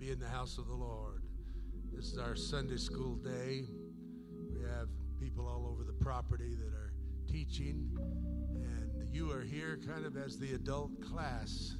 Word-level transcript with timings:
be 0.00 0.10
in 0.10 0.18
the 0.18 0.28
house 0.28 0.56
of 0.56 0.66
the 0.66 0.74
Lord. 0.74 1.24
This 1.92 2.06
is 2.06 2.16
our 2.16 2.34
Sunday 2.34 2.78
school 2.78 3.16
day. 3.16 3.66
We 4.50 4.62
have 4.62 4.88
people 5.20 5.46
all 5.46 5.68
over 5.70 5.84
the 5.84 5.92
property 5.92 6.54
that 6.54 6.72
are 6.72 6.94
teaching, 7.28 7.86
and 8.62 9.14
you 9.14 9.30
are 9.30 9.42
here 9.42 9.78
kind 9.86 10.06
of 10.06 10.16
as 10.16 10.38
the 10.38 10.54
adult 10.54 11.02
class 11.02 11.76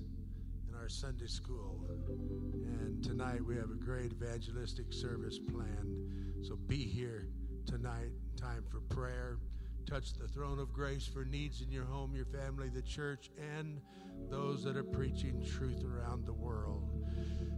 in 0.68 0.74
our 0.74 0.90
Sunday 0.90 1.28
school. 1.28 1.80
And 1.88 3.02
tonight 3.02 3.42
we 3.42 3.56
have 3.56 3.70
a 3.70 3.82
great 3.82 4.12
evangelistic 4.12 4.92
service 4.92 5.38
planned. 5.38 6.44
So 6.44 6.56
be 6.56 6.84
here 6.84 7.26
tonight, 7.64 8.10
time 8.36 8.64
for 8.70 8.80
prayer. 8.94 9.38
Touch 9.86 10.12
the 10.12 10.28
throne 10.28 10.58
of 10.58 10.74
grace 10.74 11.06
for 11.06 11.24
needs 11.24 11.62
in 11.62 11.72
your 11.72 11.86
home, 11.86 12.14
your 12.14 12.26
family, 12.26 12.68
the 12.68 12.82
church, 12.82 13.30
and 13.56 13.80
those 14.28 14.62
that 14.64 14.76
are 14.76 14.84
preaching 14.84 15.42
truth 15.42 15.82
around 15.84 16.26
the 16.26 16.34
world. 16.34 16.99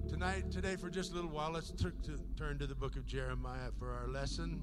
Tonight, 0.08 0.50
today, 0.50 0.76
for 0.76 0.90
just 0.90 1.12
a 1.12 1.14
little 1.14 1.30
while, 1.30 1.52
let's 1.52 1.70
t- 1.70 1.88
turn 2.36 2.58
to 2.58 2.66
the 2.66 2.74
book 2.74 2.96
of 2.96 3.06
Jeremiah 3.06 3.70
for 3.78 3.90
our 3.92 4.08
lesson. 4.08 4.60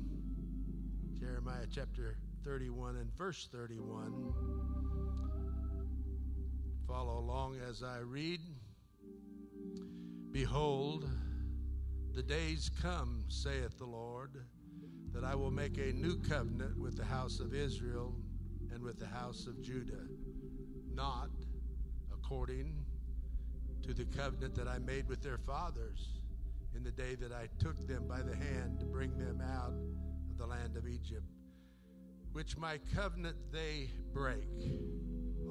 Jeremiah 1.19 1.65
chapter 1.73 2.17
31 2.43 2.97
and 2.97 3.11
verse 3.17 3.47
31. 3.51 4.33
Follow 6.87 7.19
along 7.19 7.57
as 7.67 7.81
I 7.83 7.99
read. 7.99 8.41
Behold, 10.31 11.09
the 12.13 12.23
days 12.23 12.69
come, 12.81 13.25
saith 13.29 13.77
the 13.77 13.85
Lord, 13.85 14.45
that 15.13 15.23
I 15.23 15.35
will 15.35 15.51
make 15.51 15.77
a 15.77 15.93
new 15.93 16.17
covenant 16.17 16.77
with 16.77 16.97
the 16.97 17.05
house 17.05 17.39
of 17.39 17.53
Israel 17.53 18.13
and 18.73 18.83
with 18.83 18.99
the 18.99 19.07
house 19.07 19.47
of 19.47 19.61
Judah, 19.61 20.05
not 20.93 21.29
according 22.13 22.85
to 23.83 23.93
the 23.93 24.05
covenant 24.05 24.55
that 24.55 24.67
I 24.67 24.79
made 24.79 25.07
with 25.07 25.21
their 25.21 25.37
fathers 25.37 26.19
in 26.75 26.83
the 26.83 26.91
day 26.91 27.15
that 27.15 27.31
I 27.31 27.47
took 27.59 27.87
them 27.87 28.07
by 28.07 28.21
the 28.21 28.35
hand 28.35 28.79
to 28.79 28.85
bring 28.85 29.17
them 29.17 29.41
out 29.41 29.73
of 30.29 30.37
the 30.37 30.45
land 30.45 30.77
of 30.77 30.87
Egypt, 30.87 31.25
which 32.31 32.57
my 32.57 32.79
covenant 32.95 33.37
they 33.51 33.89
break, 34.13 34.47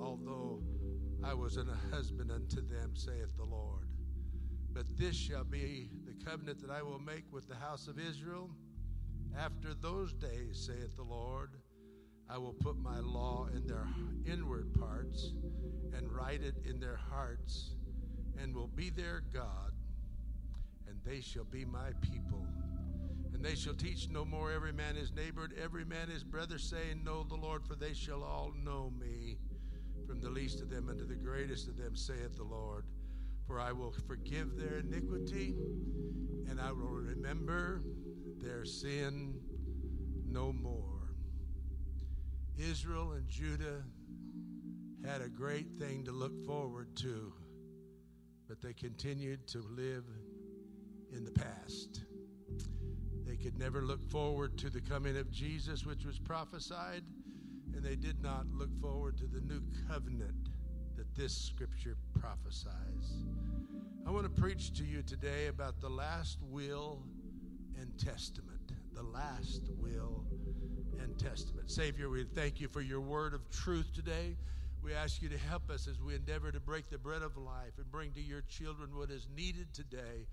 although 0.00 0.62
I 1.24 1.34
was 1.34 1.56
an 1.56 1.68
husband 1.90 2.30
unto 2.30 2.60
them, 2.60 2.92
saith 2.94 3.36
the 3.36 3.44
Lord. 3.44 3.88
But 4.72 4.86
this 4.96 5.16
shall 5.16 5.44
be 5.44 5.90
the 6.06 6.24
covenant 6.24 6.60
that 6.60 6.70
I 6.70 6.82
will 6.82 7.00
make 7.00 7.24
with 7.32 7.48
the 7.48 7.56
house 7.56 7.88
of 7.88 7.98
Israel. 7.98 8.50
After 9.36 9.74
those 9.74 10.12
days, 10.12 10.66
saith 10.66 10.94
the 10.96 11.02
Lord, 11.02 11.50
I 12.30 12.38
will 12.38 12.52
put 12.52 12.76
my 12.78 13.00
law 13.00 13.48
in 13.54 13.66
their 13.66 13.86
inward 14.26 14.78
parts 14.78 15.32
and 15.96 16.12
write 16.12 16.42
it 16.42 16.54
in 16.64 16.78
their 16.78 16.96
hearts 17.10 17.72
and 18.42 18.54
will 18.54 18.68
be 18.68 18.90
their 18.90 19.22
God, 19.32 19.72
and 20.86 20.98
they 21.04 21.20
shall 21.20 21.44
be 21.44 21.64
my 21.64 21.90
people. 22.00 22.46
And 23.34 23.44
they 23.44 23.54
shall 23.54 23.74
teach 23.74 24.08
no 24.08 24.24
more 24.24 24.50
every 24.50 24.72
man 24.72 24.96
his 24.96 25.12
neighbor 25.12 25.44
and 25.44 25.52
every 25.62 25.84
man 25.84 26.08
his 26.08 26.24
brother, 26.24 26.58
saying, 26.58 27.04
Know 27.04 27.22
the 27.22 27.36
Lord, 27.36 27.64
for 27.64 27.76
they 27.76 27.92
shall 27.92 28.24
all 28.24 28.52
know 28.64 28.90
me, 28.98 29.38
from 30.06 30.20
the 30.20 30.30
least 30.30 30.60
of 30.60 30.70
them 30.70 30.88
unto 30.88 31.06
the 31.06 31.14
greatest 31.14 31.68
of 31.68 31.76
them, 31.76 31.94
saith 31.94 32.36
the 32.36 32.44
Lord. 32.44 32.84
For 33.46 33.60
I 33.60 33.72
will 33.72 33.94
forgive 34.06 34.56
their 34.56 34.78
iniquity, 34.78 35.54
and 36.48 36.60
I 36.60 36.72
will 36.72 36.88
remember 36.88 37.82
their 38.40 38.64
sin 38.64 39.40
no 40.26 40.52
more. 40.52 41.14
Israel 42.58 43.12
and 43.12 43.28
Judah 43.28 43.84
had 45.04 45.22
a 45.22 45.28
great 45.28 45.68
thing 45.78 46.04
to 46.04 46.12
look 46.12 46.44
forward 46.44 46.96
to 46.96 47.32
but 48.48 48.62
they 48.62 48.72
continued 48.72 49.46
to 49.46 49.58
live 49.76 50.04
in 51.14 51.24
the 51.24 51.30
past. 51.30 52.04
They 53.26 53.36
could 53.36 53.58
never 53.58 53.82
look 53.82 54.08
forward 54.10 54.56
to 54.58 54.70
the 54.70 54.80
coming 54.80 55.18
of 55.18 55.30
Jesus, 55.30 55.84
which 55.84 56.06
was 56.06 56.18
prophesied, 56.18 57.02
and 57.74 57.84
they 57.84 57.96
did 57.96 58.22
not 58.22 58.46
look 58.52 58.70
forward 58.80 59.18
to 59.18 59.26
the 59.26 59.40
new 59.42 59.62
covenant 59.86 60.48
that 60.96 61.14
this 61.14 61.36
scripture 61.36 61.96
prophesies. 62.18 63.26
I 64.06 64.10
want 64.10 64.24
to 64.24 64.40
preach 64.40 64.72
to 64.78 64.84
you 64.84 65.02
today 65.02 65.48
about 65.48 65.80
the 65.80 65.88
last 65.90 66.38
will 66.42 67.02
and 67.78 67.92
testament. 67.98 68.72
The 68.94 69.02
last 69.02 69.68
will 69.78 70.24
and 70.98 71.18
testament. 71.18 71.70
Savior, 71.70 72.08
we 72.08 72.24
thank 72.24 72.60
you 72.60 72.68
for 72.68 72.80
your 72.80 73.00
word 73.00 73.34
of 73.34 73.48
truth 73.50 73.92
today. 73.94 74.36
We 74.88 74.94
ask 74.94 75.20
you 75.20 75.28
to 75.28 75.36
help 75.36 75.68
us 75.68 75.86
as 75.86 76.00
we 76.00 76.14
endeavor 76.14 76.50
to 76.50 76.60
break 76.60 76.88
the 76.88 76.96
bread 76.96 77.20
of 77.20 77.36
life 77.36 77.76
and 77.76 77.92
bring 77.92 78.10
to 78.12 78.22
your 78.22 78.40
children 78.48 78.96
what 78.96 79.10
is 79.10 79.26
needed 79.36 79.74
today. 79.74 80.26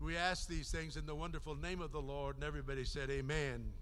We 0.00 0.16
ask 0.16 0.48
these 0.48 0.68
things 0.68 0.96
in 0.96 1.06
the 1.06 1.14
wonderful 1.14 1.54
name 1.54 1.80
of 1.80 1.92
the 1.92 2.00
Lord, 2.00 2.34
and 2.34 2.42
everybody 2.42 2.82
said, 2.82 3.08
Amen. 3.08 3.72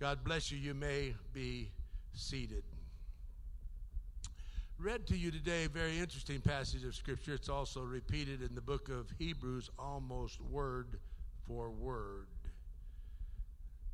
God 0.00 0.24
bless 0.24 0.50
you. 0.50 0.58
You 0.58 0.74
may 0.74 1.14
be 1.32 1.70
seated. 2.12 2.64
Read 4.80 5.06
to 5.06 5.16
you 5.16 5.30
today 5.30 5.66
a 5.66 5.68
very 5.68 5.96
interesting 5.96 6.40
passage 6.40 6.82
of 6.82 6.96
Scripture. 6.96 7.34
It's 7.34 7.48
also 7.48 7.82
repeated 7.82 8.42
in 8.42 8.56
the 8.56 8.60
book 8.60 8.88
of 8.88 9.14
Hebrews 9.20 9.70
almost 9.78 10.40
word 10.40 10.98
for 11.46 11.70
word. 11.70 12.26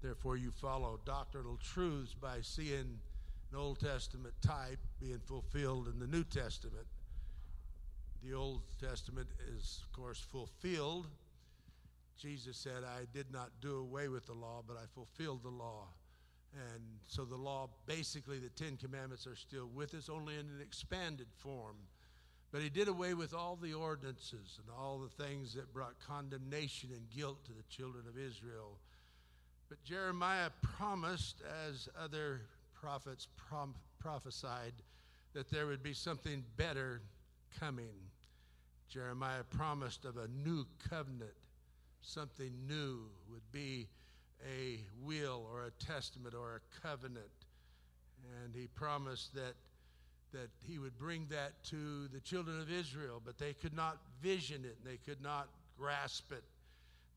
Therefore, 0.00 0.38
you 0.38 0.50
follow 0.50 0.98
doctrinal 1.04 1.58
truths 1.62 2.14
by 2.14 2.38
seeing 2.40 3.00
an 3.52 3.58
Old 3.58 3.80
Testament 3.80 4.32
type 4.40 4.78
being 5.00 5.20
fulfilled 5.26 5.88
in 5.88 5.98
the 5.98 6.06
New 6.06 6.24
Testament. 6.24 6.86
The 8.22 8.34
Old 8.34 8.62
Testament 8.80 9.28
is, 9.56 9.82
of 9.84 9.92
course, 9.92 10.20
fulfilled. 10.20 11.06
Jesus 12.18 12.56
said, 12.56 12.82
I 12.84 13.04
did 13.12 13.32
not 13.32 13.50
do 13.60 13.78
away 13.78 14.08
with 14.08 14.26
the 14.26 14.32
law, 14.32 14.62
but 14.66 14.76
I 14.76 14.86
fulfilled 14.92 15.44
the 15.44 15.50
law. 15.50 15.84
And 16.54 16.82
so 17.06 17.24
the 17.24 17.36
law, 17.36 17.68
basically, 17.86 18.38
the 18.38 18.48
Ten 18.48 18.76
Commandments 18.76 19.26
are 19.26 19.36
still 19.36 19.68
with 19.72 19.94
us, 19.94 20.08
only 20.08 20.34
in 20.34 20.40
an 20.40 20.60
expanded 20.60 21.28
form. 21.36 21.76
But 22.50 22.62
he 22.62 22.70
did 22.70 22.88
away 22.88 23.14
with 23.14 23.34
all 23.34 23.56
the 23.56 23.74
ordinances 23.74 24.58
and 24.58 24.74
all 24.76 24.98
the 24.98 25.24
things 25.24 25.54
that 25.54 25.72
brought 25.72 25.94
condemnation 26.00 26.90
and 26.92 27.08
guilt 27.10 27.44
to 27.44 27.52
the 27.52 27.62
children 27.68 28.04
of 28.08 28.18
Israel. 28.18 28.78
But 29.68 29.84
Jeremiah 29.84 30.50
promised, 30.62 31.42
as 31.68 31.88
other 32.02 32.40
prophets 32.74 33.28
prom- 33.36 33.74
prophesied 34.00 34.72
that 35.34 35.50
there 35.50 35.66
would 35.66 35.82
be 35.82 35.92
something 35.92 36.44
better 36.56 37.02
coming. 37.60 37.94
Jeremiah 38.88 39.44
promised 39.50 40.04
of 40.04 40.16
a 40.16 40.28
new 40.28 40.64
covenant, 40.88 41.34
something 42.02 42.52
new 42.66 43.00
would 43.30 43.50
be 43.52 43.88
a 44.46 44.80
will 45.04 45.46
or 45.52 45.64
a 45.64 45.84
testament 45.84 46.34
or 46.34 46.56
a 46.56 46.86
covenant. 46.86 47.26
And 48.44 48.54
he 48.54 48.68
promised 48.68 49.34
that, 49.34 49.54
that 50.32 50.48
he 50.66 50.78
would 50.78 50.98
bring 50.98 51.26
that 51.30 51.62
to 51.64 52.08
the 52.08 52.20
children 52.20 52.60
of 52.60 52.70
Israel, 52.70 53.20
but 53.24 53.38
they 53.38 53.52
could 53.52 53.74
not 53.74 53.98
vision 54.22 54.64
it 54.64 54.76
and 54.82 54.92
they 54.92 54.98
could 54.98 55.22
not 55.22 55.48
grasp 55.78 56.32
it. 56.32 56.44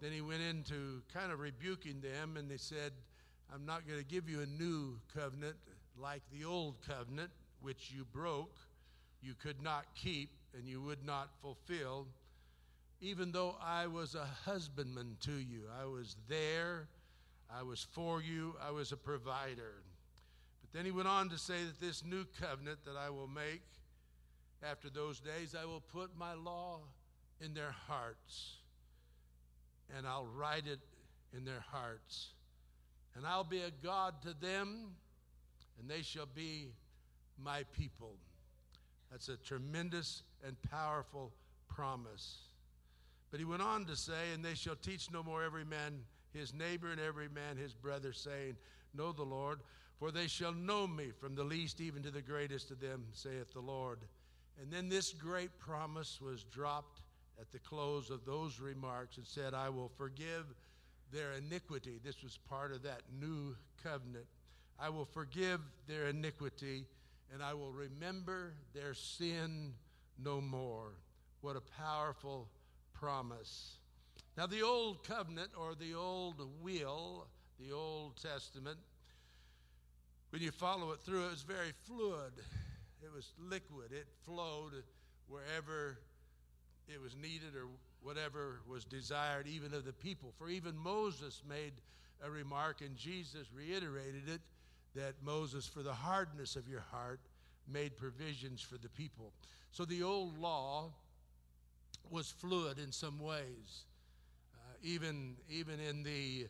Then 0.01 0.11
he 0.11 0.21
went 0.21 0.41
into 0.41 1.01
kind 1.13 1.31
of 1.31 1.39
rebuking 1.39 2.01
them, 2.01 2.35
and 2.35 2.49
they 2.49 2.57
said, 2.57 2.91
I'm 3.53 3.65
not 3.65 3.87
going 3.87 3.99
to 3.99 4.05
give 4.05 4.27
you 4.27 4.41
a 4.41 4.45
new 4.45 4.97
covenant 5.15 5.55
like 5.97 6.21
the 6.31 6.45
old 6.45 6.75
covenant, 6.87 7.31
which 7.61 7.91
you 7.95 8.05
broke, 8.05 8.55
you 9.21 9.33
could 9.33 9.61
not 9.61 9.85
keep, 9.95 10.29
and 10.57 10.67
you 10.67 10.81
would 10.81 11.05
not 11.05 11.29
fulfill. 11.41 12.07
Even 12.99 13.31
though 13.31 13.55
I 13.63 13.87
was 13.87 14.15
a 14.15 14.27
husbandman 14.45 15.17
to 15.21 15.33
you, 15.33 15.63
I 15.81 15.85
was 15.85 16.15
there, 16.27 16.87
I 17.49 17.63
was 17.63 17.85
for 17.91 18.21
you, 18.21 18.55
I 18.61 18.71
was 18.71 18.91
a 18.91 18.97
provider. 18.97 19.83
But 20.61 20.73
then 20.73 20.85
he 20.85 20.91
went 20.91 21.07
on 21.07 21.29
to 21.29 21.37
say 21.37 21.63
that 21.63 21.79
this 21.79 22.03
new 22.05 22.25
covenant 22.39 22.79
that 22.85 22.95
I 22.95 23.09
will 23.09 23.27
make 23.27 23.63
after 24.63 24.89
those 24.89 25.19
days, 25.19 25.55
I 25.59 25.65
will 25.65 25.81
put 25.81 26.17
my 26.17 26.33
law 26.33 26.79
in 27.39 27.53
their 27.53 27.73
hearts, 27.87 28.57
and 29.97 30.05
I'll 30.05 30.27
write 30.27 30.67
it 30.67 30.79
in 31.35 31.45
their 31.45 31.63
hearts 31.71 32.29
and 33.15 33.25
I'll 33.25 33.43
be 33.43 33.61
a 33.61 33.71
God 33.83 34.21
to 34.23 34.33
them, 34.33 34.95
and 35.81 35.89
they 35.89 36.03
shall 36.03 36.27
be 36.35 36.67
my 37.43 37.63
people. 37.73 38.13
That's 39.09 39.29
a 39.29 39.37
tremendous 39.37 40.23
and 40.45 40.55
powerful 40.69 41.33
promise. 41.67 42.37
But 43.31 43.39
he 43.39 43.45
went 43.45 43.63
on 43.63 43.85
to 43.85 43.95
say, 43.95 44.33
And 44.33 44.45
they 44.45 44.53
shall 44.53 44.75
teach 44.75 45.09
no 45.11 45.23
more 45.23 45.43
every 45.43 45.65
man 45.65 46.01
his 46.33 46.53
neighbor 46.53 46.91
and 46.91 47.01
every 47.01 47.29
man 47.29 47.57
his 47.57 47.73
brother, 47.73 48.13
saying, 48.13 48.55
Know 48.93 49.11
the 49.11 49.23
Lord, 49.23 49.59
for 49.99 50.11
they 50.11 50.27
shall 50.27 50.53
know 50.53 50.85
me 50.85 51.11
from 51.19 51.35
the 51.35 51.43
least 51.43 51.81
even 51.81 52.03
to 52.03 52.11
the 52.11 52.21
greatest 52.21 52.71
of 52.71 52.79
them, 52.79 53.05
saith 53.11 53.53
the 53.53 53.59
Lord. 53.59 53.99
And 54.61 54.71
then 54.71 54.87
this 54.87 55.13
great 55.13 55.57
promise 55.59 56.19
was 56.21 56.43
dropped 56.43 57.01
at 57.39 57.51
the 57.51 57.59
close 57.59 58.11
of 58.11 58.25
those 58.25 58.59
remarks 58.59 59.17
and 59.17 59.25
said, 59.25 59.53
I 59.53 59.69
will 59.69 59.91
forgive 59.97 60.45
their 61.11 61.31
iniquity. 61.33 61.99
This 62.03 62.21
was 62.21 62.37
part 62.37 62.71
of 62.71 62.83
that 62.83 63.01
new 63.19 63.55
covenant. 63.83 64.25
I 64.81 64.89
will 64.89 65.05
forgive 65.05 65.61
their 65.87 66.07
iniquity 66.07 66.85
and 67.31 67.43
I 67.43 67.53
will 67.53 67.71
remember 67.71 68.53
their 68.73 68.93
sin 68.95 69.73
no 70.17 70.41
more. 70.41 70.93
What 71.41 71.55
a 71.55 71.61
powerful 71.61 72.49
promise. 72.93 73.77
Now, 74.37 74.47
the 74.47 74.63
Old 74.63 75.03
Covenant 75.03 75.51
or 75.55 75.75
the 75.75 75.93
Old 75.93 76.41
Will, 76.61 77.27
the 77.59 77.71
Old 77.71 78.21
Testament, 78.21 78.77
when 80.31 80.41
you 80.41 80.51
follow 80.51 80.91
it 80.91 80.99
through, 81.01 81.25
it 81.25 81.31
was 81.31 81.43
very 81.43 81.73
fluid. 81.85 82.33
It 83.03 83.13
was 83.13 83.33
liquid. 83.37 83.91
It 83.91 84.07
flowed 84.23 84.83
wherever 85.27 85.99
it 86.87 87.01
was 87.01 87.15
needed 87.15 87.55
or 87.55 87.67
whatever 88.01 88.61
was 88.67 88.83
desired, 88.83 89.47
even 89.47 89.73
of 89.73 89.85
the 89.85 89.93
people. 89.93 90.33
For 90.37 90.49
even 90.49 90.77
Moses 90.77 91.43
made 91.47 91.73
a 92.23 92.29
remark, 92.29 92.81
and 92.81 92.95
Jesus 92.95 93.47
reiterated 93.53 94.27
it 94.27 94.41
that 94.95 95.13
Moses, 95.23 95.67
for 95.67 95.83
the 95.83 95.93
hardness 95.93 96.55
of 96.55 96.67
your 96.67 96.83
heart, 96.91 97.19
made 97.67 97.97
provisions 97.97 98.61
for 98.61 98.77
the 98.77 98.89
people. 98.89 99.31
So 99.71 99.85
the 99.85 100.03
old 100.03 100.37
law 100.37 100.91
was 102.09 102.29
fluid 102.29 102.77
in 102.77 102.91
some 102.91 103.19
ways. 103.19 103.85
Uh, 104.53 104.73
even, 104.83 105.35
even 105.49 105.79
in 105.79 106.03
the 106.03 106.47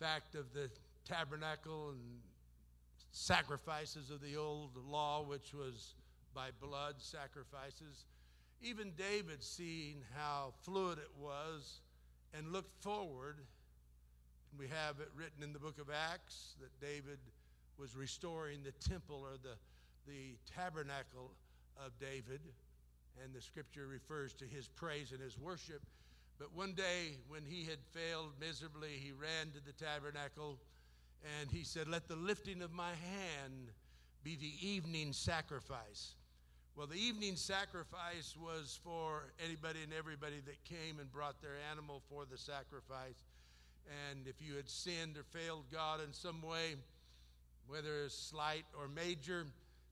fact 0.00 0.34
of 0.34 0.52
the 0.52 0.68
tabernacle 1.04 1.90
and 1.90 2.20
sacrifices 3.12 4.10
of 4.10 4.20
the 4.20 4.36
old 4.36 4.70
law, 4.90 5.22
which 5.22 5.54
was 5.54 5.94
by 6.34 6.48
blood 6.60 6.96
sacrifices. 6.98 8.04
Even 8.60 8.92
David, 8.96 9.42
seeing 9.42 10.02
how 10.14 10.52
fluid 10.62 10.98
it 10.98 11.10
was 11.18 11.80
and 12.34 12.52
looked 12.52 12.82
forward, 12.82 13.36
and 14.50 14.60
we 14.60 14.66
have 14.68 15.00
it 15.00 15.08
written 15.16 15.42
in 15.42 15.52
the 15.52 15.58
book 15.58 15.78
of 15.78 15.88
Acts 15.90 16.56
that 16.60 16.78
David 16.80 17.18
was 17.78 17.96
restoring 17.96 18.60
the 18.62 18.72
temple 18.88 19.22
or 19.24 19.36
the, 19.42 19.56
the 20.10 20.36
tabernacle 20.54 21.32
of 21.84 21.92
David, 21.98 22.40
and 23.22 23.34
the 23.34 23.40
scripture 23.40 23.86
refers 23.86 24.32
to 24.34 24.44
his 24.44 24.68
praise 24.68 25.12
and 25.12 25.20
his 25.20 25.38
worship. 25.38 25.82
But 26.38 26.54
one 26.54 26.72
day, 26.74 27.16
when 27.28 27.44
he 27.44 27.64
had 27.64 27.78
failed 27.92 28.32
miserably, 28.40 28.90
he 29.02 29.12
ran 29.12 29.52
to 29.52 29.64
the 29.64 29.72
tabernacle 29.72 30.58
and 31.40 31.50
he 31.50 31.64
said, 31.64 31.88
Let 31.88 32.08
the 32.08 32.16
lifting 32.16 32.62
of 32.62 32.72
my 32.72 32.90
hand 32.90 33.72
be 34.22 34.36
the 34.36 34.52
evening 34.66 35.12
sacrifice. 35.12 36.14
Well, 36.76 36.86
the 36.86 36.98
evening 36.98 37.36
sacrifice 37.36 38.36
was 38.36 38.78
for 38.84 39.32
anybody 39.42 39.82
and 39.82 39.94
everybody 39.94 40.40
that 40.44 40.62
came 40.64 41.00
and 41.00 41.10
brought 41.10 41.40
their 41.40 41.56
animal 41.70 42.02
for 42.10 42.24
the 42.30 42.36
sacrifice. 42.36 43.24
And 44.10 44.26
if 44.26 44.42
you 44.46 44.56
had 44.56 44.68
sinned 44.68 45.16
or 45.16 45.22
failed 45.22 45.64
God 45.72 46.00
in 46.06 46.12
some 46.12 46.42
way, 46.42 46.74
whether 47.68 48.08
slight 48.08 48.64
or 48.78 48.88
major, 48.88 49.46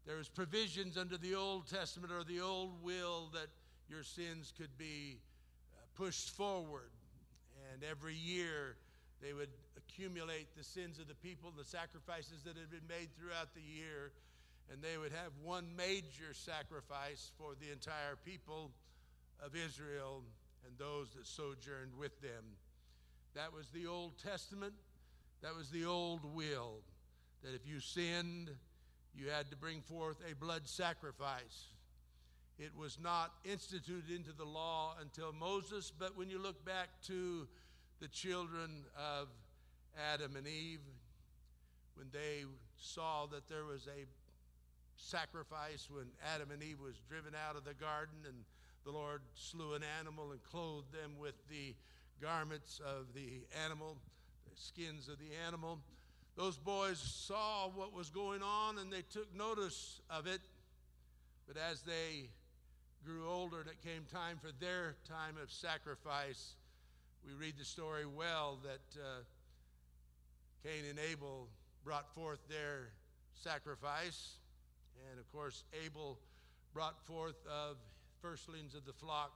there 0.07 0.17
was 0.17 0.29
provisions 0.29 0.97
under 0.97 1.17
the 1.17 1.35
Old 1.35 1.69
Testament 1.69 2.13
or 2.13 2.25
the 2.25 2.41
Old 2.41 2.83
will 2.83 3.31
that 3.33 3.49
your 3.89 4.03
sins 4.03 4.53
could 4.57 4.77
be 4.79 5.19
uh, 5.73 5.81
pushed 5.95 6.31
forward. 6.31 6.91
And 7.73 7.83
every 7.83 8.15
year 8.15 8.77
they 9.23 9.33
would 9.33 9.49
accumulate 9.77 10.55
the 10.57 10.65
sins 10.65 10.99
of 10.99 11.09
the 11.09 11.15
people, 11.15 11.53
the 11.57 11.65
sacrifices 11.65 12.43
that 12.45 12.57
had 12.57 12.71
been 12.71 12.87
made 12.89 13.09
throughout 13.19 13.55
the 13.55 13.63
year, 13.63 14.13
and 14.73 14.83
they 14.83 14.97
would 14.99 15.13
have 15.13 15.33
one 15.43 15.67
major 15.77 16.33
sacrifice 16.33 17.31
for 17.39 17.53
the 17.61 17.73
entire 17.73 18.17
people 18.25 18.71
of 19.45 19.55
Israel 19.55 20.23
and 20.67 20.77
those 20.79 21.11
that 21.15 21.27
sojourned 21.27 21.95
with 21.99 22.21
them. 22.21 22.45
That 23.35 23.53
was 23.53 23.67
the 23.69 23.87
Old 23.87 24.19
Testament, 24.19 24.75
that 25.43 25.55
was 25.57 25.71
the 25.71 25.85
old 25.85 26.25
will, 26.35 26.81
that 27.45 27.55
if 27.55 27.67
you 27.67 27.79
sinned, 27.79 28.51
you 29.15 29.29
had 29.29 29.51
to 29.51 29.57
bring 29.57 29.83
forth 29.83 30.17
a 30.31 30.35
blood 30.35 30.67
sacrifice. 30.67 31.69
It 32.59 32.71
was 32.77 32.99
not 33.01 33.33
instituted 33.45 34.11
into 34.11 34.33
the 34.33 34.45
law 34.45 34.95
until 35.01 35.33
Moses, 35.33 35.93
but 35.97 36.17
when 36.17 36.31
you 36.31 36.39
look 36.39 36.65
back 36.65 36.89
to 37.07 37.47
the 38.01 38.09
children 38.09 38.85
of 38.97 39.29
Adam 40.13 40.37
and 40.37 40.47
Eve, 40.47 40.81
when 41.97 42.09
they 42.13 42.45
saw 42.77 43.27
that 43.27 43.49
there 43.49 43.65
was 43.65 43.87
a 43.89 44.07
sacrifice 44.97 45.89
when 45.91 46.07
Adam 46.35 46.51
and 46.51 46.63
Eve 46.63 46.81
was 46.81 46.95
driven 47.09 47.35
out 47.49 47.57
of 47.57 47.65
the 47.65 47.75
garden 47.75 48.17
and 48.27 48.45
the 48.85 48.93
Lord 48.93 49.21
slew 49.35 49.75
an 49.75 49.83
animal 49.99 50.33
and 50.33 50.43
clothed 50.43 50.93
them 50.93 51.19
with 51.19 51.35
the 51.49 51.75
garments 52.21 52.81
of 52.85 53.15
the 53.15 53.45
animal, 53.65 53.97
the 54.49 54.57
skins 54.57 55.09
of 55.09 55.19
the 55.19 55.31
animal. 55.47 55.79
Those 56.37 56.57
boys 56.59 56.99
saw 56.99 57.69
what 57.69 57.93
was 57.93 58.11
going 58.11 58.43
on 58.43 58.79
and 58.79 58.93
they 58.93 59.03
took 59.03 59.35
notice 59.37 60.01
of 60.11 60.27
it. 60.27 60.41
But 61.47 61.57
as 61.57 61.83
they 61.83 62.31
grew 63.05 63.29
older 63.29 63.61
and 63.61 63.69
it 63.69 63.81
came 63.85 64.05
time 64.13 64.39
for 64.41 64.51
their 64.59 64.97
time 65.09 65.37
of 65.41 65.53
sacrifice, 65.53 66.55
we 67.25 67.35
read 67.35 67.55
the 67.57 67.65
story 67.65 68.05
well 68.07 68.59
that 68.65 69.01
uh, 69.01 69.23
Cain 70.65 70.91
and 70.91 70.99
Abel 71.11 71.49
brought 71.85 72.13
forth 72.15 72.41
their 72.49 72.89
sacrifice. 73.35 74.39
And 75.11 75.21
of 75.21 75.31
course, 75.31 75.65
Abel 75.85 76.19
brought 76.73 77.01
forth 77.07 77.47
of 77.47 77.77
firstlings 78.21 78.75
of 78.75 78.87
the 78.87 78.93
flock, 78.93 79.33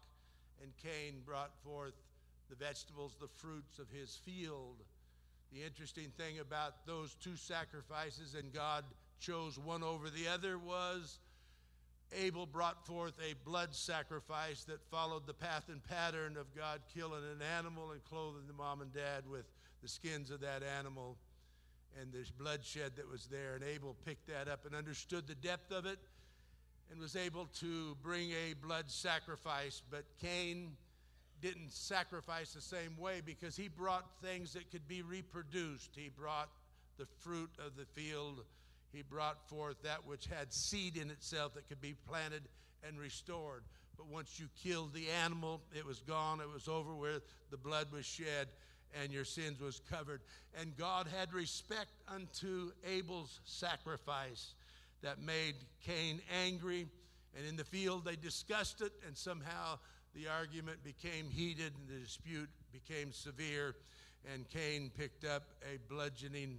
and 0.62 0.72
Cain 0.82 1.20
brought 1.24 1.52
forth 1.62 1.94
the 2.50 2.56
vegetables, 2.56 3.14
the 3.20 3.28
fruits 3.28 3.78
of 3.78 3.86
his 3.90 4.18
field. 4.24 4.82
The 5.52 5.64
interesting 5.64 6.12
thing 6.16 6.40
about 6.40 6.86
those 6.86 7.14
two 7.14 7.36
sacrifices, 7.36 8.34
and 8.34 8.52
God 8.52 8.84
chose 9.18 9.58
one 9.58 9.82
over 9.82 10.10
the 10.10 10.28
other, 10.28 10.58
was 10.58 11.18
Abel 12.16 12.46
brought 12.46 12.86
forth 12.86 13.14
a 13.20 13.34
blood 13.44 13.74
sacrifice 13.74 14.64
that 14.64 14.82
followed 14.90 15.26
the 15.26 15.34
path 15.34 15.64
and 15.68 15.82
pattern 15.84 16.36
of 16.36 16.54
God 16.54 16.80
killing 16.94 17.22
an 17.34 17.42
animal 17.58 17.90
and 17.92 18.04
clothing 18.04 18.46
the 18.46 18.52
mom 18.52 18.80
and 18.80 18.92
dad 18.92 19.24
with 19.30 19.44
the 19.82 19.88
skins 19.88 20.30
of 20.30 20.40
that 20.40 20.62
animal 20.62 21.16
and 22.00 22.12
the 22.12 22.24
bloodshed 22.38 22.92
that 22.96 23.10
was 23.10 23.26
there. 23.26 23.54
And 23.54 23.64
Abel 23.64 23.96
picked 24.04 24.28
that 24.28 24.48
up 24.48 24.66
and 24.66 24.74
understood 24.74 25.26
the 25.26 25.34
depth 25.34 25.72
of 25.72 25.86
it 25.86 25.98
and 26.90 27.00
was 27.00 27.16
able 27.16 27.46
to 27.60 27.96
bring 28.02 28.30
a 28.30 28.54
blood 28.54 28.90
sacrifice. 28.90 29.82
But 29.90 30.04
Cain 30.20 30.76
didn't 31.40 31.72
sacrifice 31.72 32.52
the 32.52 32.60
same 32.60 32.96
way 32.98 33.20
because 33.24 33.56
he 33.56 33.68
brought 33.68 34.06
things 34.22 34.52
that 34.54 34.70
could 34.70 34.86
be 34.88 35.02
reproduced. 35.02 35.90
He 35.94 36.08
brought 36.08 36.48
the 36.98 37.06
fruit 37.20 37.50
of 37.64 37.76
the 37.76 37.84
field 37.84 38.44
he 38.92 39.02
brought 39.02 39.48
forth 39.48 39.82
that 39.82 40.06
which 40.06 40.26
had 40.26 40.52
seed 40.52 40.96
in 40.96 41.10
itself 41.10 41.54
that 41.54 41.68
could 41.68 41.80
be 41.80 41.94
planted 42.08 42.42
and 42.86 42.98
restored. 42.98 43.62
But 43.96 44.06
once 44.06 44.38
you 44.38 44.46
killed 44.62 44.94
the 44.94 45.08
animal, 45.10 45.60
it 45.76 45.84
was 45.84 46.00
gone, 46.00 46.40
it 46.40 46.52
was 46.52 46.68
over 46.68 46.94
with, 46.94 47.22
the 47.50 47.56
blood 47.56 47.88
was 47.92 48.06
shed, 48.06 48.48
and 49.02 49.12
your 49.12 49.24
sins 49.24 49.60
was 49.60 49.80
covered. 49.90 50.20
And 50.58 50.76
God 50.76 51.06
had 51.18 51.34
respect 51.34 51.90
unto 52.08 52.70
Abel's 52.86 53.40
sacrifice 53.44 54.54
that 55.02 55.20
made 55.20 55.56
Cain 55.84 56.20
angry. 56.44 56.86
And 57.36 57.46
in 57.46 57.56
the 57.56 57.64
field, 57.64 58.04
they 58.04 58.16
discussed 58.16 58.80
it, 58.80 58.92
and 59.06 59.16
somehow 59.16 59.78
the 60.14 60.28
argument 60.28 60.82
became 60.84 61.30
heated 61.30 61.72
and 61.78 61.88
the 61.88 62.04
dispute 62.04 62.48
became 62.72 63.12
severe. 63.12 63.74
And 64.32 64.48
Cain 64.48 64.90
picked 64.96 65.24
up 65.24 65.44
a 65.62 65.78
bludgeoning 65.92 66.58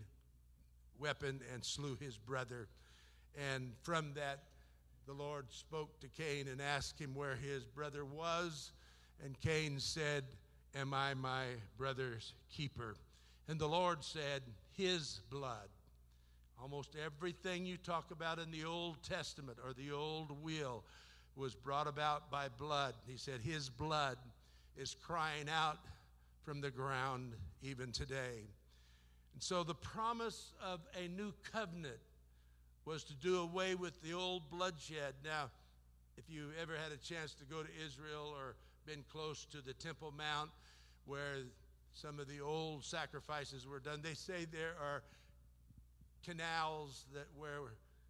weapon 0.98 1.41
and 1.53 1.63
slew 1.63 1.98
his 2.00 2.18
brother. 2.18 2.68
And 3.53 3.74
from 3.84 4.13
that, 4.15 4.44
the 5.06 5.13
Lord 5.13 5.46
spoke 5.50 6.00
to 6.01 6.08
Cain 6.08 6.48
and 6.48 6.62
asked 6.62 7.00
him 7.00 7.15
where 7.15 7.36
his 7.36 7.65
brother 7.65 8.06
was. 8.06 8.72
And 9.24 9.39
Cain 9.41 9.79
said, 9.79 10.24
Am 10.75 10.94
I 10.94 11.13
my 11.15 11.46
brother's 11.77 12.34
keeper? 12.51 12.96
And 13.48 13.60
the 13.60 13.68
Lord 13.68 14.03
said, 14.03 14.44
His 14.77 15.22
blood. 15.29 15.70
Almost 16.62 16.96
everything 17.03 17.65
you 17.65 17.77
talk 17.77 18.12
about 18.12 18.38
in 18.38 18.51
the 18.51 18.65
Old 18.65 19.01
Testament 19.01 19.58
or 19.65 19.74
the 19.74 19.91
Old 19.91 20.44
Will 20.44 20.84
was 21.36 21.55
brought 21.55 21.88
about 21.88 22.29
by 22.29 22.48
blood. 22.50 22.93
He 23.07 23.17
said, 23.17 23.41
His 23.41 23.69
blood 23.69 24.17
is 24.77 24.95
crying 24.95 25.48
out 25.50 25.79
from 26.43 26.62
the 26.62 26.71
ground 26.71 27.33
even 27.62 27.91
today. 27.91 28.48
And 29.33 29.43
so 29.43 29.63
the 29.63 29.75
promise 29.75 30.53
of 30.63 30.79
a 31.01 31.07
new 31.07 31.33
covenant 31.51 32.00
was 32.86 33.03
to 33.05 33.13
do 33.13 33.39
away 33.39 33.75
with 33.75 34.01
the 34.01 34.13
old 34.13 34.50
bloodshed. 34.50 35.13
Now, 35.24 35.50
if 36.17 36.29
you 36.29 36.50
ever 36.62 36.74
had 36.74 36.91
a 36.91 36.98
chance 36.98 37.33
to 37.36 37.45
go 37.45 37.62
to 37.62 37.69
Israel 37.86 38.33
or 38.36 38.55
been 38.86 39.03
close 39.12 39.45
to 39.51 39.62
the 39.62 39.74
Temple 39.74 40.13
Mount 40.17 40.50
where 41.05 41.38
some 41.93 42.19
of 42.19 42.27
the 42.27 42.39
old 42.39 42.83
sacrifices 42.83 43.67
were 43.67 43.79
done, 43.79 44.01
they 44.01 44.13
say 44.13 44.45
there 44.51 44.75
are 44.81 45.03
canals 46.25 47.05
that 47.13 47.27
where 47.38 47.59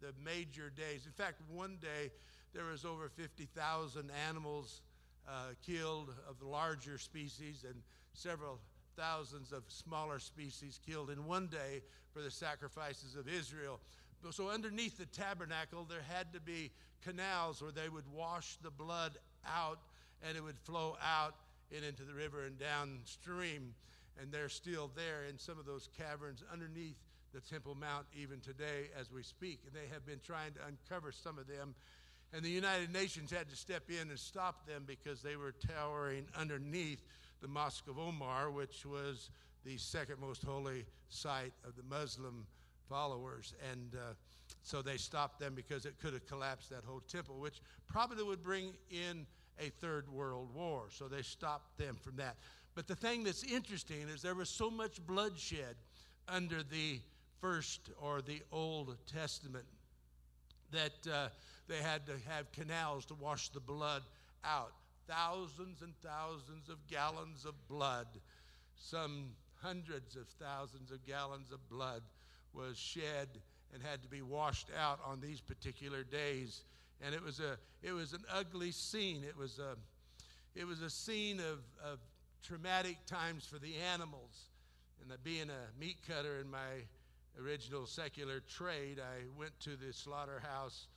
the 0.00 0.12
major 0.24 0.70
days. 0.70 1.06
In 1.06 1.12
fact, 1.12 1.40
one 1.48 1.78
day 1.80 2.10
there 2.54 2.64
was 2.64 2.84
over 2.84 3.08
50,000 3.08 4.10
animals 4.28 4.82
uh, 5.28 5.54
killed 5.64 6.12
of 6.28 6.38
the 6.38 6.46
larger 6.46 6.98
species 6.98 7.64
and 7.66 7.76
several 8.12 8.58
thousands 8.96 9.52
of 9.52 9.62
smaller 9.68 10.18
species 10.18 10.80
killed 10.86 11.10
in 11.10 11.26
one 11.26 11.46
day 11.46 11.82
for 12.12 12.22
the 12.22 12.30
sacrifices 12.30 13.14
of 13.14 13.28
Israel. 13.28 13.80
So, 14.30 14.50
underneath 14.50 14.98
the 14.98 15.06
tabernacle, 15.06 15.86
there 15.88 16.04
had 16.06 16.32
to 16.34 16.40
be 16.40 16.70
canals 17.02 17.62
where 17.62 17.72
they 17.72 17.88
would 17.88 18.04
wash 18.12 18.58
the 18.62 18.70
blood 18.70 19.16
out 19.46 19.78
and 20.26 20.36
it 20.36 20.42
would 20.42 20.58
flow 20.58 20.96
out 21.02 21.34
and 21.74 21.84
into 21.84 22.02
the 22.02 22.12
river 22.12 22.44
and 22.44 22.58
downstream. 22.58 23.74
And 24.20 24.30
they're 24.30 24.50
still 24.50 24.90
there 24.94 25.24
in 25.28 25.38
some 25.38 25.58
of 25.58 25.64
those 25.64 25.88
caverns 25.96 26.42
underneath 26.52 26.98
the 27.32 27.40
Temple 27.40 27.74
Mount 27.74 28.06
even 28.14 28.40
today 28.40 28.90
as 28.98 29.10
we 29.10 29.22
speak. 29.22 29.60
And 29.66 29.74
they 29.74 29.92
have 29.92 30.04
been 30.04 30.20
trying 30.24 30.52
to 30.54 30.60
uncover 30.66 31.12
some 31.12 31.38
of 31.38 31.46
them. 31.46 31.74
And 32.32 32.44
the 32.44 32.50
United 32.50 32.92
Nations 32.92 33.30
had 33.30 33.48
to 33.50 33.56
step 33.56 33.84
in 33.88 34.08
and 34.08 34.18
stop 34.18 34.66
them 34.66 34.84
because 34.86 35.20
they 35.20 35.36
were 35.36 35.52
towering 35.52 36.26
underneath 36.38 37.02
the 37.40 37.48
Mosque 37.48 37.88
of 37.88 37.98
Omar, 37.98 38.50
which 38.50 38.86
was 38.86 39.30
the 39.64 39.76
second 39.76 40.20
most 40.20 40.44
holy 40.44 40.84
site 41.08 41.52
of 41.66 41.74
the 41.76 41.82
Muslim 41.82 42.46
followers. 42.88 43.54
And 43.72 43.94
uh, 43.94 44.14
so 44.62 44.80
they 44.80 44.96
stopped 44.96 45.40
them 45.40 45.54
because 45.54 45.86
it 45.86 45.98
could 46.00 46.12
have 46.12 46.26
collapsed 46.26 46.70
that 46.70 46.84
whole 46.84 47.02
temple, 47.08 47.36
which 47.38 47.60
probably 47.88 48.22
would 48.22 48.42
bring 48.42 48.74
in 48.90 49.26
a 49.58 49.68
third 49.68 50.08
world 50.08 50.54
war. 50.54 50.84
So 50.90 51.08
they 51.08 51.22
stopped 51.22 51.78
them 51.78 51.96
from 52.00 52.16
that. 52.16 52.36
But 52.74 52.86
the 52.86 52.94
thing 52.94 53.24
that's 53.24 53.42
interesting 53.42 54.02
is 54.08 54.22
there 54.22 54.34
was 54.34 54.48
so 54.48 54.70
much 54.70 55.04
bloodshed 55.04 55.76
under 56.28 56.62
the 56.62 57.00
first 57.40 57.90
or 58.00 58.22
the 58.22 58.42
Old 58.52 58.96
Testament 59.12 59.64
that 60.70 61.12
uh, 61.12 61.28
they 61.70 61.76
had 61.76 62.04
to 62.06 62.12
have 62.28 62.50
canals 62.50 63.06
to 63.06 63.14
wash 63.14 63.48
the 63.50 63.60
blood 63.60 64.02
out. 64.44 64.72
Thousands 65.06 65.82
and 65.82 65.94
thousands 66.04 66.68
of 66.68 66.84
gallons 66.88 67.44
of 67.44 67.54
blood, 67.68 68.08
some 68.76 69.30
hundreds 69.62 70.16
of 70.16 70.26
thousands 70.40 70.90
of 70.90 71.06
gallons 71.06 71.52
of 71.52 71.66
blood 71.68 72.02
was 72.52 72.76
shed 72.76 73.28
and 73.72 73.80
had 73.82 74.02
to 74.02 74.08
be 74.08 74.20
washed 74.20 74.68
out 74.76 74.98
on 75.06 75.20
these 75.20 75.40
particular 75.40 76.02
days. 76.02 76.64
And 77.00 77.14
it 77.14 77.22
was 77.22 77.38
a 77.38 77.56
it 77.82 77.92
was 77.92 78.14
an 78.14 78.24
ugly 78.32 78.72
scene. 78.72 79.22
It 79.26 79.36
was 79.36 79.60
a 79.60 79.76
it 80.58 80.66
was 80.66 80.82
a 80.82 80.90
scene 80.90 81.38
of, 81.38 81.60
of 81.84 82.00
traumatic 82.42 82.96
times 83.06 83.46
for 83.46 83.60
the 83.60 83.76
animals. 83.94 84.48
And 85.00 85.22
being 85.22 85.48
a 85.50 85.80
meat 85.80 85.98
cutter 86.06 86.40
in 86.40 86.50
my 86.50 86.82
original 87.40 87.86
secular 87.86 88.40
trade, 88.40 88.98
I 88.98 89.22
went 89.38 89.58
to 89.60 89.76
the 89.76 89.92
slaughterhouse 89.92 90.88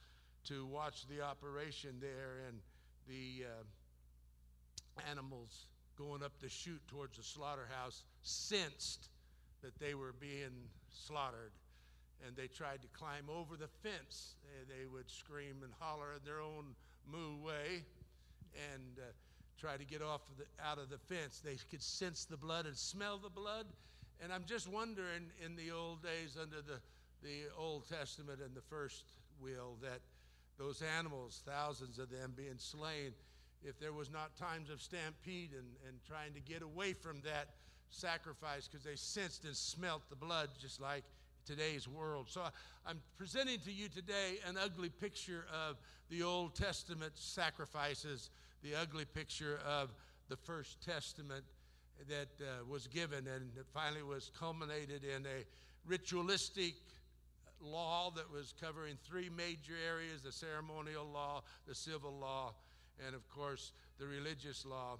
to 0.46 0.66
watch 0.66 1.08
the 1.08 1.22
operation 1.22 1.96
there 2.00 2.42
and 2.48 2.60
the 3.08 3.46
uh, 3.46 5.10
animals 5.10 5.68
going 5.98 6.24
up 6.24 6.32
the 6.42 6.50
chute 6.50 6.82
towards 6.88 7.18
the 7.18 7.24
slaughterhouse 7.24 8.04
sensed 8.24 9.10
that 9.62 9.78
they 9.80 9.94
were 9.94 10.14
being 10.20 10.68
slaughtered 10.90 11.52
and 12.26 12.36
they 12.36 12.48
tried 12.48 12.82
to 12.82 12.88
climb 12.94 13.30
over 13.30 13.56
the 13.58 13.68
fence. 13.68 14.36
They, 14.68 14.86
would 14.86 15.10
scream 15.10 15.58
and 15.64 15.72
holler 15.80 16.14
in 16.16 16.24
their 16.26 16.40
own 16.40 16.76
moo 17.10 17.44
way 17.44 17.84
and 18.72 18.98
uh, 18.98 19.12
try 19.60 19.78
to 19.78 19.86
get 19.86 20.02
off 20.02 20.22
of 20.30 20.38
the, 20.38 20.46
out 20.64 20.78
of 20.78 20.90
the 20.90 20.98
fence. 20.98 21.42
They 21.44 21.58
could 21.70 21.82
sense 21.82 22.26
the 22.26 22.38
blood 22.38 22.66
and 22.66 22.78
smell 22.78 23.18
the 23.18 23.30
blood. 23.30 23.66
And 24.22 24.32
I'm 24.32 24.46
just 24.46 24.70
wondering 24.70 25.32
in 25.44 25.56
the 25.56 25.72
old 25.72 26.02
days 26.02 26.38
under 26.40 26.62
the, 26.62 26.80
the 27.22 27.52
Old 27.58 27.90
Testament 27.90 28.40
and 28.46 28.56
the 28.56 28.62
first 28.62 29.04
will 29.42 29.76
that 29.82 30.00
those 30.58 30.84
animals, 30.98 31.42
thousands 31.46 32.00
of 32.00 32.10
them 32.10 32.34
being 32.36 32.58
slain, 32.58 33.14
if 33.64 33.80
there 33.80 33.94
was 33.94 34.12
not 34.12 34.36
times 34.36 34.70
of 34.70 34.82
stampede 34.82 35.52
and, 35.52 35.68
and 35.88 35.98
trying 36.08 36.34
to 36.34 36.40
get 36.40 36.62
away 36.62 36.94
from 36.94 37.22
that 37.22 37.50
sacrifice 37.90 38.68
because 38.68 38.84
they 38.84 38.96
sensed 38.96 39.46
and 39.46 39.56
smelt 39.56 40.02
the 40.10 40.16
blood 40.16 40.50
just 40.60 40.82
like 40.82 41.04
today's 41.46 41.88
world. 41.88 42.28
So 42.30 42.42
I'm 42.86 43.02
presenting 43.18 43.60
to 43.62 43.72
you 43.72 43.88
today 43.90 44.40
an 44.48 44.58
ugly 44.62 44.90
picture 44.90 45.46
of 45.54 45.78
the 46.10 46.24
Old 46.24 46.56
Testament 46.56 47.14
sacrifices, 47.16 48.30
the 48.64 48.76
ugly 48.76 49.06
picture 49.06 49.60
of 49.66 49.90
the 50.30 50.36
First 50.36 50.82
Testament 50.82 51.44
that 52.10 52.30
uh, 52.42 52.66
was 52.68 52.88
given 52.88 53.28
and 53.28 53.52
finally 53.74 54.04
was 54.04 54.32
culminated 54.38 55.04
in 55.04 55.26
a 55.26 55.46
ritualistic 55.86 56.76
law 57.64 58.12
that 58.16 58.32
was 58.32 58.54
covering 58.60 58.98
three 59.04 59.30
major 59.30 59.74
areas 59.88 60.22
the 60.22 60.32
ceremonial 60.32 61.06
law, 61.06 61.44
the 61.68 61.76
civil 61.76 62.14
law, 62.20 62.54
and 63.06 63.16
of 63.16 63.28
course 63.30 63.72
the 64.00 64.06
religious 64.06 64.66
law. 64.66 64.98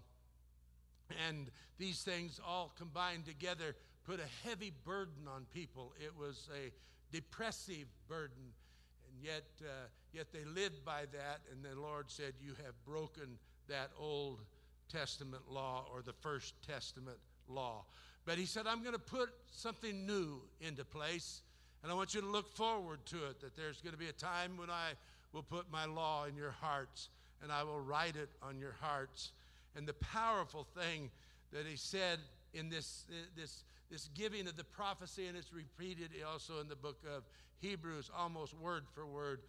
And 1.28 1.50
these 1.78 2.02
things 2.02 2.40
all 2.46 2.74
combined 2.78 3.26
together 3.26 3.76
put 4.06 4.20
a 4.20 4.48
heavy 4.48 4.72
burden 4.84 5.28
on 5.28 5.46
people. 5.54 5.94
It 6.00 6.18
was 6.18 6.50
a 6.54 6.72
depressive 7.12 7.88
burden, 8.08 8.54
and 9.08 9.24
yet, 9.24 9.46
uh, 9.62 9.88
yet 10.12 10.28
they 10.34 10.46
lived 10.46 10.84
by 10.84 11.06
that. 11.12 11.42
And 11.52 11.64
the 11.64 11.80
Lord 11.80 12.10
said, 12.10 12.34
"You 12.40 12.56
have 12.66 12.74
broken 12.86 13.38
that 13.68 13.92
Old 13.98 14.46
Testament 14.90 15.50
law 15.50 15.88
or 15.92 16.02
the 16.02 16.14
First 16.14 16.56
Testament 16.62 17.20
law." 17.48 17.86
But 18.26 18.38
He 18.38 18.46
said, 18.46 18.68
"I'm 18.68 18.82
going 18.82 18.94
to 18.94 19.00
put 19.00 19.30
something 19.52 20.06
new 20.06 20.42
into 20.60 20.86
place." 20.86 21.44
And 21.84 21.92
I 21.92 21.96
want 21.96 22.14
you 22.16 22.22
to 22.22 22.28
look 22.28 22.56
forward 22.56 23.06
to 23.08 23.18
it, 23.26 23.42
that 23.42 23.56
there's 23.56 23.82
going 23.82 23.94
to 23.94 24.00
be 24.00 24.08
a 24.08 24.14
time 24.14 24.58
when 24.58 24.70
I 24.70 24.94
will 25.34 25.44
put 25.44 25.70
my 25.72 25.86
law 25.86 26.26
in 26.26 26.36
your 26.36 26.52
hearts 26.52 27.10
and 27.42 27.52
I 27.52 27.64
will 27.64 27.82
write 27.82 28.16
it 28.16 28.30
on 28.42 28.58
your 28.58 28.76
hearts. 28.80 29.34
And 29.76 29.86
the 29.86 29.94
powerful 29.94 30.66
thing 30.76 31.12
that 31.52 31.66
he 31.68 31.76
said 31.76 32.20
in 32.54 32.70
this, 32.70 33.04
this 33.36 33.64
this 33.94 34.10
giving 34.16 34.48
of 34.48 34.58
the 34.58 34.64
prophecy, 34.64 35.28
and 35.28 35.38
it's 35.38 35.54
repeated 35.54 36.10
also 36.28 36.60
in 36.60 36.68
the 36.68 36.76
book 36.76 36.98
of 37.16 37.24
Hebrews, 37.60 38.10
almost 38.18 38.56
word 38.58 38.86
for 38.92 39.06
word. 39.06 39.42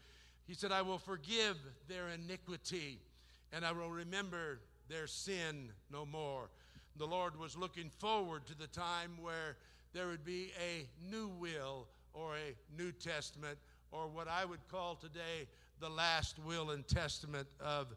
He 0.47 0.53
said, 0.53 0.71
I 0.71 0.83
will 0.83 0.99
forgive 0.99 1.57
their 1.89 2.09
iniquity, 2.11 2.99
and 3.55 3.65
I 3.65 3.73
will 3.73 3.89
remember 3.89 4.61
their 4.91 5.07
sin 5.07 5.71
no 5.91 6.05
more. 6.05 6.51
The 6.97 7.07
Lord 7.07 7.41
was 7.41 7.57
looking 7.57 7.89
forward 7.89 8.47
to 8.47 8.55
the 8.55 8.67
time 8.67 9.13
where 9.19 9.57
there 9.95 10.09
would 10.09 10.27
be 10.27 10.53
a 10.61 10.87
new 11.11 11.29
will 11.29 11.87
or 12.15 12.37
a 12.37 12.55
New 12.81 12.93
Testament, 12.93 13.59
or 13.93 14.09
what 14.09 14.29
I 14.29 14.45
would 14.45 14.67
call 14.69 14.95
today 14.95 15.49
the 15.81 15.89
last 15.89 16.39
will 16.39 16.71
and 16.71 16.87
testament 16.87 17.49
of, 17.61 17.89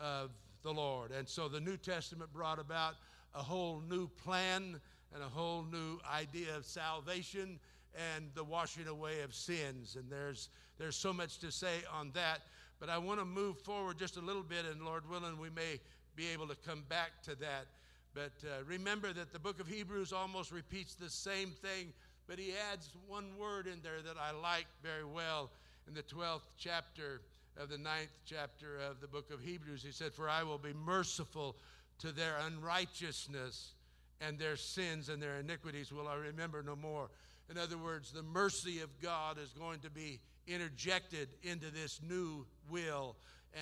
of 0.00 0.30
the 0.62 0.72
Lord. 0.72 1.10
And 1.12 1.28
so 1.28 1.48
the 1.48 1.60
New 1.60 1.76
Testament 1.76 2.32
brought 2.32 2.58
about 2.58 2.94
a 3.34 3.42
whole 3.42 3.82
new 3.88 4.08
plan 4.08 4.80
and 5.14 5.22
a 5.22 5.28
whole 5.28 5.64
new 5.70 5.98
idea 6.12 6.56
of 6.56 6.64
salvation 6.64 7.58
and 8.16 8.30
the 8.34 8.44
washing 8.44 8.86
away 8.86 9.20
of 9.20 9.34
sins. 9.34 9.96
And 9.96 10.10
there's, 10.10 10.48
there's 10.78 10.96
so 10.96 11.12
much 11.12 11.38
to 11.38 11.50
say 11.50 11.82
on 11.92 12.10
that. 12.14 12.40
But 12.80 12.88
I 12.88 12.98
want 12.98 13.18
to 13.18 13.24
move 13.24 13.58
forward 13.58 13.98
just 13.98 14.16
a 14.16 14.20
little 14.20 14.42
bit, 14.42 14.64
and 14.70 14.84
Lord 14.84 15.08
willing, 15.10 15.38
we 15.38 15.50
may 15.50 15.80
be 16.14 16.28
able 16.28 16.46
to 16.48 16.56
come 16.66 16.84
back 16.88 17.22
to 17.24 17.34
that. 17.36 17.66
But 18.14 18.32
uh, 18.44 18.64
remember 18.66 19.12
that 19.12 19.32
the 19.32 19.38
book 19.38 19.60
of 19.60 19.66
Hebrews 19.66 20.12
almost 20.12 20.52
repeats 20.52 20.94
the 20.94 21.10
same 21.10 21.50
thing, 21.50 21.92
but 22.28 22.38
he 22.38 22.52
adds 22.70 22.90
one 23.06 23.24
word 23.40 23.66
in 23.66 23.80
there 23.82 24.02
that 24.04 24.16
I 24.20 24.30
like 24.38 24.66
very 24.82 25.04
well 25.04 25.50
in 25.88 25.94
the 25.94 26.02
12th 26.02 26.42
chapter 26.58 27.22
of 27.56 27.70
the 27.70 27.78
ninth 27.78 28.16
chapter 28.26 28.78
of 28.78 29.00
the 29.00 29.08
book 29.08 29.30
of 29.32 29.40
Hebrews. 29.40 29.82
He 29.82 29.92
said, 29.92 30.12
For 30.12 30.28
I 30.28 30.42
will 30.42 30.58
be 30.58 30.74
merciful 30.74 31.56
to 32.00 32.12
their 32.12 32.36
unrighteousness 32.46 33.72
and 34.20 34.38
their 34.38 34.56
sins 34.56 35.08
and 35.08 35.22
their 35.22 35.38
iniquities 35.38 35.90
will 35.90 36.06
I 36.06 36.16
remember 36.16 36.62
no 36.62 36.76
more. 36.76 37.08
In 37.50 37.56
other 37.56 37.78
words, 37.78 38.12
the 38.12 38.22
mercy 38.22 38.80
of 38.80 38.90
God 39.00 39.38
is 39.38 39.50
going 39.58 39.80
to 39.80 39.90
be 39.90 40.20
interjected 40.46 41.28
into 41.42 41.70
this 41.70 42.00
new 42.06 42.44
will 42.70 43.16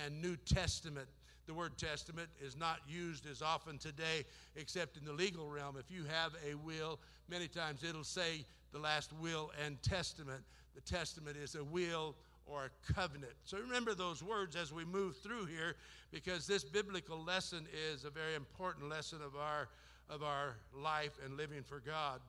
and 0.05 0.21
New 0.21 0.35
Testament. 0.35 1.07
The 1.47 1.53
word 1.53 1.77
testament 1.77 2.27
is 2.41 2.57
not 2.57 2.79
used 2.87 3.25
as 3.25 3.41
often 3.41 3.77
today 3.77 4.25
except 4.57 4.97
in 4.97 5.05
the 5.05 5.13
legal 5.13 5.49
realm. 5.49 5.77
If 5.79 5.89
you 5.89 6.03
have 6.03 6.33
a 6.49 6.55
will, 6.55 6.99
many 7.29 7.47
times 7.47 7.83
it'll 7.83 8.03
say 8.03 8.43
the 8.73 8.79
last 8.79 9.13
will 9.13 9.51
and 9.63 9.81
testament. 9.81 10.43
The 10.75 10.81
testament 10.81 11.37
is 11.37 11.55
a 11.55 11.63
will 11.63 12.15
or 12.45 12.65
a 12.65 12.93
covenant. 12.93 13.33
So 13.45 13.57
remember 13.57 13.93
those 13.93 14.21
words 14.21 14.57
as 14.57 14.73
we 14.73 14.83
move 14.83 15.15
through 15.17 15.45
here 15.45 15.75
because 16.11 16.47
this 16.47 16.65
biblical 16.65 17.23
lesson 17.23 17.65
is 17.91 18.03
a 18.03 18.09
very 18.09 18.35
important 18.35 18.89
lesson 18.89 19.19
of 19.21 19.35
our 19.35 19.69
of 20.09 20.23
our 20.23 20.55
life 20.73 21.17
and 21.25 21.35
living 21.35 21.63
for 21.63 21.79
God. 21.79 22.21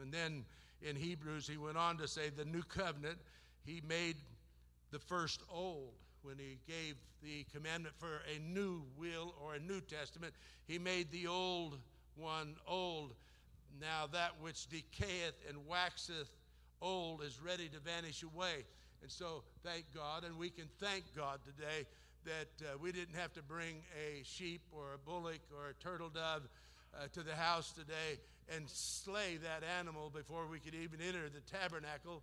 And 0.00 0.12
then 0.12 0.44
in 0.82 0.96
Hebrews, 0.96 1.46
he 1.46 1.56
went 1.56 1.76
on 1.76 1.96
to 1.98 2.08
say 2.08 2.30
the 2.30 2.44
new 2.44 2.62
covenant, 2.62 3.18
he 3.64 3.82
made 3.86 4.16
the 4.90 4.98
first 4.98 5.42
old. 5.48 5.92
When 6.22 6.36
he 6.38 6.58
gave 6.66 6.96
the 7.22 7.44
commandment 7.54 7.94
for 7.98 8.20
a 8.34 8.38
new 8.38 8.82
will 8.98 9.34
or 9.42 9.54
a 9.54 9.58
new 9.58 9.80
testament, 9.80 10.34
he 10.66 10.78
made 10.78 11.10
the 11.10 11.26
old 11.26 11.78
one 12.16 12.56
old. 12.66 13.14
Now 13.80 14.06
that 14.12 14.32
which 14.40 14.68
decayeth 14.68 15.34
and 15.48 15.66
waxeth 15.66 16.30
old 16.82 17.22
is 17.22 17.40
ready 17.40 17.68
to 17.68 17.78
vanish 17.78 18.22
away. 18.22 18.64
And 19.02 19.10
so, 19.10 19.44
thank 19.64 19.86
God, 19.94 20.24
and 20.24 20.36
we 20.36 20.50
can 20.50 20.68
thank 20.78 21.04
God 21.16 21.40
today 21.44 21.86
that 22.24 22.66
uh, 22.66 22.78
we 22.78 22.92
didn't 22.92 23.14
have 23.14 23.32
to 23.32 23.42
bring 23.42 23.76
a 23.96 24.22
sheep 24.24 24.60
or 24.72 24.94
a 24.94 24.98
bullock 24.98 25.40
or 25.56 25.70
a 25.70 25.74
turtle 25.74 26.10
dove 26.10 26.48
uh, 26.94 27.06
to 27.14 27.22
the 27.22 27.34
house 27.34 27.72
today 27.72 28.20
and 28.54 28.68
slay 28.68 29.38
that 29.38 29.62
animal 29.78 30.10
before 30.10 30.46
we 30.46 30.58
could 30.58 30.74
even 30.74 31.00
enter 31.00 31.30
the 31.30 31.40
tabernacle. 31.40 32.22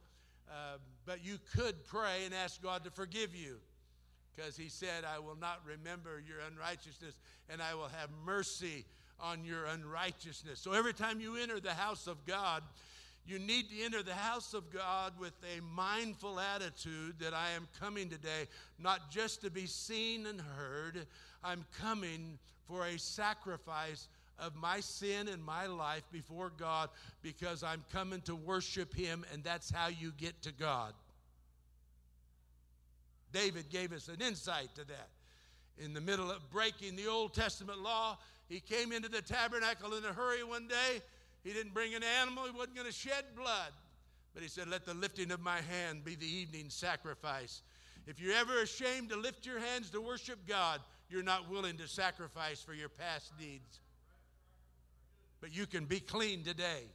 Uh, 0.50 0.78
but 1.06 1.26
you 1.26 1.40
could 1.56 1.84
pray 1.86 2.26
and 2.26 2.34
ask 2.34 2.62
God 2.62 2.84
to 2.84 2.92
forgive 2.92 3.36
you 3.36 3.58
because 4.38 4.56
He 4.56 4.70
said, 4.70 5.04
I 5.04 5.20
will 5.20 5.38
not 5.40 5.62
remember 5.66 6.22
your 6.26 6.38
unrighteousness 6.52 7.16
and 7.50 7.62
I 7.62 7.74
will 7.74 7.90
have 7.90 8.10
mercy 8.26 8.86
on 9.20 9.44
your 9.44 9.66
unrighteousness. 9.66 10.60
So 10.60 10.74
every 10.74 10.94
time 10.94 11.20
you 11.20 11.38
enter 11.38 11.60
the 11.60 11.74
house 11.74 12.08
of 12.08 12.24
God, 12.26 12.62
you 13.26 13.40
need 13.40 13.70
to 13.72 13.84
enter 13.84 14.04
the 14.04 14.14
house 14.14 14.54
of 14.54 14.72
God 14.72 15.14
with 15.20 15.34
a 15.44 15.62
mindful 15.62 16.40
attitude 16.40 17.16
that 17.20 17.34
I 17.34 17.52
am 17.52 17.68
coming 17.80 18.10
today, 18.10 18.48
not 18.80 19.12
just 19.12 19.42
to 19.42 19.50
be 19.50 19.66
seen 19.66 20.28
and 20.28 20.40
heard. 20.40 21.08
I'm 21.44 21.66
coming 21.82 22.38
for 22.68 22.86
a 22.86 22.98
sacrifice 22.98 24.08
of 24.40 24.56
my 24.56 24.80
sin 24.80 25.28
and 25.28 25.44
my 25.44 25.66
life 25.66 26.04
before 26.12 26.52
God 26.58 26.90
because 27.22 27.64
I'm 27.64 27.84
coming 27.92 28.22
to 28.22 28.36
worship 28.36 28.94
Him, 28.94 29.26
and 29.34 29.44
that's 29.44 29.72
how 29.72 29.88
you 29.88 30.14
get 30.18 30.42
to 30.44 30.52
God. 30.54 30.94
David 33.38 33.70
gave 33.70 33.94
us 33.94 34.08
an 34.08 34.20
insight 34.20 34.74
to 34.74 34.84
that. 34.86 35.10
In 35.78 35.94
the 35.94 36.02
middle 36.02 36.32
of 36.32 36.50
breaking 36.50 36.96
the 36.96 37.06
Old 37.06 37.36
Testament 37.36 37.80
law, 37.84 38.18
he 38.50 38.60
came 38.60 38.92
into 38.92 39.10
the 39.10 39.22
tabernacle 39.22 39.94
in 39.94 40.04
a 40.06 40.14
hurry 40.14 40.44
one 40.44 40.68
day. 40.68 41.04
He 41.44 41.54
didn't 41.54 41.74
bring 41.74 41.94
an 41.94 42.02
animal, 42.20 42.46
he 42.46 42.52
wasn't 42.52 42.76
going 42.76 42.88
to 42.88 42.94
shed 42.94 43.26
blood. 43.36 43.72
But 44.34 44.42
he 44.42 44.50
said, 44.50 44.68
Let 44.68 44.88
the 44.88 44.96
lifting 44.96 45.30
of 45.32 45.40
my 45.40 45.62
hand 45.62 46.04
be 46.04 46.16
the 46.16 46.26
evening 46.26 46.66
sacrifice. 46.70 47.62
If 48.08 48.20
you're 48.20 48.34
ever 48.34 48.62
ashamed 48.62 49.10
to 49.10 49.18
lift 49.18 49.46
your 49.46 49.60
hands 49.60 49.92
to 49.92 50.02
worship 50.02 50.40
God, 50.48 50.82
you're 51.08 51.22
not 51.22 51.48
willing 51.48 51.78
to 51.78 51.88
sacrifice 51.88 52.64
for 52.64 52.74
your 52.74 52.90
past 52.90 53.38
deeds. 53.38 53.82
But 55.42 55.56
you 55.56 55.68
can 55.68 55.86
be 55.86 56.00
clean 56.00 56.44
today 56.44 56.86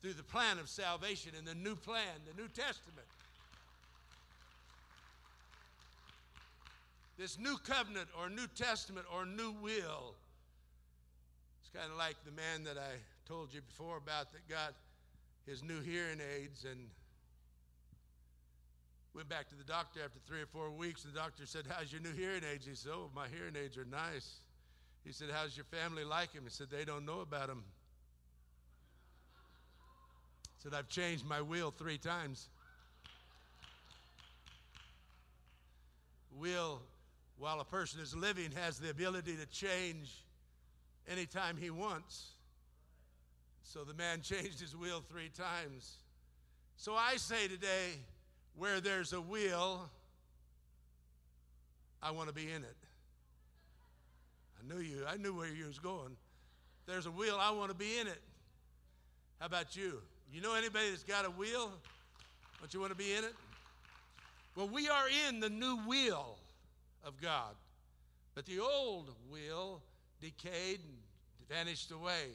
through 0.00 0.14
the 0.14 0.22
plan 0.22 0.58
of 0.58 0.70
salvation 0.70 1.32
in 1.38 1.44
the 1.44 1.54
new 1.54 1.76
plan, 1.76 2.22
the 2.26 2.40
New 2.40 2.48
Testament. 2.48 3.06
This 7.18 7.38
new 7.38 7.56
covenant 7.66 8.08
or 8.20 8.28
New 8.28 8.46
Testament 8.54 9.06
or 9.14 9.24
new 9.24 9.52
will. 9.62 10.14
It's 11.60 11.70
kind 11.74 11.90
of 11.90 11.96
like 11.96 12.16
the 12.24 12.32
man 12.32 12.64
that 12.64 12.76
I 12.76 12.96
told 13.26 13.54
you 13.54 13.62
before 13.62 13.96
about 13.96 14.32
that 14.32 14.46
got 14.48 14.74
his 15.46 15.62
new 15.62 15.80
hearing 15.80 16.20
aids 16.36 16.66
and 16.70 16.78
went 19.14 19.30
back 19.30 19.48
to 19.48 19.54
the 19.54 19.64
doctor 19.64 20.00
after 20.04 20.18
three 20.26 20.42
or 20.42 20.46
four 20.46 20.70
weeks. 20.70 21.04
The 21.04 21.18
doctor 21.18 21.46
said, 21.46 21.64
How's 21.66 21.90
your 21.90 22.02
new 22.02 22.12
hearing 22.12 22.42
aids? 22.52 22.66
He 22.66 22.74
said, 22.74 22.92
Oh, 22.94 23.10
my 23.14 23.28
hearing 23.28 23.56
aids 23.56 23.78
are 23.78 23.86
nice. 23.86 24.40
He 25.02 25.12
said, 25.12 25.28
How's 25.32 25.56
your 25.56 25.64
family 25.64 26.04
like 26.04 26.34
him? 26.34 26.42
He 26.44 26.50
said, 26.50 26.66
They 26.70 26.84
don't 26.84 27.06
know 27.06 27.20
about 27.20 27.48
him. 27.48 27.64
He 30.58 30.62
said, 30.64 30.74
I've 30.74 30.88
changed 30.88 31.24
my 31.24 31.40
will 31.40 31.70
three 31.70 31.96
times. 31.96 32.48
Will 36.38 36.82
while 37.38 37.60
a 37.60 37.64
person 37.64 38.00
is 38.00 38.14
living, 38.14 38.50
has 38.52 38.78
the 38.78 38.90
ability 38.90 39.36
to 39.36 39.46
change 39.46 40.24
anytime 41.08 41.56
he 41.56 41.70
wants. 41.70 42.30
So 43.62 43.84
the 43.84 43.94
man 43.94 44.20
changed 44.22 44.60
his 44.60 44.76
will 44.76 45.02
three 45.08 45.28
times. 45.28 45.98
So 46.76 46.94
I 46.94 47.16
say 47.16 47.48
today, 47.48 47.92
where 48.56 48.80
there's 48.80 49.12
a 49.12 49.20
will, 49.20 49.88
I 52.02 52.10
want 52.10 52.28
to 52.28 52.34
be 52.34 52.50
in 52.50 52.62
it. 52.62 52.76
I 54.58 54.74
knew 54.74 54.80
you. 54.80 55.04
I 55.06 55.16
knew 55.16 55.34
where 55.34 55.48
you 55.48 55.66
was 55.66 55.78
going. 55.78 56.16
There's 56.86 57.06
a 57.06 57.10
wheel. 57.10 57.38
I 57.40 57.50
want 57.50 57.70
to 57.70 57.76
be 57.76 57.98
in 57.98 58.06
it. 58.06 58.20
How 59.40 59.46
about 59.46 59.76
you? 59.76 60.00
You 60.32 60.40
know 60.40 60.54
anybody 60.54 60.90
that's 60.90 61.02
got 61.02 61.26
a 61.26 61.30
wheel? 61.30 61.72
Don't 62.60 62.72
you 62.72 62.80
want 62.80 62.92
to 62.92 62.98
be 62.98 63.12
in 63.12 63.24
it? 63.24 63.34
Well, 64.54 64.68
we 64.68 64.88
are 64.88 65.06
in 65.28 65.40
the 65.40 65.50
new 65.50 65.76
wheel 65.86 66.38
of 67.06 67.20
God. 67.20 67.54
But 68.34 68.44
the 68.44 68.60
old 68.60 69.10
will 69.30 69.82
decayed 70.20 70.80
and 70.80 71.48
vanished 71.48 71.90
away. 71.90 72.32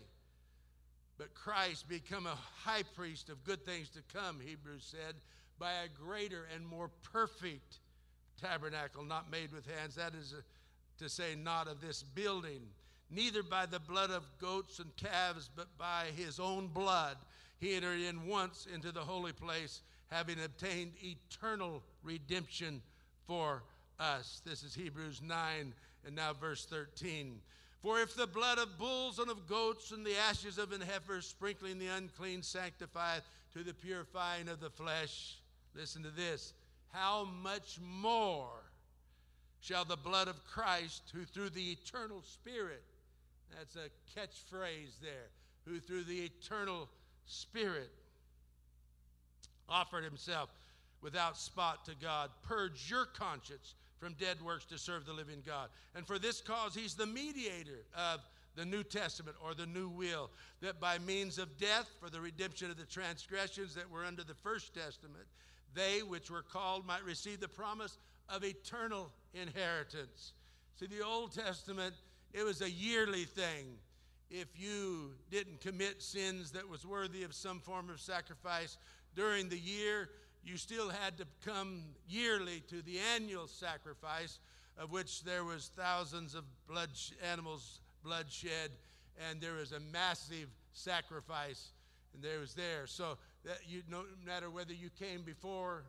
But 1.18 1.34
Christ 1.36 1.88
become 1.88 2.26
a 2.26 2.38
high 2.64 2.84
priest 2.96 3.30
of 3.30 3.44
good 3.44 3.64
things 3.66 3.90
to 3.90 4.00
come, 4.18 4.40
Hebrews 4.40 4.84
said, 4.90 5.16
by 5.60 5.72
a 5.74 6.04
greater 6.04 6.48
and 6.56 6.66
more 6.66 6.90
perfect 7.14 7.78
tabernacle, 8.42 9.04
not 9.04 9.30
made 9.30 9.52
with 9.52 9.68
hands. 9.68 9.96
That 9.96 10.16
is 10.16 10.34
uh, 10.36 10.42
to 10.98 11.10
say, 11.10 11.36
not 11.36 11.68
of 11.68 11.82
this 11.82 12.02
building, 12.02 12.62
neither 13.12 13.44
by 13.44 13.68
the 13.68 13.80
blood 13.80 14.10
of 14.10 14.24
goats 14.40 14.80
and 14.80 14.96
calves, 14.96 15.50
but 15.56 15.68
by 15.78 16.06
his 16.16 16.40
own 16.40 16.68
blood. 16.68 17.18
He 17.60 17.76
entered 17.76 18.00
in 18.00 18.26
once 18.26 18.68
into 18.74 18.92
the 18.92 19.02
holy 19.02 19.34
place, 19.34 19.82
having 20.08 20.42
obtained 20.44 20.94
eternal 21.04 21.84
redemption 22.04 22.82
for 23.28 23.62
us. 24.02 24.42
This 24.44 24.64
is 24.64 24.74
Hebrews 24.74 25.22
9 25.24 25.74
and 26.06 26.16
now 26.16 26.34
verse 26.34 26.66
13. 26.66 27.40
For 27.82 28.00
if 28.00 28.16
the 28.16 28.28
blood 28.28 28.58
of 28.58 28.78
bulls 28.78 29.20
and 29.20 29.30
of 29.30 29.48
goats 29.48 29.92
and 29.92 30.06
the 30.06 30.18
ashes 30.18 30.58
of 30.58 30.72
an 30.72 30.82
heifer 30.82 31.22
sprinkling 31.22 31.80
the 31.80 31.88
unclean 31.88 32.42
sanctifieth 32.44 33.24
to 33.54 33.64
the 33.64 33.74
purifying 33.74 34.48
of 34.48 34.60
the 34.60 34.70
flesh, 34.70 35.38
listen 35.76 36.04
to 36.04 36.10
this, 36.10 36.54
how 36.90 37.28
much 37.42 37.80
more 37.82 38.50
shall 39.62 39.86
the 39.86 39.96
blood 39.96 40.28
of 40.28 40.44
Christ, 40.46 41.04
who 41.14 41.24
through 41.24 41.50
the 41.52 41.72
eternal 41.72 42.22
Spirit, 42.24 42.84
that's 43.56 43.76
a 43.76 44.20
catchphrase 44.20 45.00
there, 45.02 45.30
who 45.66 45.80
through 45.80 46.04
the 46.04 46.22
eternal 46.22 46.90
Spirit 47.26 47.92
offered 49.70 50.04
himself 50.04 50.50
without 51.02 51.38
spot 51.38 51.86
to 51.86 51.94
God, 51.96 52.30
purge 52.44 52.90
your 52.90 53.06
conscience 53.06 53.76
from 54.02 54.14
dead 54.14 54.42
works 54.42 54.66
to 54.66 54.80
serve 54.80 55.06
the 55.06 55.14
living 55.14 55.44
God. 55.46 55.70
And 55.96 56.06
for 56.08 56.18
this 56.18 56.42
cause, 56.42 56.74
he's 56.74 56.96
the 56.96 57.06
mediator 57.06 57.86
of 57.96 58.22
the 58.56 58.66
New 58.66 58.84
Testament 58.84 59.38
or 59.46 59.54
the 59.54 59.68
new 59.68 59.88
will, 59.88 60.32
that 60.62 60.80
by 60.80 60.98
means 60.98 61.38
of 61.38 61.56
death 61.58 61.88
for 62.00 62.10
the 62.10 62.20
redemption 62.20 62.72
of 62.72 62.78
the 62.78 62.86
transgressions 62.86 63.76
that 63.76 63.90
were 63.90 64.04
under 64.04 64.24
the 64.24 64.34
first 64.34 64.74
testament, 64.74 65.26
they 65.76 66.00
which 66.00 66.32
were 66.32 66.42
called 66.42 66.86
might 66.86 67.06
receive 67.06 67.40
the 67.40 67.48
promise 67.48 68.00
of 68.28 68.44
eternal 68.44 69.12
inheritance. 69.36 70.34
See, 70.80 70.88
the 70.88 71.06
Old 71.06 71.34
Testament, 71.34 71.94
it 72.34 72.44
was 72.44 72.62
a 72.62 72.70
yearly 72.70 73.26
thing. 73.26 73.78
If 74.32 74.48
you 74.60 75.12
didn't 75.30 75.62
commit 75.62 76.02
sins 76.02 76.52
that 76.52 76.68
was 76.68 76.86
worthy 76.86 77.24
of 77.24 77.36
some 77.36 77.60
form 77.60 77.90
of 77.90 78.02
sacrifice 78.02 78.78
during 79.16 79.48
the 79.48 79.60
year, 79.60 80.10
you 80.44 80.58
still 80.58 80.90
had 80.90 81.18
to 81.18 81.26
come 81.46 81.84
yearly 82.08 82.64
to 82.70 82.82
the 82.82 82.98
annual 83.16 83.48
sacrifice, 83.48 84.40
of 84.78 84.92
which 84.92 85.24
there 85.24 85.44
was 85.44 85.70
thousands 85.76 86.36
of 86.36 86.44
blood 86.68 86.90
animals 87.32 87.80
bloodshed, 88.04 88.72
and 89.30 89.40
there 89.40 89.54
was 89.54 89.72
a 89.72 89.80
massive 89.80 90.48
sacrifice, 90.74 91.70
and 92.14 92.24
there 92.24 92.40
was 92.40 92.54
there. 92.54 92.88
So 92.88 93.18
that 93.46 93.60
you 93.68 93.84
no 93.90 94.04
matter 94.26 94.50
whether 94.50 94.74
you 94.74 94.90
came 95.00 95.22
before 95.24 95.84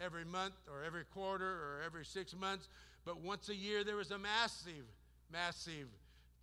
every 0.00 0.24
month 0.24 0.54
or 0.70 0.84
every 0.84 1.04
quarter 1.04 1.44
or 1.44 1.82
every 1.84 2.04
six 2.04 2.34
months, 2.34 2.68
but 3.04 3.20
once 3.20 3.48
a 3.48 3.54
year 3.54 3.84
there 3.84 3.96
was 3.96 4.10
a 4.10 4.18
massive, 4.18 4.84
massive 5.32 5.88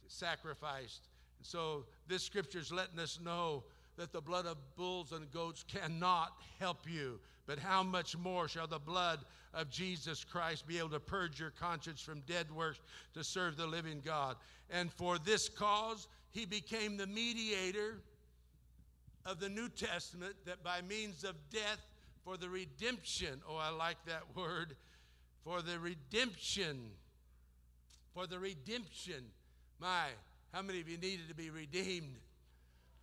sacrifice. 0.08 1.00
And 1.40 1.46
so 1.46 1.86
this 2.08 2.24
scripture 2.24 2.60
is 2.60 2.72
letting 2.72 3.00
us 3.00 3.20
know 3.24 3.64
that 3.98 4.12
the 4.12 4.22
blood 4.22 4.46
of 4.46 4.58
bulls 4.76 5.14
and 5.14 5.32
goats 5.32 5.64
cannot 5.64 6.34
help 6.60 6.80
you. 6.90 7.20
But 7.48 7.60
how 7.60 7.84
much 7.84 8.18
more 8.18 8.48
shall 8.48 8.68
the 8.68 8.80
blood 8.80 9.20
of 9.54 9.70
Jesus 9.70 10.24
Christ 10.24 10.68
be 10.68 10.80
able 10.80 10.90
to 10.90 11.00
purge 11.00 11.40
your 11.40 11.52
conscience 11.52 12.02
from 12.02 12.22
dead 12.22 12.52
works 12.52 12.80
to 13.14 13.24
serve 13.24 13.56
the 13.56 13.68
living 13.68 14.02
God? 14.04 14.36
And 14.70 14.92
for 14.92 15.20
this 15.20 15.48
cause, 15.48 16.08
he 16.32 16.46
became 16.46 16.98
the 16.98 17.08
mediator 17.08 17.98
of 19.26 19.40
the 19.40 19.50
New 19.50 19.70
Testament, 19.70 20.36
that 20.46 20.64
by 20.64 20.82
means 20.82 21.24
of 21.24 21.36
death, 21.50 21.86
for 22.24 22.38
the 22.38 22.50
redemption, 22.50 23.42
oh, 23.48 23.56
I 23.56 23.70
like 23.70 23.98
that 24.08 24.24
word, 24.36 24.76
for 25.44 25.62
the 25.62 25.80
redemption, 25.80 26.90
for 28.14 28.26
the 28.26 28.40
redemption. 28.40 29.24
My, 29.80 30.08
how 30.52 30.62
many 30.62 30.82
of 30.82 30.90
you 30.90 30.98
needed 30.98 31.28
to 31.30 31.36
be 31.36 31.50
redeemed? 31.52 32.16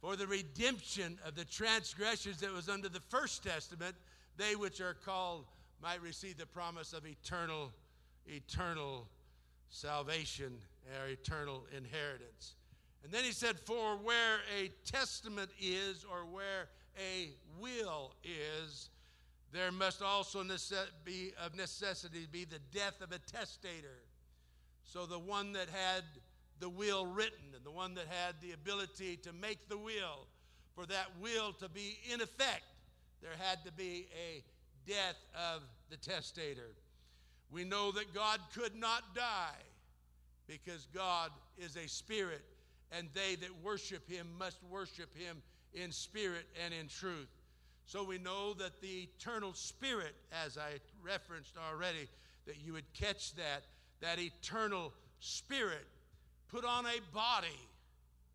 For 0.01 0.17
the 0.17 0.27
redemption 0.27 1.19
of 1.25 1.37
the 1.37 1.45
transgressions 1.45 2.41
that 2.41 2.53
was 2.53 2.69
under 2.69 2.89
the 2.89 3.01
first 3.01 3.45
testament, 3.45 3.95
they 4.37 4.57
which 4.57 4.81
are 4.81 4.95
called 4.95 5.47
might 5.83 6.01
receive 6.03 6.39
the 6.39 6.47
promise 6.47 6.93
of 6.93 7.07
eternal, 7.07 7.73
eternal 8.27 9.09
salvation 9.69 10.59
or 11.01 11.09
eternal 11.09 11.65
inheritance. 11.77 12.55
And 13.05 13.13
then 13.13 13.25
he 13.25 13.33
said, 13.33 13.59
For 13.59 13.97
where 13.97 14.39
a 14.59 14.71
testament 14.85 15.51
is, 15.61 16.05
or 16.05 16.25
where 16.25 16.69
a 16.99 17.31
will 17.61 18.15
is, 18.23 18.91
there 19.53 19.73
must 19.73 20.03
also 20.03 20.45
be 21.05 21.33
of 21.45 21.55
necessity 21.57 22.27
be 22.31 22.45
the 22.45 22.61
death 22.73 23.01
of 23.01 23.13
a 23.13 23.19
testator. 23.19 24.03
So 24.85 25.07
the 25.07 25.19
one 25.19 25.53
that 25.53 25.69
had 25.69 26.05
the 26.61 26.69
will 26.69 27.07
written 27.07 27.55
and 27.55 27.65
the 27.65 27.71
one 27.71 27.95
that 27.95 28.07
had 28.09 28.37
the 28.41 28.53
ability 28.53 29.17
to 29.17 29.33
make 29.33 29.69
the 29.69 29.77
will, 29.77 30.27
for 30.75 30.87
that 30.87 31.09
will 31.21 31.53
to 31.55 31.69
be 31.69 31.99
in 32.13 32.21
effect, 32.21 32.63
there 33.23 33.33
had 33.39 33.65
to 33.65 33.73
be 33.73 34.09
a 34.13 34.43
death 34.89 35.17
of 35.35 35.63
the 35.91 35.97
testator. 35.97 36.75
We 37.51 37.65
know 37.65 37.93
that 37.93 38.13
God 38.13 38.41
could 38.55 38.75
not 38.75 39.15
die 39.15 39.63
because 40.47 40.89
God 40.93 41.31
is 41.57 41.77
a 41.77 41.89
spirit, 41.89 42.43
and 42.91 43.09
they 43.15 43.37
that 43.37 43.51
worship 43.63 44.09
him 44.09 44.27
must 44.39 44.59
worship 44.71 45.17
him 45.17 45.43
in 45.73 45.93
spirit 45.93 46.47
and 46.65 46.75
in 46.75 46.89
truth. 46.89 47.29
So 47.85 48.05
we 48.05 48.19
know 48.19 48.55
that 48.55 48.81
the 48.81 49.09
eternal 49.19 49.55
spirit, 49.55 50.15
as 50.45 50.57
I 50.59 50.79
referenced 51.05 51.55
already, 51.57 52.09
that 52.47 52.57
you 52.65 52.73
would 52.73 52.91
catch 52.95 53.35
that, 53.35 53.63
that 54.01 54.19
eternal 54.19 54.93
spirit 55.21 55.87
put 56.49 56.65
on 56.65 56.87
a 56.87 57.01
body. 57.15 57.49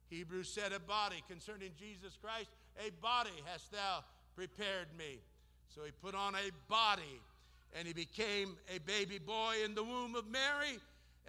Hebrews 0.10 0.50
said, 0.50 0.72
A 0.72 0.80
body 0.80 1.24
concerning 1.30 1.72
Jesus 1.78 2.18
Christ, 2.22 2.50
a 2.80 2.92
body 3.02 3.32
hast 3.46 3.72
thou 3.72 4.04
prepared 4.38 4.88
me. 4.98 5.18
So 5.74 5.82
he 5.84 5.92
put 5.92 6.14
on 6.14 6.36
a 6.36 6.52
body 6.70 7.20
and 7.78 7.88
he 7.88 7.94
became 7.94 8.56
a 8.74 8.80
baby 8.80 9.18
boy 9.18 9.56
in 9.66 9.74
the 9.74 9.84
womb 9.84 10.16
of 10.16 10.28
Mary. 10.30 10.78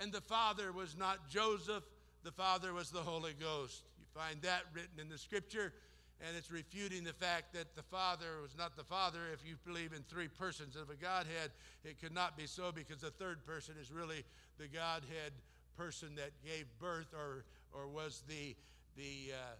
And 0.00 0.12
the 0.12 0.20
father 0.20 0.70
was 0.70 0.96
not 0.96 1.28
Joseph, 1.28 1.82
the 2.22 2.30
father 2.30 2.72
was 2.72 2.90
the 2.90 3.00
Holy 3.00 3.32
Ghost. 3.32 3.82
You 3.98 4.04
find 4.14 4.40
that 4.42 4.62
written 4.72 5.00
in 5.00 5.08
the 5.08 5.18
scripture, 5.18 5.72
and 6.20 6.36
it's 6.36 6.52
refuting 6.52 7.02
the 7.02 7.12
fact 7.12 7.52
that 7.54 7.74
the 7.74 7.82
father 7.82 8.26
was 8.42 8.56
not 8.56 8.76
the 8.76 8.84
father. 8.84 9.20
If 9.32 9.44
you 9.44 9.56
believe 9.66 9.92
in 9.92 10.02
three 10.02 10.28
persons 10.28 10.76
of 10.76 10.90
a 10.90 10.94
Godhead, 10.94 11.50
it 11.84 12.00
could 12.00 12.14
not 12.14 12.36
be 12.36 12.46
so 12.46 12.70
because 12.70 13.00
the 13.00 13.10
third 13.10 13.44
person 13.44 13.74
is 13.80 13.90
really 13.90 14.22
the 14.58 14.68
Godhead 14.68 15.32
person 15.76 16.14
that 16.16 16.30
gave 16.44 16.66
birth 16.78 17.12
or, 17.14 17.44
or 17.72 17.88
was 17.88 18.22
the, 18.28 18.54
the, 18.96 19.32
uh, 19.32 19.54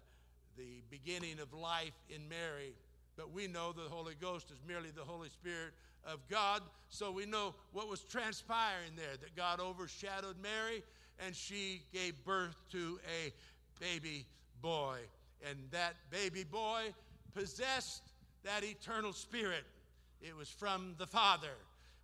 the 0.57 0.83
beginning 0.91 1.41
of 1.41 1.53
life 1.53 1.99
in 2.09 2.29
Mary. 2.29 2.75
But 3.19 3.33
we 3.35 3.49
know 3.49 3.73
the 3.73 3.91
Holy 3.91 4.15
Ghost 4.15 4.53
is 4.53 4.59
merely 4.67 4.91
the 4.91 5.03
Holy 5.03 5.29
Spirit 5.29 5.73
of 6.07 6.21
God. 6.29 6.63
So 6.89 7.11
we 7.11 7.27
know 7.27 7.53
what 7.73 7.89
was 7.89 8.01
transpiring 8.01 8.93
there 8.97 9.17
that 9.21 9.35
God 9.35 9.59
overshadowed 9.59 10.37
Mary 10.41 10.85
and 11.19 11.35
she 11.35 11.83
gave 11.93 12.15
birth 12.25 12.55
to 12.71 13.01
a 13.05 13.33
baby 13.81 14.25
boy. 14.63 14.99
And 15.49 15.59
that 15.73 15.95
baby 16.11 16.45
boy 16.45 16.95
possessed 17.35 18.03
that 18.45 18.63
eternal 18.63 19.13
spirit. 19.13 19.65
It 20.23 20.37
was 20.37 20.49
from 20.49 20.95
the 20.97 21.07
Father. 21.07 21.57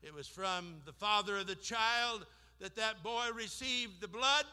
It 0.02 0.12
was 0.12 0.26
from 0.26 0.82
the 0.84 0.92
father 0.92 1.38
of 1.38 1.46
the 1.46 1.54
child 1.54 2.26
that 2.60 2.76
that 2.76 3.02
boy 3.02 3.26
received 3.34 4.00
the 4.00 4.08
blood 4.08 4.44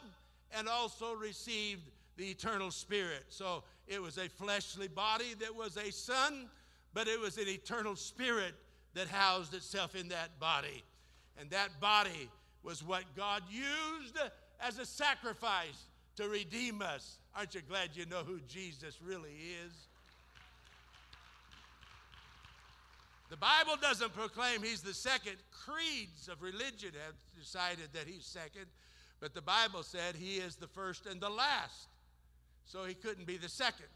and 0.56 0.66
also 0.66 1.12
received 1.12 1.82
the 2.16 2.30
eternal 2.30 2.70
spirit. 2.70 3.24
So 3.28 3.62
it 3.86 4.00
was 4.00 4.18
a 4.18 4.28
fleshly 4.28 4.88
body 4.88 5.34
that 5.40 5.54
was 5.54 5.76
a 5.76 5.90
son, 5.90 6.48
but 6.94 7.08
it 7.08 7.18
was 7.20 7.38
an 7.38 7.48
eternal 7.48 7.96
spirit 7.96 8.54
that 8.94 9.08
housed 9.08 9.54
itself 9.54 9.94
in 9.94 10.08
that 10.08 10.38
body. 10.38 10.82
And 11.38 11.50
that 11.50 11.80
body 11.80 12.28
was 12.62 12.84
what 12.84 13.04
God 13.16 13.42
used 13.50 14.18
as 14.60 14.78
a 14.78 14.86
sacrifice 14.86 15.86
to 16.16 16.28
redeem 16.28 16.82
us. 16.82 17.18
Aren't 17.34 17.54
you 17.54 17.62
glad 17.68 17.90
you 17.94 18.06
know 18.06 18.22
who 18.24 18.40
Jesus 18.48 18.98
really 19.04 19.36
is? 19.64 19.72
The 23.30 23.38
Bible 23.38 23.76
doesn't 23.80 24.12
proclaim 24.12 24.62
he's 24.62 24.82
the 24.82 24.92
second. 24.92 25.36
Creeds 25.50 26.28
of 26.28 26.42
religion 26.42 26.90
have 27.06 27.14
decided 27.38 27.88
that 27.94 28.06
he's 28.06 28.26
second, 28.26 28.66
but 29.20 29.32
the 29.32 29.40
Bible 29.40 29.82
said 29.82 30.16
he 30.16 30.36
is 30.36 30.56
the 30.56 30.66
first 30.66 31.06
and 31.06 31.18
the 31.18 31.30
last. 31.30 31.88
So 32.64 32.84
he 32.84 32.94
couldn't 32.94 33.26
be 33.26 33.36
the 33.36 33.48
second. 33.48 33.86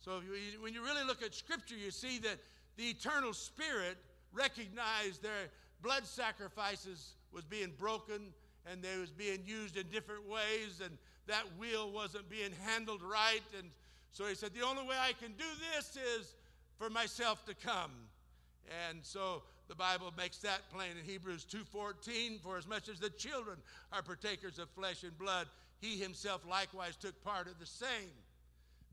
So 0.00 0.20
you, 0.20 0.60
when 0.60 0.74
you 0.74 0.82
really 0.82 1.04
look 1.04 1.22
at 1.22 1.34
Scripture, 1.34 1.76
you 1.76 1.90
see 1.90 2.18
that 2.18 2.38
the 2.76 2.84
eternal 2.84 3.32
Spirit 3.32 3.96
recognized 4.32 5.22
their 5.22 5.50
blood 5.82 6.06
sacrifices 6.06 7.14
was 7.32 7.44
being 7.44 7.72
broken 7.78 8.32
and 8.66 8.82
they 8.82 8.96
was 8.98 9.10
being 9.10 9.40
used 9.44 9.76
in 9.76 9.86
different 9.88 10.28
ways 10.28 10.80
and 10.82 10.96
that 11.26 11.44
wheel 11.58 11.90
wasn't 11.90 12.28
being 12.28 12.50
handled 12.66 13.02
right 13.02 13.42
and 13.58 13.68
so 14.12 14.26
he 14.26 14.34
said 14.34 14.52
the 14.54 14.64
only 14.64 14.82
way 14.82 14.96
i 15.00 15.12
can 15.12 15.32
do 15.32 15.44
this 15.74 15.96
is 15.96 16.34
for 16.78 16.88
myself 16.90 17.44
to 17.44 17.54
come 17.54 17.90
and 18.88 18.98
so 19.02 19.42
the 19.68 19.74
bible 19.74 20.12
makes 20.16 20.38
that 20.38 20.60
plain 20.72 20.90
in 20.98 21.04
hebrews 21.04 21.46
2.14 21.50 22.40
for 22.40 22.56
as 22.56 22.66
much 22.66 22.88
as 22.88 22.98
the 22.98 23.10
children 23.10 23.58
are 23.92 24.02
partakers 24.02 24.58
of 24.58 24.68
flesh 24.70 25.02
and 25.02 25.16
blood 25.18 25.46
he 25.84 25.98
himself 25.98 26.42
likewise 26.48 26.96
took 26.96 27.22
part 27.22 27.46
of 27.46 27.58
the 27.58 27.66
same 27.66 28.10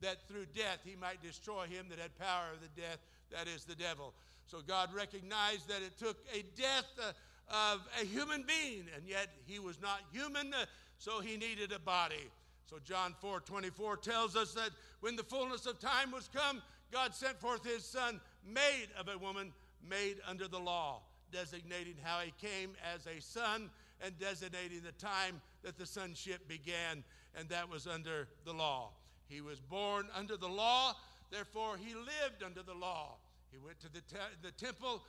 that 0.01 0.27
through 0.27 0.45
death 0.55 0.79
he 0.83 0.95
might 0.95 1.21
destroy 1.21 1.65
him 1.65 1.85
that 1.89 1.99
had 1.99 2.17
power 2.17 2.51
of 2.53 2.61
the 2.61 2.81
death 2.81 2.97
that 3.31 3.47
is 3.47 3.63
the 3.63 3.75
devil 3.75 4.13
so 4.51 4.59
God 4.67 4.93
recognized 4.93 5.69
that 5.69 5.81
it 5.81 5.97
took 5.97 6.17
a 6.33 6.43
death 6.59 6.85
uh, 6.99 7.73
of 7.73 7.87
a 8.01 8.05
human 8.05 8.43
being, 8.43 8.83
and 8.93 9.07
yet 9.07 9.27
he 9.45 9.59
was 9.59 9.81
not 9.81 10.01
human, 10.11 10.53
uh, 10.53 10.65
so 10.97 11.21
he 11.21 11.37
needed 11.37 11.71
a 11.71 11.79
body. 11.79 12.29
So 12.65 12.75
John 12.83 13.15
4 13.21 13.39
24 13.39 13.97
tells 13.97 14.35
us 14.35 14.53
that 14.53 14.71
when 14.99 15.15
the 15.15 15.23
fullness 15.23 15.65
of 15.65 15.79
time 15.79 16.11
was 16.11 16.29
come, 16.33 16.61
God 16.91 17.15
sent 17.15 17.39
forth 17.39 17.65
his 17.65 17.85
son, 17.85 18.19
made 18.45 18.87
of 18.99 19.07
a 19.07 19.17
woman, 19.17 19.53
made 19.89 20.17
under 20.27 20.49
the 20.49 20.59
law, 20.59 21.01
designating 21.31 21.95
how 22.03 22.19
he 22.19 22.33
came 22.45 22.71
as 22.93 23.07
a 23.07 23.21
son 23.21 23.69
and 24.03 24.17
designating 24.19 24.81
the 24.81 24.91
time 24.93 25.41
that 25.63 25.77
the 25.77 25.85
sonship 25.85 26.47
began, 26.47 27.03
and 27.35 27.49
that 27.49 27.69
was 27.69 27.87
under 27.87 28.27
the 28.45 28.53
law. 28.53 28.89
He 29.27 29.41
was 29.41 29.59
born 29.59 30.07
under 30.15 30.37
the 30.37 30.47
law, 30.47 30.93
therefore, 31.31 31.77
he 31.77 31.93
lived 31.93 32.43
under 32.45 32.63
the 32.63 32.73
law. 32.73 33.15
He 33.51 33.57
went 33.57 33.79
to 33.81 33.91
the, 33.91 34.01
te- 34.01 34.35
the 34.41 34.51
temple 34.51 35.03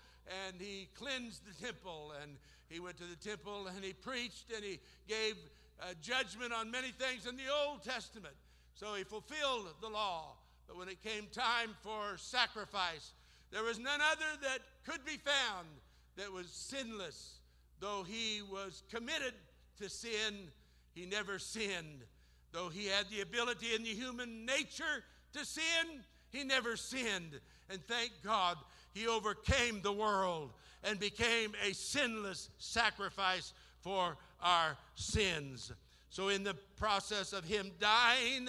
and 0.46 0.60
he 0.60 0.88
cleansed 0.94 1.42
the 1.46 1.64
temple. 1.64 2.12
And 2.22 2.36
he 2.68 2.80
went 2.80 2.96
to 2.98 3.04
the 3.04 3.16
temple 3.16 3.68
and 3.74 3.84
he 3.84 3.92
preached 3.92 4.52
and 4.54 4.64
he 4.64 4.80
gave 5.08 5.36
uh, 5.80 5.94
judgment 6.00 6.52
on 6.52 6.70
many 6.70 6.90
things 6.90 7.26
in 7.26 7.36
the 7.36 7.50
Old 7.66 7.82
Testament. 7.82 8.34
So 8.74 8.94
he 8.94 9.04
fulfilled 9.04 9.68
the 9.80 9.88
law. 9.88 10.34
But 10.66 10.76
when 10.78 10.88
it 10.88 11.02
came 11.02 11.26
time 11.32 11.70
for 11.82 12.16
sacrifice, 12.16 13.12
there 13.50 13.62
was 13.62 13.78
none 13.78 14.00
other 14.00 14.40
that 14.42 14.60
could 14.84 15.04
be 15.04 15.18
found 15.18 15.68
that 16.16 16.32
was 16.32 16.48
sinless. 16.50 17.40
Though 17.82 18.04
he 18.04 18.42
was 18.42 18.84
committed 18.92 19.34
to 19.80 19.90
sin, 19.90 20.52
he 20.94 21.04
never 21.04 21.40
sinned. 21.40 22.04
Though 22.52 22.68
he 22.68 22.86
had 22.86 23.10
the 23.10 23.22
ability 23.22 23.74
in 23.74 23.82
the 23.82 23.88
human 23.88 24.46
nature 24.46 25.02
to 25.32 25.44
sin, 25.44 26.04
he 26.30 26.44
never 26.44 26.76
sinned. 26.76 27.40
And 27.68 27.82
thank 27.88 28.12
God 28.22 28.56
he 28.94 29.08
overcame 29.08 29.82
the 29.82 29.92
world 29.92 30.52
and 30.84 31.00
became 31.00 31.54
a 31.66 31.72
sinless 31.72 32.50
sacrifice 32.58 33.52
for 33.80 34.16
our 34.40 34.76
sins. 34.94 35.72
So, 36.08 36.28
in 36.28 36.44
the 36.44 36.54
process 36.76 37.32
of 37.32 37.44
him 37.44 37.72
dying, 37.80 38.46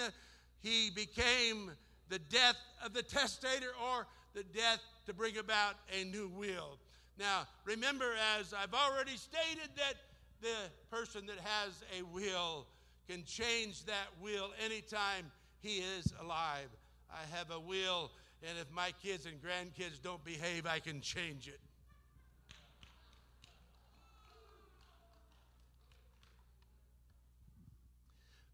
he 0.61 0.91
became 0.91 1.71
the 2.09 2.19
death 2.19 2.57
of 2.85 2.93
the 2.93 3.01
testator 3.01 3.71
or 3.83 4.05
the 4.35 4.43
death 4.43 4.79
to 5.07 5.13
bring 5.13 5.37
about 5.39 5.73
a 5.91 6.03
new 6.03 6.27
will. 6.27 6.77
Now, 7.19 7.47
remember, 7.65 8.11
as 8.39 8.53
I've 8.53 8.73
already 8.73 9.17
stated, 9.17 9.69
that 9.77 9.93
the 10.41 10.69
person 10.89 11.25
that 11.27 11.39
has 11.39 11.83
a 11.97 12.03
will 12.03 12.67
can 13.07 13.23
change 13.25 13.85
that 13.85 14.07
will 14.21 14.51
anytime 14.63 15.31
he 15.61 15.77
is 15.77 16.13
alive. 16.21 16.69
I 17.11 17.37
have 17.37 17.51
a 17.51 17.59
will 17.59 18.11
and 18.47 18.57
if 18.59 18.69
my 18.71 18.91
kids 19.01 19.25
and 19.25 19.41
grandkids 19.41 20.01
don't 20.01 20.23
behave, 20.25 20.65
I 20.65 20.79
can 20.79 20.99
change 20.99 21.47
it. 21.47 21.59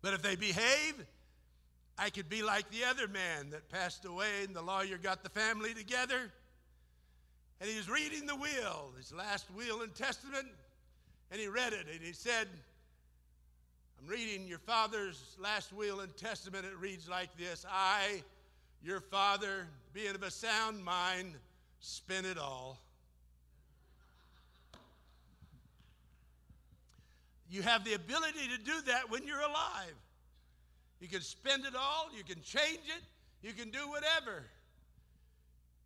But 0.02 0.13
if 0.13 0.22
they 0.22 0.36
behave, 0.36 0.93
I 1.98 2.12
could 2.12 2.30
be 2.30 2.43
like 2.43 2.69
the 2.69 2.86
other 2.86 3.08
man 3.08 3.50
that 3.50 3.67
passed 3.69 4.06
away, 4.06 4.43
and 4.45 4.56
the 4.56 4.62
lawyer 4.62 4.98
got 4.98 5.24
the 5.24 5.30
family 5.30 5.74
together, 5.74 6.32
and 7.60 7.69
he 7.69 7.76
was 7.76 7.89
reading 7.89 8.26
the 8.26 8.36
will, 8.36 8.91
his 8.98 9.13
last 9.13 9.48
will 9.56 9.82
and 9.82 9.93
testament, 9.93 10.48
and 11.32 11.39
he 11.39 11.48
read 11.48 11.74
it, 11.74 11.88
and 11.91 12.02
he 12.02 12.13
said, 12.13 12.48
I'm 14.02 14.08
reading 14.08 14.48
your 14.48 14.60
father's 14.60 15.36
last 15.39 15.74
will 15.74 16.00
and 16.00 16.15
testament. 16.15 16.65
It 16.65 16.78
reads 16.80 17.10
like 17.10 17.36
this 17.38 17.65
I, 17.69 18.24
your 18.84 19.02
father, 19.02 19.67
being 19.93 20.15
of 20.15 20.24
a 20.24 20.32
sound 20.32 20.84
mind, 20.84 21.34
spent 21.82 22.26
it 22.26 22.38
all. 22.38 22.80
You 27.50 27.62
have 27.63 27.84
the 27.84 27.93
ability 27.93 28.48
to 28.56 28.63
do 28.63 28.82
that 28.88 29.10
when 29.10 29.26
you're 29.26 29.41
alive. 29.41 29.95
You 31.02 31.08
can 31.08 31.22
spend 31.22 31.65
it 31.65 31.76
all, 31.76 32.10
you 32.15 32.24
can 32.24 32.41
change 32.41 32.86
it, 32.88 33.04
you 33.41 33.54
can 33.54 33.69
do 33.69 33.89
whatever. 33.89 34.43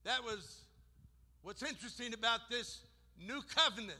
That 0.03 0.23
was 0.23 0.62
what's 1.43 1.61
interesting 1.61 2.13
about 2.13 2.49
this 2.49 2.79
new 3.19 3.41
covenant. 3.55 3.99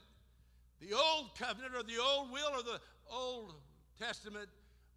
The 0.81 0.93
old 0.93 1.37
covenant 1.37 1.75
or 1.75 1.83
the 1.83 2.01
old 2.01 2.31
will 2.31 2.49
or 2.53 2.63
the 2.63 2.79
old 3.11 3.53
testament 3.99 4.49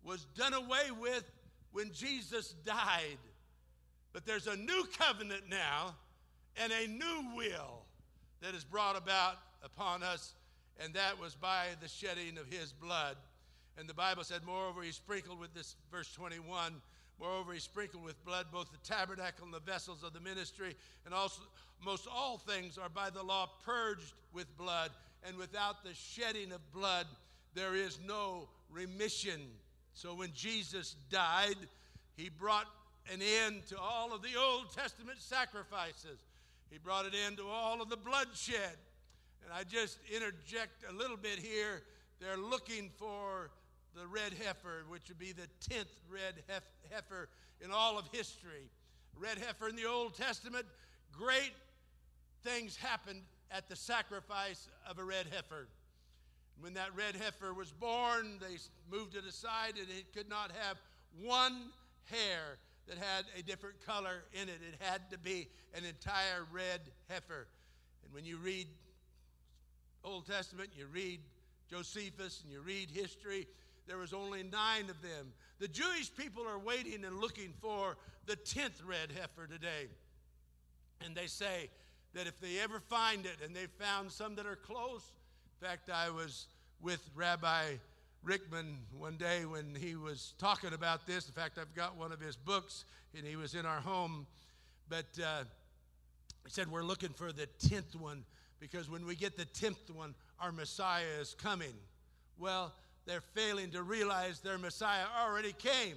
was 0.02 0.24
done 0.36 0.54
away 0.54 0.90
with 0.98 1.24
when 1.72 1.92
Jesus 1.92 2.54
died. 2.64 3.18
But 4.12 4.24
there's 4.24 4.46
a 4.46 4.56
new 4.56 4.84
covenant 4.98 5.42
now 5.50 5.94
and 6.56 6.72
a 6.72 6.86
new 6.86 7.36
will 7.36 7.84
that 8.40 8.54
is 8.54 8.64
brought 8.64 8.96
about 8.96 9.36
upon 9.62 10.02
us, 10.02 10.34
and 10.80 10.94
that 10.94 11.20
was 11.20 11.34
by 11.34 11.66
the 11.80 11.88
shedding 11.88 12.38
of 12.38 12.46
his 12.46 12.72
blood. 12.72 13.16
And 13.78 13.88
the 13.88 13.94
Bible 13.94 14.24
said, 14.24 14.40
Moreover, 14.46 14.82
he 14.82 14.92
sprinkled 14.92 15.38
with 15.38 15.52
this, 15.52 15.76
verse 15.90 16.10
21, 16.12 16.72
moreover, 17.18 17.52
he 17.52 17.60
sprinkled 17.60 18.04
with 18.04 18.22
blood 18.24 18.46
both 18.52 18.70
the 18.70 18.88
tabernacle 18.88 19.44
and 19.44 19.54
the 19.54 19.60
vessels 19.60 20.02
of 20.02 20.12
the 20.12 20.20
ministry, 20.20 20.74
and 21.04 21.14
also 21.14 21.42
most 21.84 22.06
all 22.10 22.38
things 22.38 22.78
are 22.78 22.88
by 22.88 23.10
the 23.10 23.22
law 23.22 23.48
purged 23.64 24.12
with 24.32 24.56
blood, 24.56 24.90
and 25.26 25.36
without 25.36 25.82
the 25.84 25.94
shedding 25.94 26.52
of 26.52 26.60
blood, 26.72 27.06
there 27.54 27.74
is 27.74 27.98
no 28.06 28.48
remission. 28.70 29.40
So 29.94 30.14
when 30.14 30.30
Jesus 30.34 30.94
died, 31.10 31.56
he 32.16 32.28
brought 32.28 32.66
an 33.12 33.20
end 33.44 33.66
to 33.68 33.78
all 33.78 34.12
of 34.12 34.22
the 34.22 34.38
Old 34.38 34.72
Testament 34.74 35.18
sacrifices. 35.20 36.18
He 36.70 36.78
brought 36.78 37.06
an 37.06 37.12
end 37.26 37.38
to 37.38 37.46
all 37.46 37.80
of 37.80 37.88
the 37.88 37.96
bloodshed. 37.96 38.76
And 39.44 39.52
I 39.54 39.62
just 39.62 39.98
interject 40.12 40.84
a 40.90 40.92
little 40.92 41.16
bit 41.16 41.38
here. 41.38 41.82
They're 42.20 42.36
looking 42.36 42.90
for 42.98 43.50
the 43.96 44.06
red 44.06 44.34
heifer, 44.44 44.84
which 44.88 45.08
would 45.08 45.18
be 45.18 45.32
the 45.32 45.48
10th 45.68 45.86
red 46.10 46.34
heifer 46.90 47.28
in 47.64 47.70
all 47.70 47.98
of 47.98 48.06
history. 48.12 48.68
Red 49.18 49.38
heifer 49.38 49.68
in 49.68 49.76
the 49.76 49.86
Old 49.86 50.14
Testament, 50.14 50.66
great 51.12 51.54
things 52.44 52.76
happened 52.76 53.22
at 53.50 53.68
the 53.68 53.76
sacrifice 53.76 54.68
of 54.88 54.98
a 54.98 55.04
red 55.04 55.26
heifer. 55.32 55.68
When 56.60 56.74
that 56.74 56.94
red 56.94 57.16
heifer 57.16 57.54
was 57.54 57.72
born, 57.72 58.38
they 58.40 58.56
moved 58.90 59.16
it 59.16 59.24
aside 59.24 59.74
and 59.78 59.88
it 59.88 60.12
could 60.14 60.28
not 60.28 60.50
have 60.60 60.76
one 61.22 61.70
hair 62.04 62.58
that 62.88 62.98
had 62.98 63.24
a 63.38 63.42
different 63.42 63.84
color 63.84 64.24
in 64.32 64.48
it. 64.48 64.60
It 64.72 64.80
had 64.80 65.10
to 65.10 65.18
be 65.18 65.48
an 65.74 65.84
entire 65.84 66.46
red 66.52 66.80
heifer. 67.08 67.46
And 68.04 68.12
when 68.12 68.24
you 68.24 68.36
read 68.36 68.66
Old 70.04 70.26
Testament, 70.26 70.70
you 70.76 70.86
read 70.86 71.20
Josephus 71.68 72.42
and 72.44 72.52
you 72.52 72.60
read 72.60 72.90
history, 72.90 73.46
there 73.86 73.98
was 73.98 74.12
only 74.12 74.42
nine 74.42 74.90
of 74.90 75.00
them. 75.02 75.32
The 75.58 75.68
Jewish 75.68 76.14
people 76.14 76.46
are 76.46 76.58
waiting 76.58 77.04
and 77.04 77.20
looking 77.20 77.52
for 77.60 77.96
the 78.26 78.36
10th 78.36 78.86
red 78.86 79.12
heifer 79.12 79.46
today. 79.46 79.86
And 81.04 81.14
they 81.14 81.26
say 81.26 81.70
that 82.14 82.26
if 82.26 82.40
they 82.40 82.58
ever 82.58 82.80
find 82.80 83.26
it, 83.26 83.36
and 83.44 83.54
they 83.54 83.66
found 83.66 84.10
some 84.10 84.34
that 84.36 84.46
are 84.46 84.56
close, 84.56 85.12
in 85.60 85.66
fact, 85.66 85.90
I 85.90 86.10
was 86.10 86.46
with 86.80 87.08
Rabbi 87.14 87.76
Richman 88.22 88.78
one 88.98 89.16
day 89.16 89.44
when 89.44 89.74
he 89.74 89.94
was 89.94 90.34
talking 90.38 90.72
about 90.72 91.06
this. 91.06 91.26
In 91.26 91.32
fact, 91.32 91.58
I've 91.58 91.74
got 91.74 91.96
one 91.96 92.12
of 92.12 92.20
his 92.20 92.36
books, 92.36 92.84
and 93.16 93.26
he 93.26 93.36
was 93.36 93.54
in 93.54 93.64
our 93.64 93.80
home. 93.80 94.26
But 94.88 95.06
uh, 95.22 95.44
he 96.44 96.50
said, 96.50 96.70
We're 96.70 96.82
looking 96.82 97.10
for 97.10 97.32
the 97.32 97.48
10th 97.62 97.94
one 97.94 98.24
because 98.58 98.90
when 98.90 99.06
we 99.06 99.14
get 99.14 99.36
the 99.36 99.44
10th 99.44 99.90
one, 99.94 100.14
our 100.40 100.52
Messiah 100.52 101.20
is 101.20 101.34
coming. 101.34 101.74
Well, 102.38 102.74
they're 103.06 103.20
failing 103.20 103.70
to 103.70 103.82
realize 103.82 104.40
their 104.40 104.58
Messiah 104.58 105.04
already 105.24 105.52
came. 105.52 105.96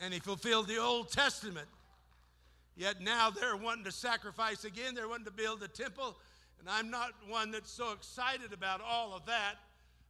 And 0.00 0.12
he 0.12 0.20
fulfilled 0.20 0.68
the 0.68 0.78
Old 0.78 1.10
Testament. 1.10 1.66
Yet 2.76 3.00
now 3.00 3.30
they're 3.30 3.56
wanting 3.56 3.84
to 3.84 3.92
sacrifice 3.92 4.64
again. 4.64 4.94
They're 4.94 5.08
wanting 5.08 5.24
to 5.24 5.30
build 5.32 5.62
a 5.62 5.68
temple. 5.68 6.16
And 6.60 6.68
I'm 6.68 6.90
not 6.90 7.12
one 7.28 7.50
that's 7.50 7.70
so 7.70 7.92
excited 7.92 8.52
about 8.52 8.82
all 8.86 9.14
of 9.14 9.24
that 9.26 9.54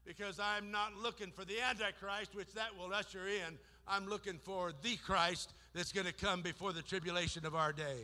because 0.05 0.41
I'm 0.41 0.71
not 0.71 0.97
looking 0.97 1.31
for 1.31 1.45
the 1.45 1.61
Antichrist, 1.61 2.35
which 2.35 2.53
that 2.55 2.77
will 2.77 2.93
usher 2.93 3.29
in. 3.29 3.59
I'm 3.87 4.09
looking 4.09 4.39
for 4.43 4.73
the 4.83 4.97
Christ 4.97 5.53
that's 5.75 5.93
going 5.93 6.07
to 6.07 6.13
come 6.13 6.43
before 6.43 6.73
the 6.73 6.83
tribulation 6.83 7.47
of 7.47 7.55
our 7.55 7.73
day. 7.73 7.99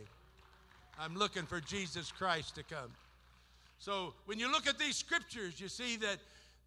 I'm 0.99 1.15
looking 1.15 1.43
for 1.43 1.59
Jesus 1.59 2.11
Christ 2.11 2.55
to 2.55 2.63
come. 2.63 2.91
So 3.79 4.13
when 4.25 4.39
you 4.39 4.49
look 4.49 4.67
at 4.67 4.79
these 4.79 4.95
scriptures, 4.95 5.59
you 5.59 5.67
see 5.67 5.97
that 5.97 6.17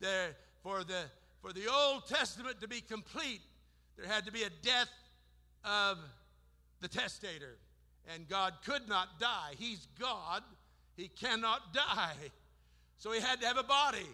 there, 0.01 0.37
for, 0.63 0.85
the, 0.85 1.05
for 1.43 1.53
the 1.53 1.71
Old 1.71 2.07
Testament 2.07 2.61
to 2.61 2.69
be 2.69 2.81
complete, 2.81 3.41
there 3.97 4.07
had 4.07 4.27
to 4.27 4.33
be 4.33 4.43
a 4.43 4.51
death 4.63 4.91
of 5.65 5.99
the 6.81 6.89
testator. 6.89 7.57
And 8.15 8.29
God 8.29 8.55
could 8.65 8.89
not 8.89 9.19
die. 9.19 9.55
He's 9.59 9.89
God, 9.99 10.43
He 10.97 11.09
cannot 11.09 11.75
die. 11.75 12.15
So 12.99 13.13
He 13.13 13.21
had 13.21 13.41
to 13.41 13.47
have 13.47 13.59
a 13.59 13.65
body. 13.65 14.07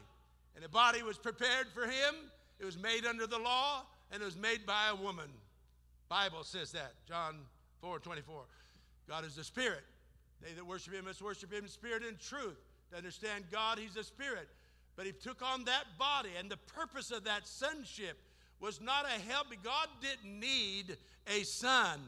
And 0.57 0.65
a 0.65 0.69
body 0.69 1.03
was 1.03 1.19
prepared 1.19 1.69
for 1.75 1.85
Him. 1.85 2.15
It 2.59 2.65
was 2.65 2.79
made 2.79 3.07
under 3.07 3.27
the 3.27 3.39
law, 3.39 3.83
and 4.11 4.23
it 4.23 4.25
was 4.25 4.37
made 4.37 4.67
by 4.67 4.89
a 4.89 4.95
woman. 4.95 5.29
Bible 6.09 6.45
says 6.45 6.73
that, 6.73 6.93
John 7.09 7.37
4 7.81 7.99
24. 7.99 8.43
God 9.09 9.25
is 9.25 9.35
the 9.35 9.45
Spirit. 9.45 9.83
They 10.41 10.53
that 10.53 10.67
worship 10.67 10.95
Him 10.95 11.07
must 11.07 11.23
worship 11.23 11.53
Him 11.53 11.65
in 11.65 11.71
spirit 11.71 12.03
and 12.07 12.19
truth. 12.19 12.59
To 12.91 12.97
understand 12.97 13.45
God, 13.51 13.79
He's 13.79 13.97
a 13.97 14.05
Spirit. 14.05 14.49
But 14.97 15.07
he 15.07 15.13
took 15.13 15.43
on 15.43 15.65
that 15.65 15.85
body, 15.99 16.31
and 16.39 16.51
the 16.51 16.59
purpose 16.59 17.11
of 17.11 17.25
that 17.25 17.47
sonship 17.47 18.19
was 18.61 18.81
not 18.81 19.07
a 19.07 19.21
help. 19.31 19.49
God 19.63 19.89
didn't 20.01 20.39
need 20.39 20.97
a 21.27 21.43
son. 21.45 22.01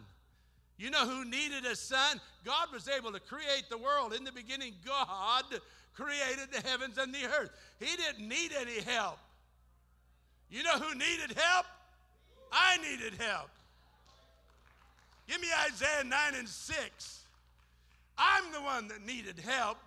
You 0.77 0.90
know 0.90 1.07
who 1.07 1.25
needed 1.25 1.64
a 1.64 1.77
son? 1.77 2.20
God 2.44 2.68
was 2.73 2.88
able 2.88 3.12
to 3.12 3.20
create 3.20 3.64
the 3.70 3.79
world. 3.79 4.12
In 4.12 4.25
the 4.25 4.33
beginning, 4.33 4.75
God 4.85 5.44
created 5.94 6.51
the 6.53 6.66
heavens 6.68 6.99
and 6.99 7.14
the 7.14 7.25
earth. 7.25 7.51
He 7.79 7.97
didn't 7.97 8.29
need 8.29 8.51
any 8.61 8.81
help. 8.81 9.18
You 10.51 10.62
know 10.62 10.79
who 10.79 10.94
needed 10.94 11.37
help? 11.37 11.66
I 12.53 12.77
needed 12.79 13.14
help. 13.20 13.51
Give 15.27 15.40
me 15.40 15.49
Isaiah 15.70 16.05
9 16.05 16.35
and 16.37 16.49
6. 16.49 17.20
I'm 18.18 18.53
the 18.53 18.61
one 18.61 18.88
that 18.88 19.05
needed 19.05 19.38
help. 19.38 19.79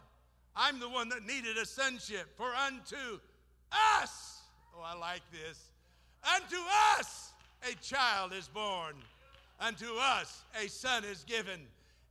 I'm 0.58 0.80
the 0.80 0.89
one 0.89 1.08
that 1.10 1.24
needed 1.24 1.58
a 1.58 1.65
sonship. 1.65 2.36
For 2.36 2.52
unto 2.65 3.20
us, 4.02 4.41
oh, 4.76 4.82
I 4.84 4.98
like 4.98 5.22
this, 5.32 5.70
unto 6.36 6.58
us 6.98 7.32
a 7.72 7.76
child 7.76 8.34
is 8.34 8.48
born, 8.48 8.96
unto 9.60 9.86
us 9.96 10.43
a 10.62 10.67
son 10.67 11.04
is 11.06 11.24
given, 11.26 11.60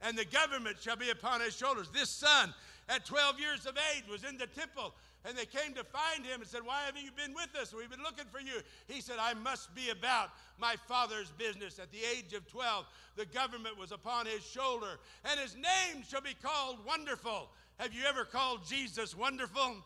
and 0.00 0.16
the 0.16 0.24
government 0.24 0.76
shall 0.80 0.96
be 0.96 1.10
upon 1.10 1.40
his 1.40 1.56
shoulders. 1.56 1.88
This 1.92 2.08
son, 2.08 2.54
at 2.88 3.04
12 3.04 3.40
years 3.40 3.66
of 3.66 3.76
age, 3.94 4.04
was 4.08 4.22
in 4.22 4.38
the 4.38 4.46
temple. 4.46 4.94
And 5.24 5.36
they 5.36 5.44
came 5.44 5.74
to 5.74 5.82
find 5.82 6.24
him 6.24 6.40
and 6.40 6.48
said, 6.48 6.60
Why 6.64 6.82
haven't 6.86 7.02
you 7.02 7.10
been 7.10 7.34
with 7.34 7.48
us? 7.60 7.74
We've 7.74 7.90
been 7.90 8.04
looking 8.04 8.26
for 8.30 8.38
you. 8.38 8.60
He 8.86 9.00
said, 9.00 9.16
I 9.20 9.34
must 9.34 9.74
be 9.74 9.90
about 9.90 10.30
my 10.56 10.76
father's 10.86 11.32
business. 11.32 11.80
At 11.80 11.90
the 11.90 11.98
age 12.16 12.32
of 12.32 12.46
12, 12.46 12.86
the 13.16 13.26
government 13.26 13.76
was 13.76 13.90
upon 13.90 14.26
his 14.26 14.46
shoulder, 14.46 15.00
and 15.28 15.40
his 15.40 15.56
name 15.56 16.04
shall 16.08 16.20
be 16.20 16.36
called 16.40 16.76
Wonderful 16.86 17.48
have 17.78 17.92
you 17.92 18.02
ever 18.08 18.24
called 18.24 18.66
Jesus 18.66 19.16
wonderful? 19.16 19.76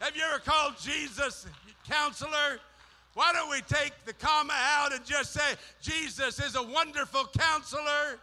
Have 0.00 0.16
you 0.16 0.22
ever 0.28 0.40
called 0.40 0.74
Jesus 0.80 1.46
counselor? 1.88 2.58
Why 3.14 3.32
don't 3.32 3.50
we 3.50 3.60
take 3.62 3.92
the 4.04 4.12
comma 4.12 4.52
out 4.52 4.92
and 4.92 5.04
just 5.04 5.32
say, 5.32 5.54
Jesus 5.80 6.40
is 6.40 6.56
a 6.56 6.62
wonderful 6.62 7.26
counselor? 7.38 8.18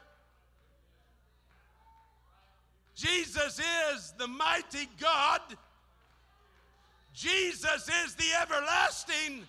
Jesus 2.95 3.60
is 3.95 4.13
the 4.17 4.28
mighty 4.28 4.89
God. 5.00 5.41
Jesus 7.13 7.89
is 8.06 8.15
the 8.15 8.26
everlasting 8.41 9.43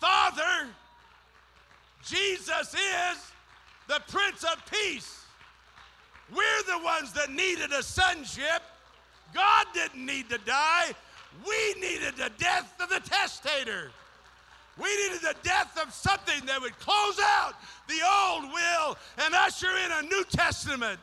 Father. 0.00 0.68
Jesus 2.04 2.74
is 2.74 3.32
the 3.88 4.00
Prince 4.08 4.42
of 4.44 4.62
Peace. 4.70 5.26
We're 6.34 6.78
the 6.78 6.84
ones 6.84 7.12
that 7.12 7.30
needed 7.30 7.72
a 7.72 7.82
sonship. 7.82 8.62
God 9.34 9.66
didn't 9.74 10.04
need 10.04 10.28
to 10.30 10.38
die. 10.38 10.92
We 11.46 11.80
needed 11.80 12.16
the 12.16 12.30
death 12.38 12.72
of 12.80 12.88
the 12.88 13.00
testator. 13.00 13.90
We 14.78 14.88
needed 14.96 15.20
the 15.20 15.34
death 15.42 15.78
of 15.82 15.92
something 15.92 16.46
that 16.46 16.60
would 16.60 16.78
close 16.78 17.18
out 17.20 17.54
the 17.88 18.00
old 18.04 18.52
will 18.52 18.96
and 19.24 19.34
usher 19.34 19.70
in 19.84 19.92
a 19.92 20.08
New 20.08 20.24
Testament. 20.30 21.00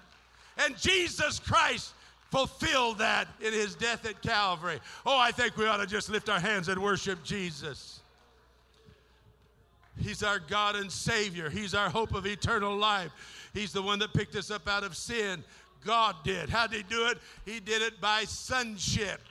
And 0.57 0.77
Jesus 0.77 1.39
Christ 1.39 1.93
fulfilled 2.31 2.99
that 2.99 3.27
in 3.41 3.53
his 3.53 3.75
death 3.75 4.05
at 4.05 4.21
Calvary. 4.21 4.79
Oh, 5.05 5.17
I 5.17 5.31
think 5.31 5.57
we 5.57 5.67
ought 5.67 5.77
to 5.77 5.87
just 5.87 6.09
lift 6.09 6.29
our 6.29 6.39
hands 6.39 6.69
and 6.69 6.81
worship 6.81 7.23
Jesus. 7.23 7.94
He's 9.97 10.23
our 10.23 10.39
God 10.39 10.75
and 10.75 10.91
Savior, 10.91 11.49
He's 11.49 11.73
our 11.73 11.89
hope 11.89 12.13
of 12.13 12.25
eternal 12.25 12.75
life. 12.75 13.11
He's 13.53 13.71
the 13.71 13.81
one 13.81 13.99
that 13.99 14.13
picked 14.13 14.35
us 14.35 14.51
up 14.51 14.67
out 14.67 14.83
of 14.83 14.95
sin. 14.95 15.43
God 15.85 16.15
did. 16.23 16.49
How 16.49 16.67
did 16.67 16.77
he 16.77 16.83
do 16.83 17.05
it? 17.07 17.19
He 17.45 17.59
did 17.59 17.81
it 17.81 18.01
by 18.01 18.23
sonship. 18.25 19.21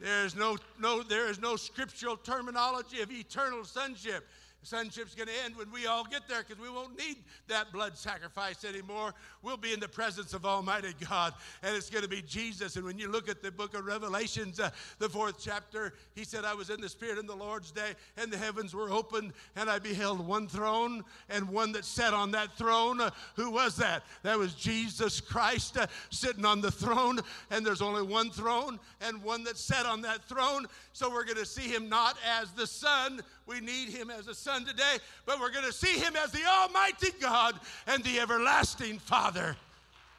There 0.00 0.24
is 0.24 0.34
no, 0.34 0.56
no, 0.80 1.02
there 1.02 1.30
is 1.30 1.38
no 1.38 1.56
scriptural 1.56 2.16
terminology 2.16 3.02
of 3.02 3.12
eternal 3.12 3.64
sonship. 3.64 4.26
Sonship's 4.62 5.14
going 5.14 5.28
to 5.28 5.44
end 5.44 5.56
when 5.56 5.70
we 5.72 5.86
all 5.86 6.04
get 6.04 6.28
there 6.28 6.42
because 6.46 6.62
we 6.62 6.68
won't 6.68 6.98
need 6.98 7.16
that 7.48 7.72
blood 7.72 7.96
sacrifice 7.96 8.64
anymore. 8.64 9.14
We'll 9.42 9.56
be 9.56 9.72
in 9.72 9.80
the 9.80 9.88
presence 9.88 10.34
of 10.34 10.44
Almighty 10.44 10.94
God, 11.08 11.32
and 11.62 11.74
it's 11.74 11.88
going 11.88 12.02
to 12.02 12.08
be 12.08 12.22
Jesus. 12.22 12.76
And 12.76 12.84
when 12.84 12.98
you 12.98 13.10
look 13.10 13.28
at 13.28 13.42
the 13.42 13.50
book 13.50 13.74
of 13.74 13.86
Revelations, 13.86 14.60
uh, 14.60 14.70
the 14.98 15.08
fourth 15.08 15.42
chapter, 15.42 15.94
he 16.14 16.24
said, 16.24 16.44
I 16.44 16.54
was 16.54 16.68
in 16.68 16.80
the 16.80 16.88
Spirit 16.88 17.18
in 17.18 17.26
the 17.26 17.34
Lord's 17.34 17.70
day, 17.70 17.94
and 18.18 18.30
the 18.30 18.36
heavens 18.36 18.74
were 18.74 18.90
opened, 18.90 19.32
and 19.56 19.70
I 19.70 19.78
beheld 19.78 20.26
one 20.26 20.46
throne 20.46 21.04
and 21.30 21.48
one 21.48 21.72
that 21.72 21.84
sat 21.84 22.12
on 22.12 22.30
that 22.32 22.52
throne. 22.58 23.00
Uh, 23.00 23.10
who 23.36 23.50
was 23.50 23.76
that? 23.76 24.02
That 24.22 24.38
was 24.38 24.54
Jesus 24.54 25.20
Christ 25.20 25.78
uh, 25.78 25.86
sitting 26.10 26.44
on 26.44 26.60
the 26.60 26.70
throne, 26.70 27.20
and 27.50 27.64
there's 27.64 27.82
only 27.82 28.02
one 28.02 28.30
throne 28.30 28.78
and 29.00 29.22
one 29.22 29.44
that 29.44 29.56
sat 29.56 29.86
on 29.86 30.02
that 30.02 30.22
throne. 30.24 30.66
So 30.92 31.08
we're 31.10 31.24
going 31.24 31.38
to 31.38 31.46
see 31.46 31.68
him 31.68 31.88
not 31.88 32.16
as 32.40 32.50
the 32.52 32.66
Son. 32.66 33.20
We 33.46 33.60
need 33.60 33.90
him 33.90 34.10
as 34.10 34.26
a 34.26 34.34
Son 34.34 34.64
today, 34.64 34.98
but 35.24 35.40
we're 35.40 35.52
going 35.52 35.66
to 35.66 35.72
see 35.72 35.98
him 35.98 36.16
as 36.16 36.32
the 36.32 36.44
Almighty 36.44 37.10
God 37.20 37.58
and 37.86 38.02
the 38.02 38.18
everlasting 38.18 38.98
Father. 38.98 39.56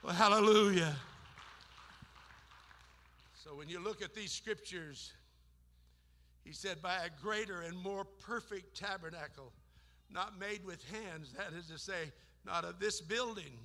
Well, 0.04 0.14
hallelujah. 0.14 0.96
So 3.44 3.56
when 3.56 3.68
you 3.68 3.80
look 3.80 4.02
at 4.02 4.16
these 4.16 4.32
scriptures, 4.32 5.12
he 6.46 6.54
said, 6.54 6.82
by 6.82 6.96
a 7.06 7.10
greater 7.22 7.62
and 7.62 7.78
more 7.78 8.06
perfect 8.06 8.78
tabernacle, 8.78 9.52
not 10.10 10.40
made 10.40 10.66
with 10.66 10.84
hands, 10.90 11.34
that 11.38 11.54
is 11.58 11.68
to 11.68 11.78
say, 11.78 12.12
not 12.46 12.64
of 12.64 12.80
this 12.80 13.02
building, 13.02 13.60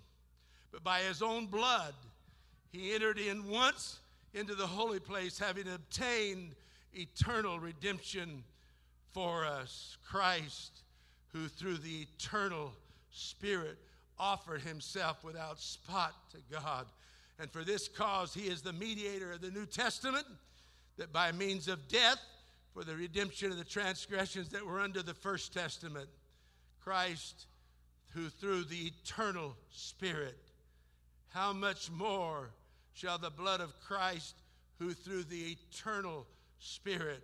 but 0.72 0.82
by 0.84 1.00
his 1.00 1.22
own 1.22 1.46
blood, 1.46 1.94
he 2.70 2.94
entered 2.94 3.18
in 3.18 3.48
once 3.48 4.00
into 4.34 4.54
the 4.54 4.66
holy 4.66 5.00
place, 5.00 5.38
having 5.38 5.68
obtained 5.68 6.54
eternal 6.96 7.60
redemption 7.60 8.42
for 9.12 9.44
us. 9.44 9.96
Christ, 10.08 10.82
who 11.32 11.48
through 11.48 11.78
the 11.78 12.06
eternal 12.14 12.72
Spirit 13.10 13.78
offered 14.18 14.62
himself 14.62 15.22
without 15.24 15.60
spot 15.60 16.14
to 16.30 16.38
God. 16.50 16.86
And 17.38 17.50
for 17.50 17.64
this 17.64 17.88
cause, 17.88 18.32
he 18.32 18.48
is 18.48 18.62
the 18.62 18.72
mediator 18.72 19.32
of 19.32 19.40
the 19.40 19.50
New 19.50 19.66
Testament, 19.66 20.26
that 20.96 21.12
by 21.12 21.32
means 21.32 21.68
of 21.68 21.88
death, 21.88 22.18
for 22.72 22.84
the 22.84 22.94
redemption 22.94 23.50
of 23.50 23.58
the 23.58 23.64
transgressions 23.64 24.50
that 24.50 24.64
were 24.64 24.80
under 24.80 25.02
the 25.02 25.14
First 25.14 25.54
Testament, 25.54 26.08
Christ, 26.82 27.46
who 28.12 28.28
through 28.28 28.64
the 28.64 28.92
eternal 29.02 29.54
Spirit, 29.70 30.38
how 31.28 31.52
much 31.52 31.90
more 31.90 32.50
shall 32.92 33.18
the 33.18 33.30
blood 33.30 33.60
of 33.60 33.78
Christ, 33.80 34.36
who 34.78 34.92
through 34.92 35.24
the 35.24 35.56
eternal 35.72 36.26
Spirit 36.58 37.22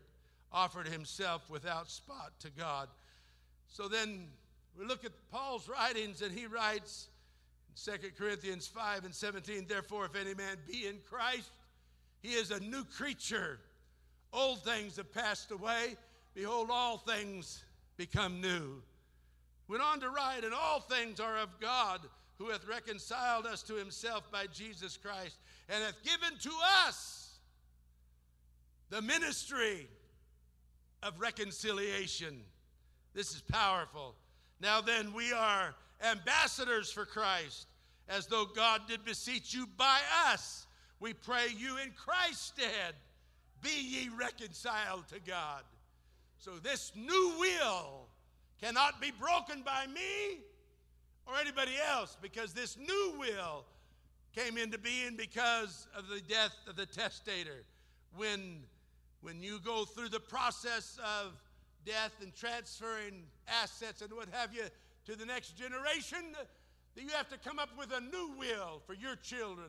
offered 0.52 0.86
himself 0.86 1.48
without 1.48 1.90
spot 1.90 2.32
to 2.40 2.50
God. 2.50 2.88
So 3.68 3.88
then 3.88 4.28
we 4.78 4.84
look 4.84 5.04
at 5.04 5.12
Paul's 5.30 5.68
writings, 5.68 6.22
and 6.22 6.36
he 6.36 6.46
writes 6.46 7.08
in 7.86 7.92
2 7.92 7.98
Corinthians 8.18 8.66
5 8.66 9.04
and 9.04 9.14
17 9.14 9.66
Therefore, 9.68 10.06
if 10.06 10.14
any 10.14 10.34
man 10.34 10.56
be 10.66 10.86
in 10.86 10.98
Christ, 11.08 11.50
he 12.20 12.34
is 12.34 12.50
a 12.50 12.60
new 12.60 12.84
creature. 12.84 13.58
Old 14.32 14.62
things 14.62 14.96
have 14.96 15.12
passed 15.12 15.50
away. 15.50 15.96
Behold, 16.34 16.68
all 16.70 16.98
things 16.98 17.64
become 17.96 18.40
new. 18.40 18.82
Went 19.68 19.82
on 19.82 20.00
to 20.00 20.10
write, 20.10 20.44
and 20.44 20.54
all 20.54 20.80
things 20.80 21.20
are 21.20 21.38
of 21.38 21.60
God, 21.60 22.00
who 22.38 22.48
hath 22.50 22.66
reconciled 22.66 23.46
us 23.46 23.62
to 23.62 23.74
himself 23.74 24.30
by 24.30 24.46
Jesus 24.46 24.96
Christ, 24.96 25.36
and 25.68 25.82
hath 25.82 26.02
given 26.02 26.38
to 26.40 26.50
us 26.86 27.21
the 28.92 29.00
ministry 29.00 29.88
of 31.02 31.18
reconciliation. 31.18 32.42
This 33.14 33.34
is 33.34 33.40
powerful. 33.40 34.14
Now 34.60 34.82
then, 34.82 35.14
we 35.14 35.32
are 35.32 35.74
ambassadors 36.04 36.92
for 36.92 37.06
Christ, 37.06 37.68
as 38.06 38.26
though 38.26 38.44
God 38.44 38.82
did 38.86 39.02
beseech 39.02 39.54
you 39.54 39.66
by 39.78 39.98
us. 40.26 40.66
We 41.00 41.14
pray 41.14 41.46
you 41.56 41.78
in 41.78 41.92
Christ's 41.92 42.52
stead, 42.54 42.94
be 43.62 43.70
ye 43.70 44.10
reconciled 44.14 45.08
to 45.08 45.20
God. 45.20 45.62
So 46.36 46.50
this 46.62 46.92
new 46.94 47.32
will 47.40 48.08
cannot 48.60 49.00
be 49.00 49.10
broken 49.10 49.62
by 49.62 49.86
me 49.86 50.40
or 51.26 51.38
anybody 51.40 51.72
else 51.90 52.18
because 52.20 52.52
this 52.52 52.76
new 52.76 53.14
will 53.18 53.64
came 54.36 54.58
into 54.58 54.76
being 54.76 55.16
because 55.16 55.86
of 55.96 56.08
the 56.08 56.20
death 56.20 56.52
of 56.68 56.76
the 56.76 56.84
testator. 56.84 57.64
When, 58.14 58.64
when 59.22 59.42
you 59.42 59.58
go 59.64 59.84
through 59.84 60.08
the 60.08 60.20
process 60.20 60.98
of 60.98 61.32
death 61.86 62.12
and 62.20 62.34
transferring 62.34 63.22
assets 63.48 64.02
and 64.02 64.12
what 64.12 64.28
have 64.32 64.54
you 64.54 64.64
to 65.06 65.16
the 65.16 65.24
next 65.24 65.56
generation, 65.56 66.18
that 66.94 67.02
you 67.02 67.10
have 67.10 67.28
to 67.28 67.38
come 67.38 67.58
up 67.58 67.70
with 67.78 67.92
a 67.92 68.00
new 68.00 68.34
will 68.38 68.82
for 68.86 68.94
your 68.94 69.16
children. 69.16 69.68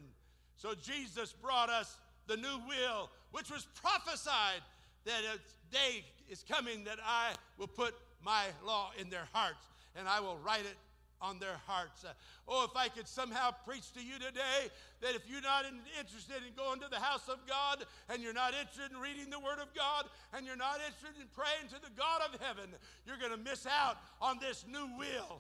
So 0.57 0.73
Jesus 0.75 1.33
brought 1.33 1.69
us 1.69 1.97
the 2.27 2.37
new 2.37 2.59
will, 2.67 3.09
which 3.31 3.49
was 3.49 3.67
prophesied 3.81 4.61
that 5.05 5.21
a 5.23 5.73
day 5.73 6.03
is 6.29 6.43
coming 6.47 6.83
that 6.85 6.97
I 7.05 7.33
will 7.57 7.67
put 7.67 7.95
my 8.23 8.45
law 8.65 8.91
in 8.99 9.09
their 9.09 9.27
hearts 9.33 9.67
and 9.95 10.07
I 10.07 10.19
will 10.19 10.37
write 10.37 10.61
it 10.61 10.77
on 11.23 11.39
their 11.39 11.55
hearts. 11.65 12.03
Uh, 12.03 12.11
oh, 12.49 12.67
if 12.69 12.75
I 12.75 12.89
could 12.89 13.07
somehow 13.07 13.51
preach 13.65 13.93
to 13.93 14.03
you 14.03 14.19
today 14.19 14.67
that 14.99 15.15
if 15.15 15.23
you're 15.25 15.41
not 15.41 15.63
interested 15.97 16.43
in 16.45 16.53
going 16.53 16.81
to 16.81 16.91
the 16.91 16.99
house 16.99 17.29
of 17.29 17.39
God 17.47 17.85
and 18.09 18.21
you're 18.21 18.35
not 18.35 18.53
interested 18.53 18.91
in 18.91 18.99
reading 18.99 19.31
the 19.31 19.39
Word 19.39 19.63
of 19.63 19.73
God 19.73 20.05
and 20.35 20.45
you're 20.45 20.59
not 20.59 20.83
interested 20.83 21.15
in 21.23 21.31
praying 21.31 21.71
to 21.71 21.79
the 21.79 21.95
God 21.95 22.21
of 22.27 22.35
heaven, 22.43 22.67
you're 23.07 23.17
going 23.17 23.31
to 23.31 23.39
miss 23.39 23.65
out 23.65 23.97
on 24.21 24.37
this 24.43 24.65
new 24.67 24.85
will. 24.99 25.39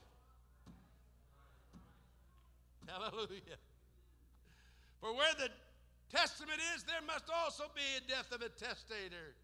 Hallelujah. 2.87 3.59
For 5.01 5.13
where 5.13 5.35
the 5.37 5.49
testament 6.09 6.59
is, 6.73 6.83
there 6.83 7.03
must 7.05 7.25
also 7.43 7.65
be 7.75 7.83
a 7.99 8.07
death 8.07 8.31
of 8.31 8.41
a 8.41 8.49
testator. 8.49 9.35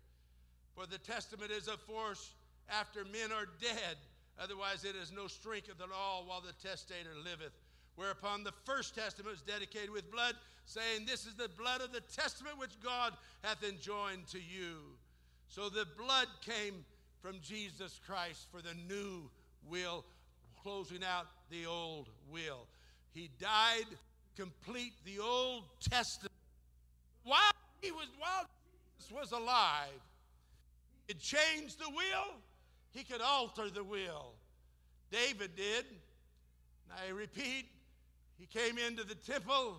For 0.74 0.88
the 0.88 1.00
testament 1.00 1.52
is 1.52 1.68
of 1.68 1.82
force 1.82 2.32
after 2.72 3.04
men 3.04 3.36
are 3.36 3.48
dead 3.60 4.00
Otherwise, 4.42 4.86
it 4.86 4.96
is 4.96 5.12
no 5.12 5.28
strength 5.28 5.70
at 5.70 5.76
all 5.94 6.24
while 6.26 6.42
the 6.42 6.54
testator 6.66 7.16
liveth. 7.24 7.54
Whereupon 7.96 8.44
the 8.44 8.54
first 8.64 8.96
testament 8.96 9.32
was 9.32 9.42
dedicated 9.42 9.90
with 9.90 10.10
blood, 10.12 10.36
saying, 10.66 11.06
This 11.06 11.26
is 11.26 11.36
the 11.36 11.50
blood 11.58 11.82
of 11.82 11.92
the 11.92 12.02
testament 12.02 12.58
which 12.58 12.80
God 12.82 13.14
hath 13.44 13.64
enjoined 13.64 14.28
to 14.28 14.38
you. 14.38 14.78
So 15.50 15.68
the 15.68 15.86
blood 15.98 16.28
came 16.42 16.86
from 17.22 17.40
Jesus 17.42 18.00
Christ 18.06 18.48
for 18.52 18.62
the 18.62 18.76
new 18.88 19.30
will, 19.68 20.06
closing 20.64 21.04
out 21.04 21.28
the 21.50 21.66
old 21.66 22.08
will. 22.32 22.68
He 23.14 23.30
died 23.40 23.88
complete 24.40 24.94
the 25.04 25.20
Old 25.20 25.66
Testament. 25.82 26.32
While 27.24 27.52
he 27.82 27.92
was 27.92 28.08
while 28.18 28.46
Jesus 28.98 29.12
was 29.12 29.32
alive, 29.34 30.00
it 31.10 31.20
changed 31.20 31.78
the 31.78 31.90
will 31.90 32.40
he 32.92 33.04
could 33.04 33.22
alter 33.22 33.70
the 33.70 33.84
will. 33.84 34.34
David 35.12 35.56
did. 35.56 35.86
I 36.92 37.12
repeat, 37.12 37.66
he 38.38 38.46
came 38.46 38.78
into 38.78 39.04
the 39.04 39.16
temple. 39.16 39.78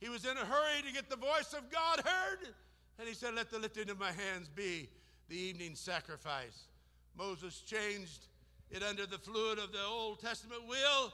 He 0.00 0.08
was 0.08 0.24
in 0.24 0.36
a 0.36 0.44
hurry 0.44 0.82
to 0.86 0.92
get 0.92 1.08
the 1.08 1.16
voice 1.16 1.54
of 1.56 1.70
God 1.70 2.00
heard. 2.04 2.48
And 2.98 3.08
he 3.08 3.14
said, 3.14 3.34
Let 3.34 3.50
the 3.50 3.58
lifting 3.58 3.88
of 3.90 3.98
my 3.98 4.12
hands 4.12 4.48
be 4.54 4.88
the 5.28 5.36
evening 5.36 5.74
sacrifice. 5.74 6.66
Moses 7.16 7.60
changed 7.60 8.26
it 8.70 8.82
under 8.82 9.06
the 9.06 9.18
fluid 9.18 9.58
of 9.58 9.72
the 9.72 9.84
Old 9.86 10.20
Testament 10.20 10.62
will 10.66 11.12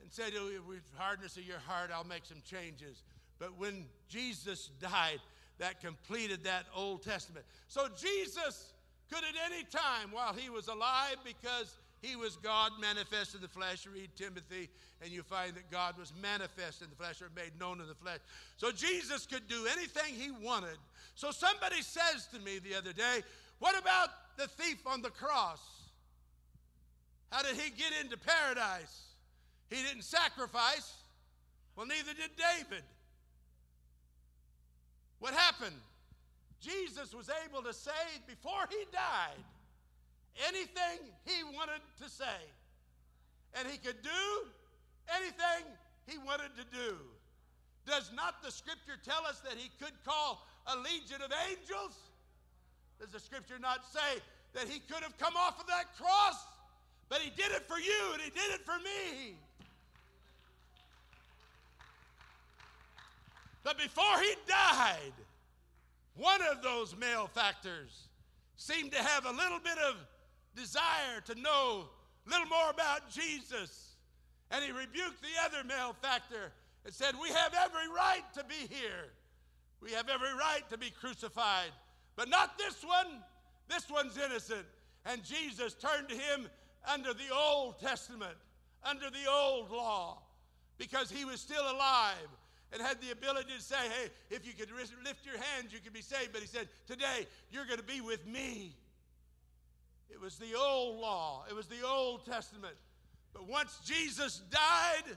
and 0.00 0.12
said, 0.12 0.32
oh, 0.36 0.50
With 0.68 0.82
hardness 0.96 1.36
of 1.36 1.44
your 1.44 1.58
heart, 1.58 1.90
I'll 1.92 2.04
make 2.04 2.24
some 2.24 2.42
changes. 2.48 3.02
But 3.38 3.58
when 3.58 3.86
Jesus 4.08 4.70
died, 4.80 5.20
that 5.58 5.80
completed 5.80 6.44
that 6.44 6.66
Old 6.74 7.02
Testament. 7.02 7.44
So 7.66 7.88
Jesus 7.88 8.72
could 9.10 9.24
at 9.24 9.52
any 9.52 9.64
time 9.64 10.10
while 10.12 10.32
he 10.32 10.50
was 10.50 10.68
alive 10.68 11.16
because 11.24 11.76
he 12.00 12.14
was 12.14 12.36
God 12.36 12.72
manifest 12.80 13.34
in 13.34 13.40
the 13.40 13.48
flesh. 13.48 13.86
read 13.86 14.10
Timothy, 14.16 14.68
and 15.02 15.10
you 15.10 15.22
find 15.22 15.54
that 15.54 15.70
God 15.70 15.98
was 15.98 16.12
manifest 16.20 16.82
in 16.82 16.90
the 16.90 16.96
flesh 16.96 17.20
or 17.20 17.28
made 17.34 17.58
known 17.58 17.80
in 17.80 17.88
the 17.88 17.94
flesh. 17.94 18.20
So 18.56 18.70
Jesus 18.70 19.26
could 19.26 19.48
do 19.48 19.66
anything 19.72 20.14
he 20.14 20.30
wanted. 20.30 20.78
So 21.14 21.30
somebody 21.30 21.82
says 21.82 22.28
to 22.32 22.38
me 22.40 22.60
the 22.60 22.76
other 22.76 22.92
day, 22.92 23.22
What 23.58 23.76
about 23.76 24.10
the 24.36 24.46
thief 24.46 24.86
on 24.86 25.02
the 25.02 25.10
cross? 25.10 25.60
How 27.32 27.42
did 27.42 27.56
he 27.56 27.70
get 27.70 27.92
into 28.00 28.16
paradise? 28.16 29.02
He 29.68 29.82
didn't 29.82 30.04
sacrifice. 30.04 30.94
Well, 31.76 31.86
neither 31.86 32.14
did 32.14 32.30
David. 32.36 32.84
What 35.18 35.34
happened? 35.34 35.76
Jesus 36.60 37.14
was 37.14 37.30
able 37.46 37.62
to 37.62 37.72
say 37.72 37.92
before 38.26 38.66
he 38.68 38.84
died 38.92 39.44
anything 40.48 41.06
he 41.24 41.44
wanted 41.44 41.80
to 42.02 42.08
say. 42.08 42.40
And 43.54 43.66
he 43.68 43.78
could 43.78 44.02
do 44.02 44.48
anything 45.16 45.64
he 46.06 46.18
wanted 46.18 46.50
to 46.56 46.64
do. 46.64 46.96
Does 47.86 48.10
not 48.14 48.42
the 48.42 48.50
scripture 48.50 48.98
tell 49.02 49.24
us 49.26 49.40
that 49.40 49.54
he 49.56 49.70
could 49.82 49.94
call 50.04 50.46
a 50.66 50.76
legion 50.76 51.22
of 51.24 51.32
angels? 51.48 51.96
Does 53.00 53.10
the 53.10 53.20
scripture 53.20 53.58
not 53.58 53.80
say 53.90 54.20
that 54.54 54.68
he 54.68 54.80
could 54.80 55.02
have 55.02 55.16
come 55.18 55.34
off 55.36 55.60
of 55.60 55.66
that 55.66 55.96
cross? 55.96 56.36
But 57.08 57.20
he 57.20 57.30
did 57.30 57.52
it 57.52 57.62
for 57.66 57.78
you 57.78 58.12
and 58.12 58.20
he 58.20 58.30
did 58.30 58.52
it 58.52 58.60
for 58.66 58.76
me. 58.78 59.36
But 63.64 63.78
before 63.78 64.18
he 64.20 64.34
died, 64.46 65.12
one 66.18 66.40
of 66.50 66.62
those 66.62 66.96
malefactors 66.96 68.08
seemed 68.56 68.92
to 68.92 68.98
have 68.98 69.24
a 69.24 69.30
little 69.30 69.60
bit 69.60 69.78
of 69.78 69.94
desire 70.56 71.20
to 71.26 71.34
know 71.36 71.84
a 72.26 72.30
little 72.30 72.48
more 72.48 72.70
about 72.70 73.08
Jesus. 73.08 73.94
And 74.50 74.64
he 74.64 74.72
rebuked 74.72 75.22
the 75.22 75.28
other 75.44 75.62
malefactor 75.66 76.52
and 76.84 76.92
said, 76.92 77.14
We 77.20 77.28
have 77.28 77.54
every 77.54 77.88
right 77.94 78.24
to 78.34 78.44
be 78.44 78.74
here. 78.74 79.12
We 79.80 79.92
have 79.92 80.08
every 80.08 80.32
right 80.32 80.68
to 80.70 80.78
be 80.78 80.90
crucified. 80.90 81.70
But 82.16 82.28
not 82.28 82.58
this 82.58 82.84
one. 82.84 83.22
This 83.68 83.88
one's 83.88 84.18
innocent. 84.18 84.66
And 85.06 85.22
Jesus 85.22 85.74
turned 85.74 86.08
to 86.08 86.16
him 86.16 86.48
under 86.92 87.14
the 87.14 87.32
Old 87.32 87.78
Testament, 87.78 88.34
under 88.82 89.10
the 89.10 89.30
old 89.30 89.70
law, 89.70 90.22
because 90.78 91.10
he 91.10 91.24
was 91.24 91.40
still 91.40 91.62
alive 91.62 92.28
and 92.72 92.82
had 92.82 93.00
the 93.00 93.10
ability 93.10 93.52
to 93.56 93.62
say, 93.62 93.76
hey, 93.76 94.10
if 94.30 94.46
you 94.46 94.52
could 94.52 94.70
lift 95.04 95.24
your 95.24 95.36
hands, 95.36 95.72
you 95.72 95.78
could 95.80 95.92
be 95.92 96.02
saved. 96.02 96.32
But 96.32 96.42
he 96.42 96.46
said, 96.46 96.68
today, 96.86 97.26
you're 97.50 97.64
going 97.64 97.78
to 97.78 97.84
be 97.84 98.00
with 98.00 98.26
me. 98.26 98.74
It 100.10 100.20
was 100.20 100.36
the 100.36 100.54
old 100.58 101.00
law, 101.00 101.44
it 101.48 101.54
was 101.54 101.66
the 101.66 101.86
Old 101.86 102.24
Testament. 102.24 102.74
But 103.32 103.46
once 103.46 103.78
Jesus 103.84 104.42
died, 104.50 105.16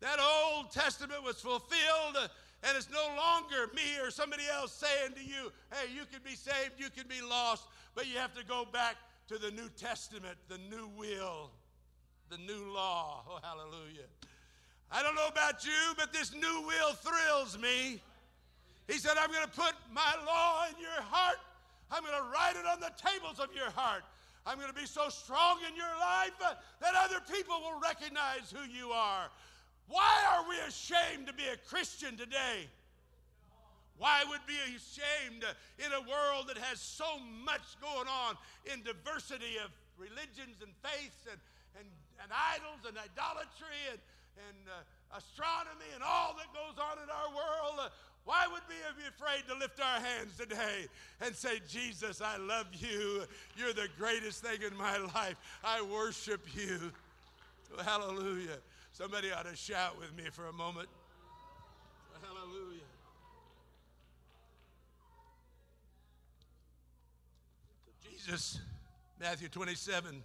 that 0.00 0.18
Old 0.20 0.70
Testament 0.70 1.24
was 1.24 1.40
fulfilled, 1.40 2.16
and 2.62 2.76
it's 2.76 2.88
no 2.90 3.14
longer 3.16 3.72
me 3.74 3.98
or 4.02 4.10
somebody 4.10 4.44
else 4.50 4.72
saying 4.72 5.14
to 5.14 5.24
you, 5.24 5.52
hey, 5.72 5.92
you 5.92 6.02
can 6.10 6.20
be 6.24 6.36
saved, 6.36 6.74
you 6.78 6.88
can 6.90 7.06
be 7.08 7.20
lost, 7.20 7.64
but 7.94 8.06
you 8.06 8.16
have 8.18 8.32
to 8.34 8.44
go 8.44 8.64
back 8.72 8.96
to 9.28 9.38
the 9.38 9.50
New 9.50 9.68
Testament, 9.70 10.36
the 10.48 10.58
new 10.70 10.88
will, 10.96 11.50
the 12.30 12.38
new 12.38 12.72
law. 12.72 13.22
Oh, 13.28 13.38
hallelujah. 13.42 14.06
I 14.90 15.02
don't 15.02 15.14
know 15.14 15.28
about 15.28 15.64
you, 15.64 15.94
but 15.96 16.12
this 16.12 16.32
new 16.32 16.62
will 16.66 16.92
thrills 16.94 17.58
me. 17.58 18.00
He 18.86 18.94
said, 18.94 19.18
I'm 19.18 19.30
going 19.30 19.44
to 19.44 19.52
put 19.52 19.74
my 19.92 20.14
law 20.26 20.64
in 20.70 20.80
your 20.80 21.02
heart. 21.12 21.36
I'm 21.90 22.02
going 22.02 22.16
to 22.16 22.28
write 22.32 22.56
it 22.56 22.64
on 22.64 22.80
the 22.80 22.92
tables 22.96 23.38
of 23.38 23.54
your 23.54 23.70
heart. 23.70 24.02
I'm 24.46 24.56
going 24.56 24.72
to 24.72 24.80
be 24.80 24.86
so 24.86 25.08
strong 25.10 25.58
in 25.68 25.76
your 25.76 25.92
life 26.00 26.32
uh, 26.40 26.54
that 26.80 26.94
other 26.96 27.20
people 27.30 27.60
will 27.60 27.78
recognize 27.80 28.48
who 28.48 28.64
you 28.64 28.90
are. 28.92 29.28
Why 29.88 30.24
are 30.32 30.48
we 30.48 30.56
ashamed 30.64 31.26
to 31.26 31.34
be 31.34 31.44
a 31.52 31.56
Christian 31.68 32.16
today? 32.16 32.68
Why 33.98 34.24
would 34.28 34.40
be 34.46 34.56
ashamed 34.72 35.44
uh, 35.44 35.52
in 35.84 35.92
a 35.92 36.00
world 36.08 36.48
that 36.48 36.56
has 36.56 36.80
so 36.80 37.20
much 37.44 37.76
going 37.80 38.08
on 38.08 38.36
in 38.72 38.80
diversity 38.80 39.60
of 39.60 39.68
religions 40.00 40.64
and 40.64 40.72
faiths 40.80 41.28
and, 41.28 41.40
and, 41.76 41.88
and 42.24 42.32
idols 42.32 42.88
and 42.88 42.96
idolatry 42.96 43.76
and, 43.92 44.00
and 44.48 44.62
uh, 44.68 45.16
astronomy 45.18 45.90
and 45.94 46.02
all 46.02 46.36
that 46.38 46.46
goes 46.54 46.78
on 46.78 47.02
in 47.02 47.10
our 47.10 47.28
world? 47.34 47.80
Uh, 47.80 47.88
why 48.24 48.46
would 48.46 48.62
we 48.68 48.74
be 49.00 49.08
afraid 49.08 49.48
to 49.48 49.54
lift 49.58 49.80
our 49.80 50.00
hands 50.00 50.36
today 50.36 50.86
and 51.24 51.34
say, 51.34 51.60
Jesus, 51.66 52.20
I 52.20 52.36
love 52.36 52.66
you. 52.72 53.22
You're 53.56 53.72
the 53.72 53.88
greatest 53.98 54.44
thing 54.44 54.60
in 54.70 54.76
my 54.76 54.98
life. 54.98 55.36
I 55.64 55.80
worship 55.82 56.46
you. 56.54 56.92
Hallelujah. 57.82 58.58
Somebody 58.92 59.32
ought 59.32 59.46
to 59.46 59.56
shout 59.56 59.98
with 59.98 60.14
me 60.16 60.24
for 60.30 60.46
a 60.46 60.52
moment. 60.52 60.88
Hallelujah. 62.22 62.80
Jesus, 68.02 68.60
Matthew 69.18 69.48
27, 69.48 70.22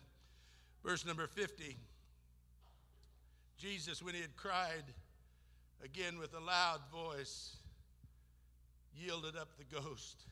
verse 0.83 1.05
number 1.05 1.27
50. 1.27 1.77
Jesus, 3.57 4.01
when 4.01 4.15
he 4.15 4.21
had 4.21 4.35
cried 4.35 4.83
again 5.83 6.17
with 6.17 6.33
a 6.33 6.39
loud 6.39 6.81
voice, 6.91 7.55
yielded 8.95 9.35
up 9.35 9.49
the 9.57 9.81
ghost. 9.81 10.23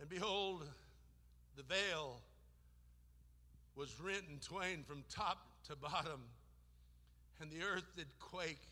And 0.00 0.08
behold, 0.08 0.64
the 1.56 1.62
veil 1.62 2.20
was 3.76 3.94
rent 4.00 4.24
in 4.30 4.38
twain 4.38 4.84
from 4.86 5.04
top 5.10 5.38
to 5.68 5.76
bottom, 5.76 6.20
and 7.40 7.50
the 7.50 7.64
earth 7.64 7.86
did 7.96 8.06
quake, 8.20 8.62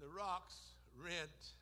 the 0.00 0.08
rocks 0.08 0.56
rent. 1.02 1.52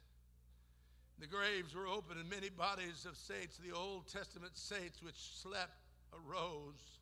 The 1.19 1.27
graves 1.27 1.75
were 1.75 1.87
open, 1.87 2.19
and 2.19 2.31
many 2.31 2.49
bodies 2.49 3.05
of 3.07 3.17
saints, 3.17 3.59
the 3.59 3.77
Old 3.77 4.09
Testament 4.09 4.57
saints 4.57 5.03
which 5.03 5.17
slept, 5.17 5.77
arose. 6.13 7.00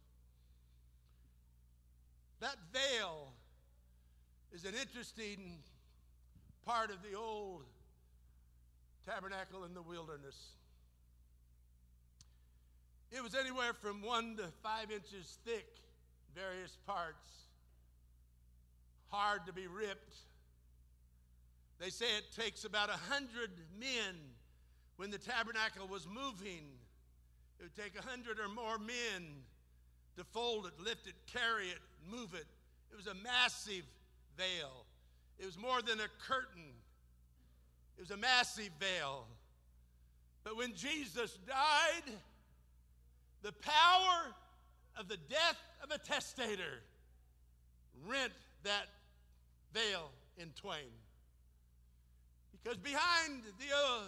That 2.40 2.56
veil 2.72 3.32
is 4.52 4.64
an 4.64 4.74
interesting 4.80 5.58
part 6.64 6.90
of 6.90 7.02
the 7.02 7.16
old 7.16 7.64
tabernacle 9.04 9.64
in 9.64 9.74
the 9.74 9.82
wilderness. 9.82 10.36
It 13.10 13.22
was 13.22 13.34
anywhere 13.34 13.72
from 13.72 14.02
one 14.02 14.36
to 14.36 14.44
five 14.62 14.90
inches 14.90 15.38
thick, 15.44 15.66
various 16.34 16.76
parts, 16.86 17.26
hard 19.08 19.46
to 19.46 19.52
be 19.52 19.66
ripped. 19.66 20.14
They 21.80 21.90
say 21.90 22.06
it 22.18 22.24
takes 22.36 22.64
about 22.64 22.90
a 22.90 22.98
hundred 23.10 23.50
men 23.80 24.14
when 24.96 25.10
the 25.10 25.18
tabernacle 25.18 25.88
was 25.88 26.06
moving. 26.06 26.62
It 27.58 27.62
would 27.62 27.76
take 27.76 27.98
a 27.98 28.06
hundred 28.06 28.38
or 28.38 28.48
more 28.48 28.78
men 28.78 29.24
to 30.18 30.24
fold 30.24 30.66
it, 30.66 30.72
lift 30.78 31.06
it, 31.06 31.14
carry 31.32 31.68
it, 31.68 31.78
move 32.10 32.34
it. 32.34 32.46
It 32.90 32.96
was 32.96 33.06
a 33.06 33.14
massive 33.14 33.84
veil. 34.36 34.84
It 35.38 35.46
was 35.46 35.56
more 35.56 35.80
than 35.80 36.00
a 36.00 36.08
curtain. 36.26 36.72
It 37.96 38.00
was 38.00 38.10
a 38.10 38.16
massive 38.16 38.70
veil. 38.80 39.26
But 40.42 40.56
when 40.56 40.74
Jesus 40.74 41.38
died, 41.46 42.12
the 43.42 43.52
power 43.52 44.34
of 44.96 45.08
the 45.08 45.18
death 45.28 45.56
of 45.82 45.90
a 45.92 45.98
testator 45.98 46.82
rent 48.06 48.32
that 48.64 48.86
veil 49.72 50.10
in 50.36 50.48
twain. 50.60 50.90
Because 52.52 52.78
behind 52.78 53.42
the, 53.58 53.74
uh, 53.74 54.00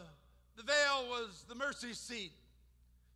the 0.57 0.65
veil 0.65 1.09
was 1.09 1.45
the 1.49 1.55
mercy 1.55 1.93
seat. 1.93 2.33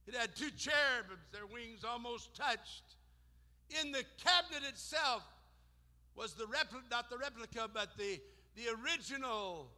It 0.06 0.14
had 0.14 0.36
two 0.36 0.50
cherubims, 0.50 1.26
their 1.32 1.46
wings 1.46 1.82
almost 1.82 2.34
touched. 2.34 2.83
In 3.82 3.92
the 3.92 4.04
cabinet 4.22 4.68
itself 4.68 5.22
was 6.14 6.34
the 6.34 6.46
replica, 6.46 6.84
not 6.90 7.10
the 7.10 7.18
replica, 7.18 7.68
but 7.72 7.96
the, 7.96 8.20
the 8.56 8.64
original 8.82 9.68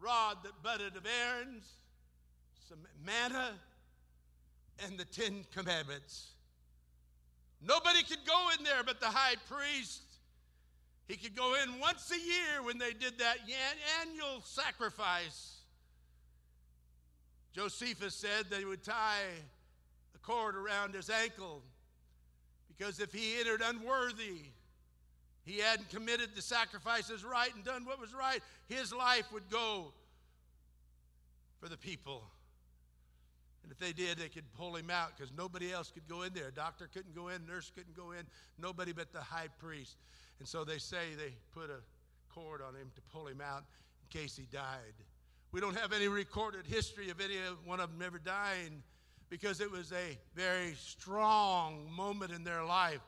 rod 0.00 0.38
that 0.42 0.62
budded 0.62 0.96
of 0.96 1.06
Aaron's, 1.06 1.66
some 2.68 2.78
manna, 3.04 3.52
and 4.84 4.98
the 4.98 5.04
Ten 5.04 5.44
Commandments. 5.54 6.32
Nobody 7.62 8.02
could 8.02 8.26
go 8.26 8.50
in 8.58 8.64
there 8.64 8.82
but 8.84 9.00
the 9.00 9.06
high 9.06 9.36
priest. 9.48 10.02
He 11.06 11.16
could 11.16 11.36
go 11.36 11.54
in 11.62 11.78
once 11.78 12.10
a 12.10 12.18
year 12.18 12.62
when 12.62 12.78
they 12.78 12.92
did 12.92 13.18
that 13.18 13.38
annual 14.00 14.40
sacrifice. 14.42 15.58
Josephus 17.54 18.14
said 18.14 18.46
they 18.50 18.64
would 18.64 18.82
tie 18.82 19.28
a 20.14 20.18
cord 20.18 20.56
around 20.56 20.94
his 20.94 21.08
ankle 21.08 21.62
because 22.76 23.00
if 23.00 23.12
he 23.12 23.38
entered 23.38 23.62
unworthy, 23.64 24.42
he 25.44 25.58
hadn't 25.58 25.90
committed 25.90 26.30
the 26.34 26.42
sacrifices 26.42 27.24
right 27.24 27.54
and 27.54 27.64
done 27.64 27.84
what 27.84 28.00
was 28.00 28.14
right, 28.14 28.40
his 28.68 28.92
life 28.92 29.30
would 29.32 29.48
go 29.50 29.92
for 31.60 31.68
the 31.68 31.76
people. 31.76 32.22
And 33.62 33.72
if 33.72 33.78
they 33.78 33.92
did, 33.92 34.18
they 34.18 34.28
could 34.28 34.44
pull 34.54 34.76
him 34.76 34.90
out 34.90 35.12
because 35.16 35.32
nobody 35.36 35.72
else 35.72 35.90
could 35.90 36.06
go 36.06 36.22
in 36.22 36.34
there. 36.34 36.48
A 36.48 36.52
doctor 36.52 36.88
couldn't 36.92 37.14
go 37.14 37.28
in, 37.28 37.46
nurse 37.46 37.70
couldn't 37.74 37.96
go 37.96 38.12
in, 38.12 38.26
nobody 38.58 38.92
but 38.92 39.12
the 39.12 39.20
high 39.20 39.48
priest. 39.58 39.96
And 40.38 40.46
so 40.46 40.64
they 40.64 40.78
say 40.78 41.14
they 41.16 41.34
put 41.54 41.70
a 41.70 41.80
cord 42.34 42.60
on 42.60 42.74
him 42.74 42.90
to 42.94 43.00
pull 43.12 43.26
him 43.26 43.40
out 43.40 43.64
in 44.02 44.20
case 44.20 44.36
he 44.36 44.46
died. 44.52 44.94
We 45.52 45.60
don't 45.60 45.76
have 45.76 45.92
any 45.92 46.08
recorded 46.08 46.66
history 46.66 47.10
of 47.10 47.20
any 47.20 47.36
one 47.64 47.80
of 47.80 47.90
them 47.92 48.02
ever 48.04 48.18
dying 48.18 48.82
because 49.34 49.60
it 49.60 49.68
was 49.68 49.90
a 49.90 50.16
very 50.36 50.74
strong 50.76 51.90
moment 51.92 52.30
in 52.30 52.44
their 52.44 52.62
life 52.62 53.00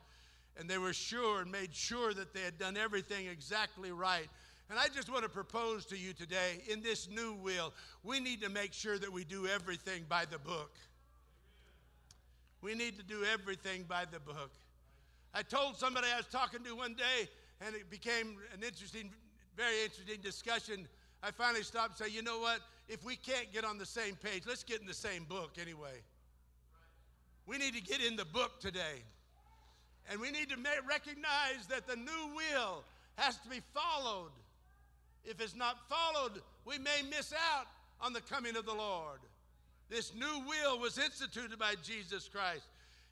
and 0.59 0.69
they 0.69 0.77
were 0.77 0.93
sure 0.93 1.43
and 1.43 1.53
made 1.53 1.73
sure 1.73 2.13
that 2.13 2.35
they 2.35 2.41
had 2.41 2.59
done 2.59 2.77
everything 2.77 3.29
exactly 3.29 3.93
right. 3.93 4.27
And 4.69 4.77
I 4.77 4.89
just 4.93 5.09
want 5.09 5.23
to 5.23 5.29
propose 5.29 5.87
to 5.87 5.97
you 5.97 6.13
today 6.13 6.63
in 6.69 6.83
this 6.83 7.09
new 7.09 7.35
will, 7.35 7.73
we 8.03 8.19
need 8.19 8.43
to 8.43 8.49
make 8.49 8.73
sure 8.73 8.99
that 8.99 9.13
we 9.13 9.23
do 9.23 9.47
everything 9.47 10.05
by 10.09 10.25
the 10.25 10.41
book. 10.41 10.73
We 12.61 12.75
need 12.75 12.97
to 12.97 13.05
do 13.05 13.23
everything 13.33 13.85
by 13.89 14.05
the 14.11 14.19
book. 14.19 14.51
I 15.33 15.43
told 15.43 15.77
somebody 15.77 16.09
I 16.13 16.17
was 16.17 16.27
talking 16.27 16.65
to 16.65 16.75
one 16.75 16.95
day, 16.95 17.29
and 17.65 17.73
it 17.77 17.89
became 17.89 18.39
an 18.53 18.65
interesting, 18.65 19.11
very 19.57 19.85
interesting 19.85 20.21
discussion. 20.23 20.89
I 21.23 21.31
finally 21.31 21.63
stopped 21.63 21.91
and 21.91 21.99
said, 21.99 22.13
you 22.13 22.23
know 22.23 22.41
what? 22.41 22.63
If 22.89 23.05
we 23.05 23.15
can't 23.15 23.53
get 23.53 23.65
on 23.65 23.79
the 23.79 23.87
same 23.87 24.17
page, 24.17 24.43
let's 24.45 24.65
get 24.65 24.81
in 24.81 24.89
the 24.89 24.95
same 24.95 25.23
book 25.23 25.53
anyway. 25.61 26.03
We 27.47 27.59
need 27.59 27.75
to 27.75 27.83
get 27.83 28.03
in 28.03 28.17
the 28.17 28.25
book 28.25 28.61
today. 28.61 29.03
And 30.11 30.21
we 30.21 30.31
need 30.31 30.51
to 30.51 30.57
recognize 30.89 31.67
that 31.69 31.87
the 31.87 31.97
new 31.97 32.35
will 32.35 32.85
has 33.17 33.37
to 33.39 33.49
be 33.49 33.61
followed. 33.75 34.31
If 35.25 35.41
it's 35.41 35.57
not 35.57 35.77
followed, 35.89 36.43
we 36.65 36.79
may 36.79 37.03
miss 37.11 37.33
out 37.33 37.67
on 38.01 38.13
the 38.13 38.21
coming 38.21 38.57
of 38.57 38.67
the 38.67 38.75
Lord. 38.75 39.21
This 39.89 40.15
new 40.15 40.43
will 40.47 40.79
was 40.79 40.99
instituted 40.99 41.59
by 41.59 41.75
Jesus 41.83 42.29
Christ. 42.29 42.67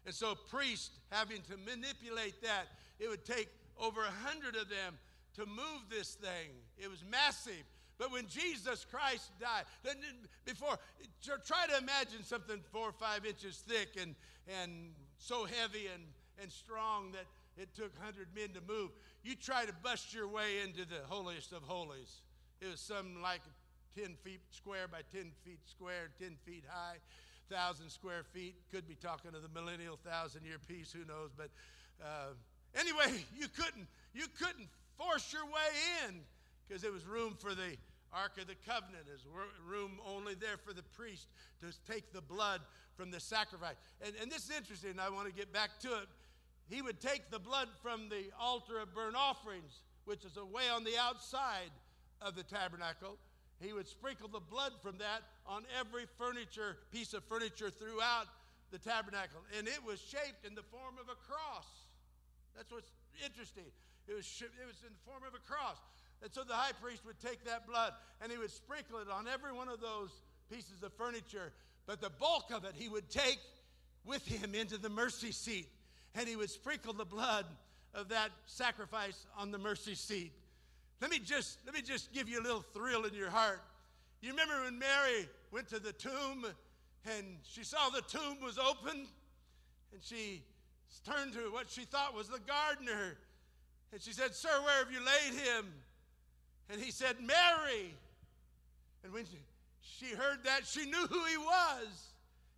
And 0.07 0.15
so, 0.15 0.35
priests 0.35 0.91
having 1.11 1.41
to 1.43 1.57
manipulate 1.57 2.43
that, 2.43 2.67
it 3.01 3.09
would 3.09 3.25
take 3.25 3.49
over 3.81 4.03
a 4.03 4.29
hundred 4.29 4.55
of 4.57 4.69
them 4.69 4.99
to 5.37 5.47
move 5.47 5.83
this 5.91 6.15
thing. 6.15 6.51
It 6.79 6.91
was 6.91 7.03
massive. 7.11 7.65
But 7.99 8.11
when 8.11 8.27
Jesus 8.27 8.85
Christ 8.91 9.31
died, 9.41 9.65
then 9.83 9.97
before, 10.45 10.79
try 11.23 11.67
to 11.69 11.79
imagine 11.79 12.25
something 12.25 12.59
four 12.73 12.89
or 12.89 12.93
five 12.93 13.25
inches 13.25 13.57
thick 13.59 13.91
and, 14.01 14.15
and 14.61 14.91
so 15.19 15.45
heavy 15.45 15.87
and, 15.93 16.03
and 16.43 16.51
strong 16.51 17.13
that 17.13 17.27
it 17.57 17.73
took 17.75 17.97
100 17.99 18.29
men 18.35 18.49
to 18.55 18.61
move. 18.67 18.91
You 19.23 19.37
try 19.37 19.65
to 19.65 19.73
bust 19.83 20.13
your 20.13 20.27
way 20.27 20.61
into 20.65 20.85
the 20.85 21.07
holiest 21.09 21.53
of 21.53 21.63
holies. 21.63 22.23
It 22.61 22.67
was 22.67 22.81
something 22.81 23.23
like 23.23 23.43
10 23.97 24.17
feet 24.25 24.41
square 24.51 24.89
by 24.89 25.03
10 25.13 25.31
feet 25.45 25.61
square, 25.67 26.11
10 26.19 26.37
feet 26.45 26.65
high, 26.69 26.97
1,000 27.49 27.91
square 27.91 28.25
feet. 28.33 28.57
Could 28.73 28.89
be 28.89 28.97
talking 28.97 29.35
of 29.35 29.43
the 29.43 29.61
millennial 29.61 29.99
thousand 30.05 30.45
year 30.45 30.59
peace, 30.67 30.93
who 30.93 31.05
knows. 31.05 31.31
But 31.37 31.51
uh, 32.03 32.35
anyway, 32.75 33.25
you 33.39 33.47
couldn't, 33.49 33.87
you 34.13 34.27
couldn't 34.39 34.69
force 34.99 35.33
your 35.33 35.45
way 35.45 36.09
in 36.09 36.21
because 36.67 36.83
there 36.83 36.93
was 36.93 37.07
room 37.07 37.37
for 37.39 37.55
the 37.55 37.77
Ark 38.13 38.39
of 38.41 38.47
the 38.47 38.55
Covenant. 38.67 39.05
There's 39.07 39.27
room 39.67 39.99
only 40.07 40.35
there 40.35 40.57
for 40.57 40.73
the 40.73 40.83
priest 40.83 41.29
to 41.61 41.67
take 41.91 42.13
the 42.13 42.21
blood 42.21 42.61
from 42.97 43.11
the 43.11 43.21
sacrifice. 43.21 43.77
And, 44.01 44.15
and 44.21 44.31
this 44.31 44.45
is 44.45 44.57
interesting. 44.57 44.99
I 44.99 45.11
want 45.11 45.27
to 45.27 45.35
get 45.35 45.53
back 45.53 45.79
to 45.81 45.89
it. 45.89 46.09
He 46.69 46.81
would 46.81 47.01
take 47.01 47.31
the 47.31 47.39
blood 47.39 47.69
from 47.83 48.09
the 48.09 48.31
altar 48.41 48.79
of 48.79 48.95
burnt 48.95 49.17
offerings, 49.17 49.83
which 50.05 50.25
is 50.25 50.37
away 50.37 50.65
on 50.73 50.85
the 50.85 50.97
outside 50.99 51.71
of 52.23 52.37
the 52.37 52.43
tabernacle. 52.43 53.19
He 53.61 53.73
would 53.73 53.89
sprinkle 53.89 54.29
the 54.29 54.41
blood 54.41 54.73
from 54.83 54.99
that 54.99 55.23
on 55.47 55.65
every 55.79 56.07
furniture, 56.17 56.79
piece 56.91 57.15
of 57.15 57.25
furniture 57.25 57.71
throughout 57.71 58.27
the 58.71 58.79
tabernacle. 58.79 59.41
And 59.59 59.69
it 59.69 59.81
was 59.85 60.01
shaped 60.01 60.47
in 60.47 60.55
the 60.55 60.63
form 60.63 60.97
of 61.01 61.09
a 61.09 61.19
cross. 61.29 61.69
That's 62.57 62.71
what's 62.73 62.91
interesting. 63.25 63.67
It 64.09 64.15
was, 64.15 64.27
it 64.41 64.67
was 64.67 64.81
in 64.87 64.93
the 64.93 65.05
form 65.05 65.23
of 65.27 65.35
a 65.35 65.43
cross. 65.45 65.79
And 66.23 66.33
so 66.33 66.43
the 66.43 66.55
high 66.55 66.73
priest 66.81 67.05
would 67.07 67.21
take 67.21 67.45
that 67.45 67.67
blood 67.67 67.93
and 68.23 68.33
he 68.33 68.39
would 68.39 68.51
sprinkle 68.51 68.99
it 68.99 69.09
on 69.11 69.27
every 69.29 69.53
one 69.53 69.69
of 69.69 69.81
those 69.81 70.11
pieces 70.51 70.83
of 70.83 70.93
furniture. 70.95 71.53
But 71.87 72.01
the 72.01 72.11
bulk 72.11 72.51
of 72.53 72.65
it 72.65 72.73
he 72.75 72.89
would 72.89 73.11
take 73.11 73.39
with 74.07 74.27
him 74.27 74.55
into 74.55 74.79
the 74.79 74.89
mercy 74.89 75.33
seat. 75.33 75.69
And 76.15 76.29
he 76.29 76.37
would 76.37 76.51
sprinkle 76.51 76.93
the 76.93 77.05
blood 77.05 77.45
of 77.93 78.09
that 78.09 78.31
sacrifice 78.47 79.27
on 79.37 79.51
the 79.51 79.59
mercy 79.59 79.95
seat. 79.95 80.33
Let 81.01 81.11
me 81.11 81.19
just 81.19 81.59
let 81.67 81.75
me 81.75 81.83
just 81.83 82.13
give 82.13 82.29
you 82.29 82.41
a 82.41 82.43
little 82.43 82.65
thrill 82.73 83.05
in 83.05 83.15
your 83.15 83.31
heart. 83.31 83.61
You 84.21 84.31
remember 84.31 84.63
when 84.63 84.79
Mary 84.79 85.29
went 85.51 85.69
to 85.69 85.79
the 85.79 85.93
tomb 85.93 86.47
and 87.05 87.37
she 87.43 87.65
saw 87.65 87.91
the 87.91 88.01
tomb 88.03 88.39
was 88.43 88.59
open 88.59 89.07
and 89.93 90.03
she 90.03 90.43
turned 91.05 91.35
to 91.35 91.53
what 91.53 91.69
she 91.69 91.83
thought 91.83 92.15
was 92.15 92.29
the 92.29 92.41
gardener 92.41 93.17
and 93.93 94.03
she 94.03 94.13
said, 94.13 94.35
Sir, 94.35 94.51
where 94.65 94.85
have 94.85 94.93
you 94.93 94.99
laid 94.99 95.41
him? 95.41 95.67
And 96.71 96.81
he 96.81 96.91
said, 96.91 97.17
Mary. 97.21 97.95
And 99.03 99.13
when 99.13 99.25
she, 99.83 100.07
heard 100.15 100.45
that, 100.45 100.67
she 100.67 100.87
knew 100.87 101.07
who 101.07 101.25
he 101.25 101.37
was. 101.37 102.09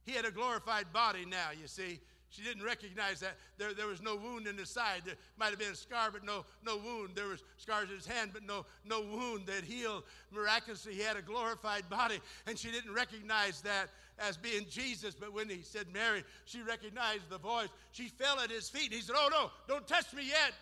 He 0.05 0.13
had 0.13 0.25
a 0.25 0.31
glorified 0.31 0.93
body 0.93 1.25
now, 1.25 1.49
you 1.61 1.67
see. 1.67 2.01
She 2.31 2.43
didn't 2.43 2.65
recognize 2.65 3.21
that. 3.21 3.37
There, 3.57 3.73
there 3.73 3.87
was 3.87 4.03
no 4.03 4.15
wound 4.15 4.47
in 4.47 4.59
his 4.59 4.69
side. 4.69 5.03
There 5.05 5.15
might 5.39 5.51
have 5.51 5.59
been 5.59 5.73
a 5.73 5.77
scar, 5.77 6.11
but 6.11 6.25
no, 6.25 6.45
no 6.63 6.77
wound. 6.77 7.11
There 7.15 7.29
was 7.29 7.43
scars 7.57 7.89
in 7.89 7.97
his 7.97 8.07
hand, 8.07 8.31
but 8.33 8.43
no, 8.43 8.67
no 8.85 9.01
wound 9.01 9.47
that 9.47 9.65
healed 9.65 10.03
miraculously. 10.31 10.95
He 10.95 11.01
had 11.01 11.17
a 11.17 11.23
glorified 11.23 11.89
body, 11.89 12.21
and 12.47 12.59
she 12.59 12.71
didn't 12.71 12.93
recognize 12.93 13.63
that 13.63 13.89
as 14.19 14.37
being 14.37 14.67
Jesus. 14.69 15.15
But 15.15 15.33
when 15.33 15.49
he 15.49 15.63
said 15.63 15.87
Mary, 15.93 16.25
she 16.45 16.63
recognized 16.63 17.31
the 17.31 17.39
voice. 17.39 17.69
She 17.93 18.09
fell 18.09 18.41
at 18.41 18.51
his 18.51 18.69
feet. 18.69 18.93
He 18.93 19.01
said, 19.01 19.17
Oh, 19.19 19.29
no, 19.31 19.51
don't 19.67 19.87
touch 19.87 20.13
me 20.13 20.29
yet. 20.29 20.53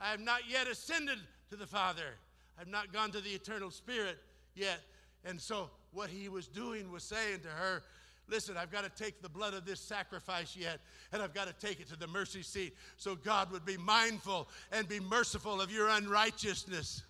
I 0.00 0.10
have 0.10 0.20
not 0.20 0.48
yet 0.48 0.66
ascended 0.66 1.18
to 1.50 1.56
the 1.56 1.66
Father. 1.66 2.14
I've 2.60 2.68
not 2.68 2.92
gone 2.92 3.10
to 3.12 3.20
the 3.20 3.30
eternal 3.30 3.70
Spirit 3.70 4.18
yet. 4.54 4.80
And 5.24 5.40
so, 5.40 5.70
what 5.92 6.10
he 6.10 6.28
was 6.28 6.46
doing 6.46 6.90
was 6.92 7.02
saying 7.02 7.40
to 7.40 7.48
her, 7.48 7.82
Listen, 8.26 8.56
I've 8.56 8.72
got 8.72 8.84
to 8.84 9.02
take 9.02 9.20
the 9.20 9.28
blood 9.28 9.52
of 9.52 9.66
this 9.66 9.80
sacrifice 9.80 10.56
yet, 10.56 10.80
and 11.12 11.20
I've 11.20 11.34
got 11.34 11.46
to 11.46 11.66
take 11.66 11.80
it 11.80 11.88
to 11.88 11.96
the 11.96 12.06
mercy 12.06 12.42
seat 12.42 12.74
so 12.96 13.14
God 13.14 13.50
would 13.52 13.66
be 13.66 13.76
mindful 13.76 14.48
and 14.72 14.88
be 14.88 14.98
merciful 14.98 15.60
of 15.60 15.70
your 15.70 15.88
unrighteousness. 15.90 17.02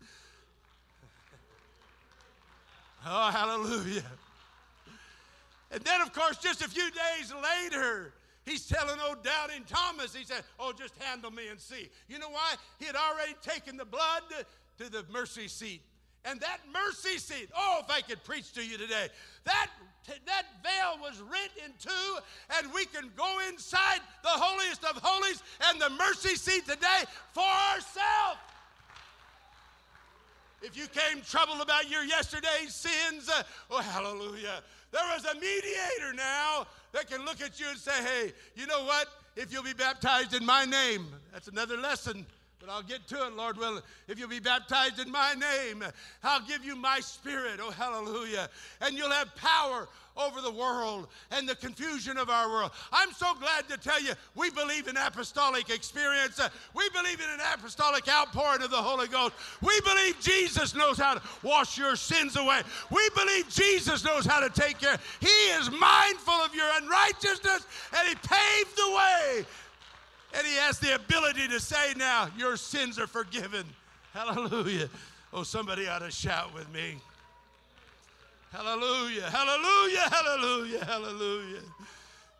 oh, 3.04 3.30
hallelujah. 3.30 4.04
And 5.72 5.82
then, 5.82 6.00
of 6.02 6.12
course, 6.12 6.36
just 6.36 6.62
a 6.62 6.68
few 6.68 6.88
days 6.90 7.34
later, 7.34 8.12
He's 8.46 8.66
telling 8.66 8.98
old 9.06 9.22
doubting 9.22 9.64
Thomas, 9.64 10.14
he 10.14 10.24
said, 10.24 10.42
Oh, 10.58 10.72
just 10.72 10.94
handle 11.02 11.30
me 11.30 11.48
and 11.48 11.60
see. 11.60 11.90
You 12.08 12.18
know 12.18 12.30
why? 12.30 12.54
He 12.78 12.86
had 12.86 12.96
already 12.96 13.34
taken 13.42 13.76
the 13.76 13.84
blood 13.84 14.22
to, 14.80 14.90
the 14.90 15.04
mercy 15.12 15.48
seat. 15.48 15.82
And 16.24 16.38
that 16.40 16.58
mercy 16.72 17.16
seat, 17.18 17.48
oh, 17.56 17.80
if 17.82 17.90
I 17.90 18.02
could 18.02 18.22
preach 18.24 18.52
to 18.52 18.64
you 18.64 18.76
today, 18.76 19.08
that, 19.44 19.68
that 20.26 20.44
veil 20.62 20.98
was 21.00 21.20
rent 21.20 21.52
in 21.64 21.72
two, 21.78 22.18
and 22.58 22.72
we 22.74 22.84
can 22.84 23.10
go 23.16 23.38
inside 23.48 24.00
the 24.22 24.28
holiest 24.28 24.84
of 24.84 25.00
holies 25.02 25.42
and 25.68 25.80
the 25.80 25.90
mercy 25.90 26.34
seat 26.34 26.66
today 26.66 27.04
for 27.32 27.44
ourselves. 27.72 28.38
If 30.62 30.76
you 30.76 30.86
came 30.88 31.22
troubled 31.22 31.62
about 31.62 31.90
your 31.90 32.04
yesterday's 32.04 32.74
sins, 32.74 33.30
uh, 33.30 33.42
oh, 33.70 33.80
hallelujah. 33.80 34.62
There 34.92 35.16
is 35.16 35.24
a 35.24 35.34
mediator 35.34 36.12
now 36.14 36.66
that 36.92 37.08
can 37.08 37.24
look 37.24 37.40
at 37.40 37.58
you 37.58 37.66
and 37.70 37.78
say, 37.78 37.92
hey, 38.04 38.32
you 38.56 38.66
know 38.66 38.84
what? 38.84 39.08
If 39.36 39.52
you'll 39.52 39.62
be 39.62 39.72
baptized 39.72 40.34
in 40.34 40.44
my 40.44 40.66
name, 40.66 41.06
that's 41.32 41.48
another 41.48 41.78
lesson. 41.78 42.26
But 42.60 42.68
I'll 42.68 42.82
get 42.82 43.08
to 43.08 43.26
it, 43.26 43.36
Lord 43.36 43.56
willing. 43.56 43.82
If 44.06 44.18
you'll 44.18 44.28
be 44.28 44.38
baptized 44.38 45.00
in 45.00 45.10
my 45.10 45.34
name, 45.34 45.82
I'll 46.22 46.42
give 46.42 46.62
you 46.62 46.76
my 46.76 47.00
spirit. 47.00 47.58
Oh, 47.58 47.70
hallelujah. 47.70 48.50
And 48.82 48.98
you'll 48.98 49.10
have 49.10 49.34
power 49.34 49.88
over 50.14 50.42
the 50.42 50.50
world 50.50 51.08
and 51.30 51.48
the 51.48 51.54
confusion 51.54 52.18
of 52.18 52.28
our 52.28 52.50
world. 52.50 52.72
I'm 52.92 53.12
so 53.12 53.32
glad 53.34 53.66
to 53.70 53.78
tell 53.78 54.02
you 54.02 54.12
we 54.34 54.50
believe 54.50 54.88
in 54.88 54.96
apostolic 54.98 55.70
experience. 55.70 56.38
We 56.74 56.88
believe 56.90 57.20
in 57.20 57.30
an 57.30 57.40
apostolic 57.54 58.06
outpouring 58.08 58.62
of 58.62 58.70
the 58.70 58.76
Holy 58.76 59.08
Ghost. 59.08 59.34
We 59.62 59.80
believe 59.80 60.20
Jesus 60.20 60.74
knows 60.74 60.98
how 60.98 61.14
to 61.14 61.22
wash 61.42 61.78
your 61.78 61.96
sins 61.96 62.36
away. 62.36 62.60
We 62.90 63.08
believe 63.16 63.48
Jesus 63.48 64.04
knows 64.04 64.26
how 64.26 64.40
to 64.40 64.50
take 64.50 64.78
care. 64.78 64.98
He 65.20 65.28
is 65.28 65.70
mindful 65.70 66.34
of 66.34 66.54
your 66.54 66.68
unrighteousness 66.82 67.66
and 67.96 68.08
He 68.08 68.14
paved 68.16 68.76
the 68.76 68.96
way. 68.96 69.46
And 70.36 70.46
He 70.46 70.54
has 70.56 70.78
the 70.78 70.94
ability 70.94 71.48
to 71.48 71.60
say, 71.60 71.94
Now 71.96 72.28
your 72.36 72.56
sins 72.56 72.98
are 72.98 73.06
forgiven. 73.06 73.64
Hallelujah. 74.12 74.88
Oh, 75.32 75.42
somebody 75.42 75.86
ought 75.86 76.00
to 76.00 76.10
shout 76.10 76.52
with 76.54 76.70
me. 76.72 76.96
Hallelujah, 78.52 79.30
hallelujah, 79.30 80.08
hallelujah, 80.10 80.84
hallelujah. 80.84 81.60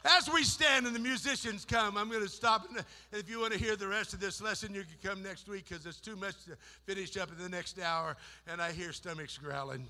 As 0.04 0.28
we 0.32 0.42
stand 0.42 0.86
and 0.86 0.96
the 0.96 1.00
musicians 1.00 1.64
come, 1.64 1.96
I'm 1.96 2.08
going 2.08 2.22
to 2.22 2.28
stop. 2.28 2.66
And 2.68 2.84
if 3.12 3.28
you 3.30 3.38
want 3.38 3.52
to 3.52 3.58
hear 3.58 3.76
the 3.76 3.86
rest 3.86 4.14
of 4.14 4.18
this 4.18 4.40
lesson, 4.40 4.74
you 4.74 4.82
can 4.82 5.10
come 5.10 5.22
next 5.22 5.46
week 5.46 5.68
because 5.68 5.84
it's 5.84 6.00
too 6.00 6.16
much 6.16 6.34
to 6.46 6.56
finish 6.86 7.16
up 7.16 7.30
in 7.30 7.38
the 7.40 7.48
next 7.48 7.78
hour, 7.78 8.16
and 8.48 8.60
I 8.60 8.72
hear 8.72 8.92
stomachs 8.92 9.38
growling. 9.38 9.86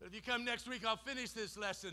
But 0.00 0.08
if 0.08 0.14
you 0.14 0.22
come 0.22 0.44
next 0.44 0.68
week, 0.68 0.86
I'll 0.86 0.96
finish 0.96 1.30
this 1.30 1.56
lesson 1.56 1.92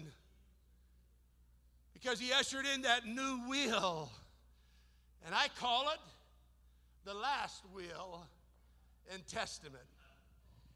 because 1.93 2.19
he 2.19 2.31
ushered 2.33 2.65
in 2.65 2.81
that 2.81 3.05
new 3.05 3.41
will. 3.47 4.11
And 5.25 5.33
I 5.33 5.47
call 5.59 5.89
it 5.89 5.99
the 7.05 7.13
last 7.13 7.63
will 7.73 8.25
and 9.11 9.25
testament. 9.27 9.83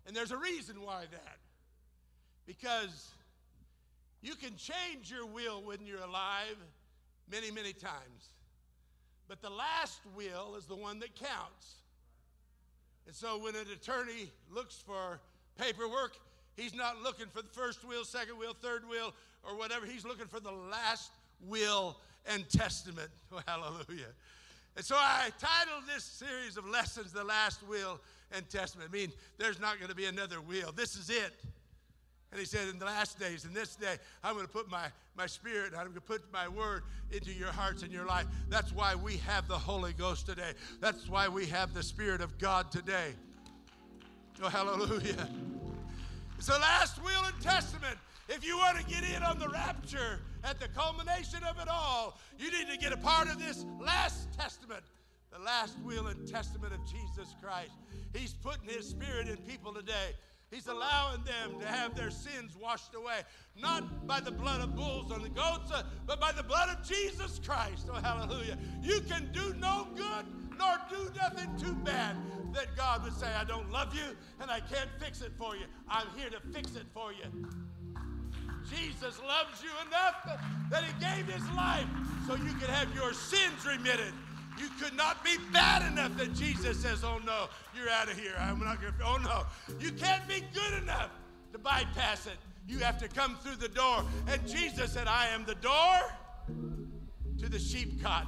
And 0.06 0.16
there's 0.16 0.32
a 0.32 0.38
reason 0.38 0.82
why 0.82 1.06
that. 1.12 1.38
Because 2.46 3.12
you 4.22 4.36
can 4.36 4.56
change 4.56 5.12
your 5.12 5.26
will 5.26 5.62
when 5.62 5.86
you're 5.86 6.02
alive 6.02 6.56
many, 7.30 7.52
many 7.52 7.74
times. 7.74 8.34
But 9.28 9.42
the 9.42 9.50
last 9.50 10.00
will 10.16 10.56
is 10.56 10.66
the 10.66 10.76
one 10.76 11.00
that 11.00 11.16
counts. 11.16 11.76
And 13.06 13.16
so 13.16 13.38
when 13.38 13.56
an 13.56 13.66
attorney 13.74 14.32
looks 14.50 14.82
for 14.86 15.20
paperwork, 15.58 16.18
he's 16.56 16.74
not 16.74 17.02
looking 17.02 17.28
for 17.28 17.42
the 17.42 17.50
first 17.50 17.86
will, 17.86 18.06
second 18.06 18.38
will, 18.38 18.54
third 18.54 18.88
will, 18.90 19.14
or 19.48 19.58
whatever. 19.58 19.86
He's 19.86 20.06
looking 20.06 20.28
for 20.28 20.40
the 20.40 20.52
last 20.52 21.12
will 21.48 21.98
and 22.32 22.48
testament. 22.50 23.10
Oh, 23.32 23.42
hallelujah. 23.46 24.14
And 24.76 24.86
so 24.86 24.96
I 24.96 25.30
titled 25.40 25.84
this 25.94 26.04
series 26.04 26.56
of 26.56 26.68
lessons, 26.68 27.12
The 27.12 27.24
Last 27.24 27.68
Will 27.68 28.00
and 28.32 28.48
Testament. 28.48 28.90
I 28.94 28.96
mean, 28.96 29.12
there's 29.38 29.60
not 29.60 29.80
going 29.80 29.90
to 29.90 29.96
be 29.96 30.06
another 30.06 30.40
will. 30.40 30.72
This 30.72 30.96
is 30.96 31.10
it. 31.10 31.34
And 32.32 32.40
he 32.40 32.46
said, 32.46 32.68
In 32.70 32.78
the 32.78 32.86
last 32.86 33.20
days, 33.20 33.46
in 33.46 33.54
this 33.54 33.76
day, 33.76 33.96
I'm 34.24 34.36
going 34.36 34.46
to 34.46 34.52
put 34.52 34.70
my, 34.70 34.86
my 35.18 35.26
spirit, 35.26 35.74
I'm 35.76 35.86
going 35.86 35.94
to 35.96 36.02
put 36.02 36.22
my 36.32 36.48
word 36.48 36.84
into 37.12 37.34
your 37.34 37.52
hearts 37.52 37.84
and 37.84 37.92
your 37.92 38.06
life. 38.06 38.28
That's 38.50 38.72
why 38.72 38.96
we 38.96 39.18
have 39.18 39.48
the 39.48 39.58
Holy 39.58 39.94
Ghost 39.94 40.26
today. 40.26 40.52
That's 40.80 41.10
why 41.10 41.28
we 41.28 41.48
have 41.48 41.74
the 41.74 41.84
Spirit 41.84 42.22
of 42.22 42.38
God 42.38 42.72
today. 42.72 43.14
Oh, 44.44 44.50
hallelujah. 44.50 45.28
It's 46.38 46.48
the 46.48 46.60
last 46.60 47.02
will 47.04 47.24
and 47.26 47.42
testament. 47.42 47.98
If 48.30 48.46
you 48.46 48.58
want 48.58 48.78
to 48.78 48.84
get 48.86 49.04
in 49.04 49.24
on 49.24 49.40
the 49.40 49.48
rapture 49.50 50.20
at 50.44 50.60
the 50.60 50.68
culmination 50.68 51.44
of 51.44 51.60
it 51.60 51.68
all, 51.70 52.20
you 52.38 52.52
need 52.52 52.70
to 52.70 52.78
get 52.78 52.92
a 52.92 52.98
part 52.98 53.28
of 53.28 53.40
this 53.40 53.66
last 53.80 54.32
testament 54.38 54.84
the 55.32 55.40
last 55.44 55.78
will 55.84 56.08
and 56.08 56.28
testament 56.28 56.74
of 56.74 56.80
Jesus 56.86 57.36
Christ. 57.42 57.72
He's 58.14 58.34
putting 58.34 58.70
His 58.70 58.88
Spirit 58.88 59.28
in 59.28 59.38
people 59.38 59.74
today. 59.74 60.14
He's 60.50 60.68
allowing 60.68 61.24
them 61.24 61.60
to 61.60 61.68
have 61.68 61.94
their 61.94 62.10
sins 62.10 62.56
washed 62.60 62.96
away, 62.96 63.20
not 63.60 64.08
by 64.08 64.22
the 64.22 64.32
blood 64.32 64.62
of 64.62 64.76
bulls 64.76 65.12
and 65.12 65.24
the 65.24 65.30
goats, 65.30 65.72
uh, 65.74 65.84
but 66.06 66.22
by 66.22 66.32
the 66.32 66.44
blood 66.44 66.70
of 66.70 66.88
Jesus 66.88 67.42
Christ. 67.46 67.90
Oh, 67.92 67.96
hallelujah. 67.96 68.58
You 68.82 69.02
can 69.02 69.30
do 69.34 69.54
no 69.60 69.88
good 69.96 70.26
nor 70.58 70.78
do 70.90 71.12
nothing 71.22 71.50
too 71.58 71.76
bad 71.84 72.16
that 72.54 72.76
God 72.78 73.04
would 73.04 73.14
say, 73.14 73.28
I 73.28 73.44
don't 73.44 73.70
love 73.72 73.94
you 73.94 74.16
and 74.40 74.50
I 74.50 74.62
can't 74.62 74.90
fix 75.00 75.22
it 75.22 75.34
for 75.38 75.56
you. 75.56 75.66
I'm 75.90 76.08
here 76.16 76.30
to 76.30 76.40
fix 76.52 76.76
it 76.76 76.86
for 76.94 77.12
you. 77.12 77.48
Jesus 78.70 79.20
loves 79.26 79.64
you 79.64 79.70
enough 79.88 80.40
that 80.70 80.84
he 80.84 80.94
gave 81.00 81.32
his 81.32 81.48
life 81.56 81.86
so 82.28 82.36
you 82.36 82.54
could 82.54 82.70
have 82.70 82.94
your 82.94 83.14
sins 83.14 83.66
remitted. 83.66 84.14
You 84.60 84.70
could 84.82 84.96
not 84.96 85.24
be 85.24 85.38
bad 85.54 85.90
enough 85.92 86.18
that 86.18 86.34
Jesus 86.34 86.80
says, 86.80 87.04
Oh 87.04 87.20
no, 87.26 87.48
you're 87.76 87.90
out 87.90 88.10
of 88.10 88.18
here. 88.20 88.34
I'm 88.40 88.60
not 88.60 88.82
going 88.82 88.94
to. 88.94 89.04
Oh 89.06 89.18
no. 89.18 89.46
You 89.80 89.92
can't 89.92 90.28
be 90.28 90.44
good 90.54 90.82
enough 90.82 91.12
to 91.54 91.60
bypass 91.60 92.26
it. 92.26 92.38
You 92.68 92.80
have 92.80 92.98
to 93.00 93.08
come 93.08 93.38
through 93.38 93.56
the 93.58 93.70
door. 93.70 94.04
And 94.28 94.46
Jesus 94.48 94.94
said, 94.94 95.08
I 95.08 95.28
am 95.28 95.46
the 95.46 95.56
door 95.56 96.00
to 97.40 97.50
the 97.50 97.60
sheep 97.60 98.02
cot. 98.04 98.28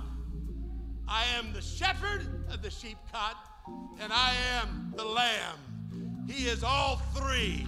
I 1.08 1.24
am 1.38 1.52
the 1.54 1.62
shepherd 1.62 2.46
of 2.52 2.62
the 2.62 2.70
sheep 2.70 2.98
cot, 3.12 3.36
and 4.00 4.14
I 4.14 4.36
am 4.62 4.94
the 4.96 5.04
lamb. 5.04 6.28
He 6.28 6.48
is 6.48 6.64
all 6.64 6.98
three. 7.16 7.66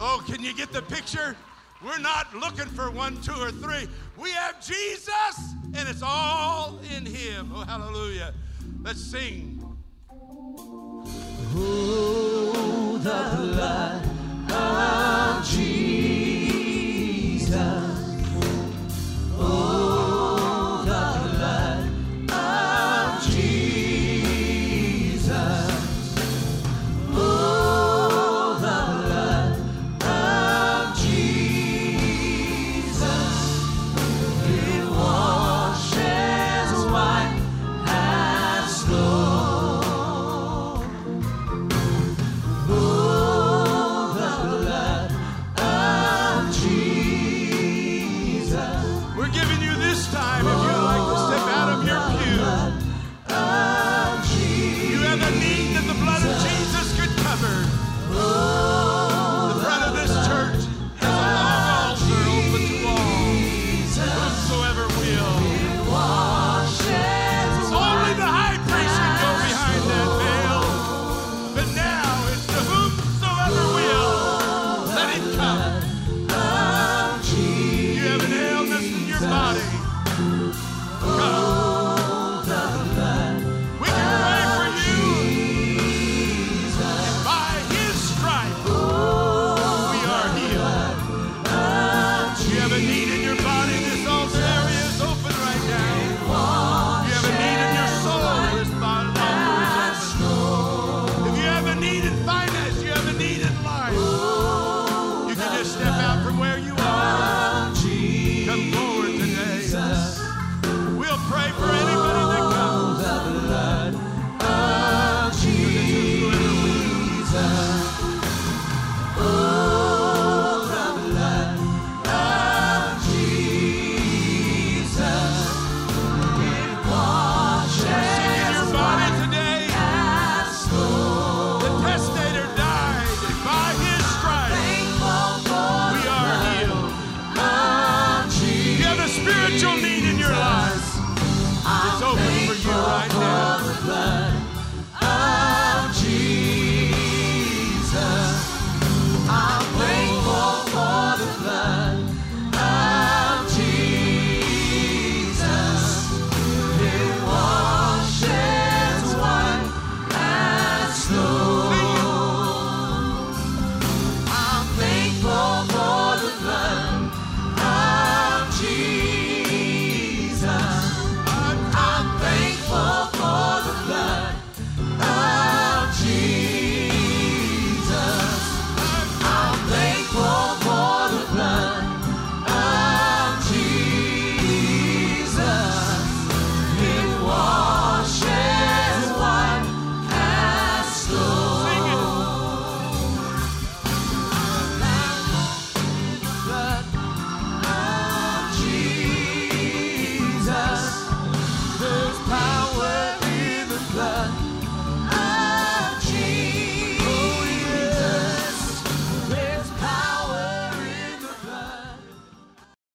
Oh, 0.00 0.22
can 0.26 0.42
you 0.42 0.54
get 0.54 0.72
the 0.72 0.82
picture? 0.82 1.36
We're 1.84 1.98
not 1.98 2.34
looking 2.34 2.66
for 2.66 2.90
one, 2.90 3.20
two, 3.20 3.40
or 3.40 3.50
three. 3.50 3.88
We 4.16 4.30
have 4.30 4.64
Jesus, 4.64 5.54
and 5.74 5.88
it's 5.88 6.02
all 6.02 6.78
in 6.96 7.04
Him. 7.06 7.52
Oh, 7.54 7.60
hallelujah. 7.62 8.34
Let's 8.82 9.00
sing. 9.00 9.60
Oh, 11.54 12.98
the 13.02 13.52
blood 13.54 14.06
of 14.52 15.48
Jesus. 15.48 15.87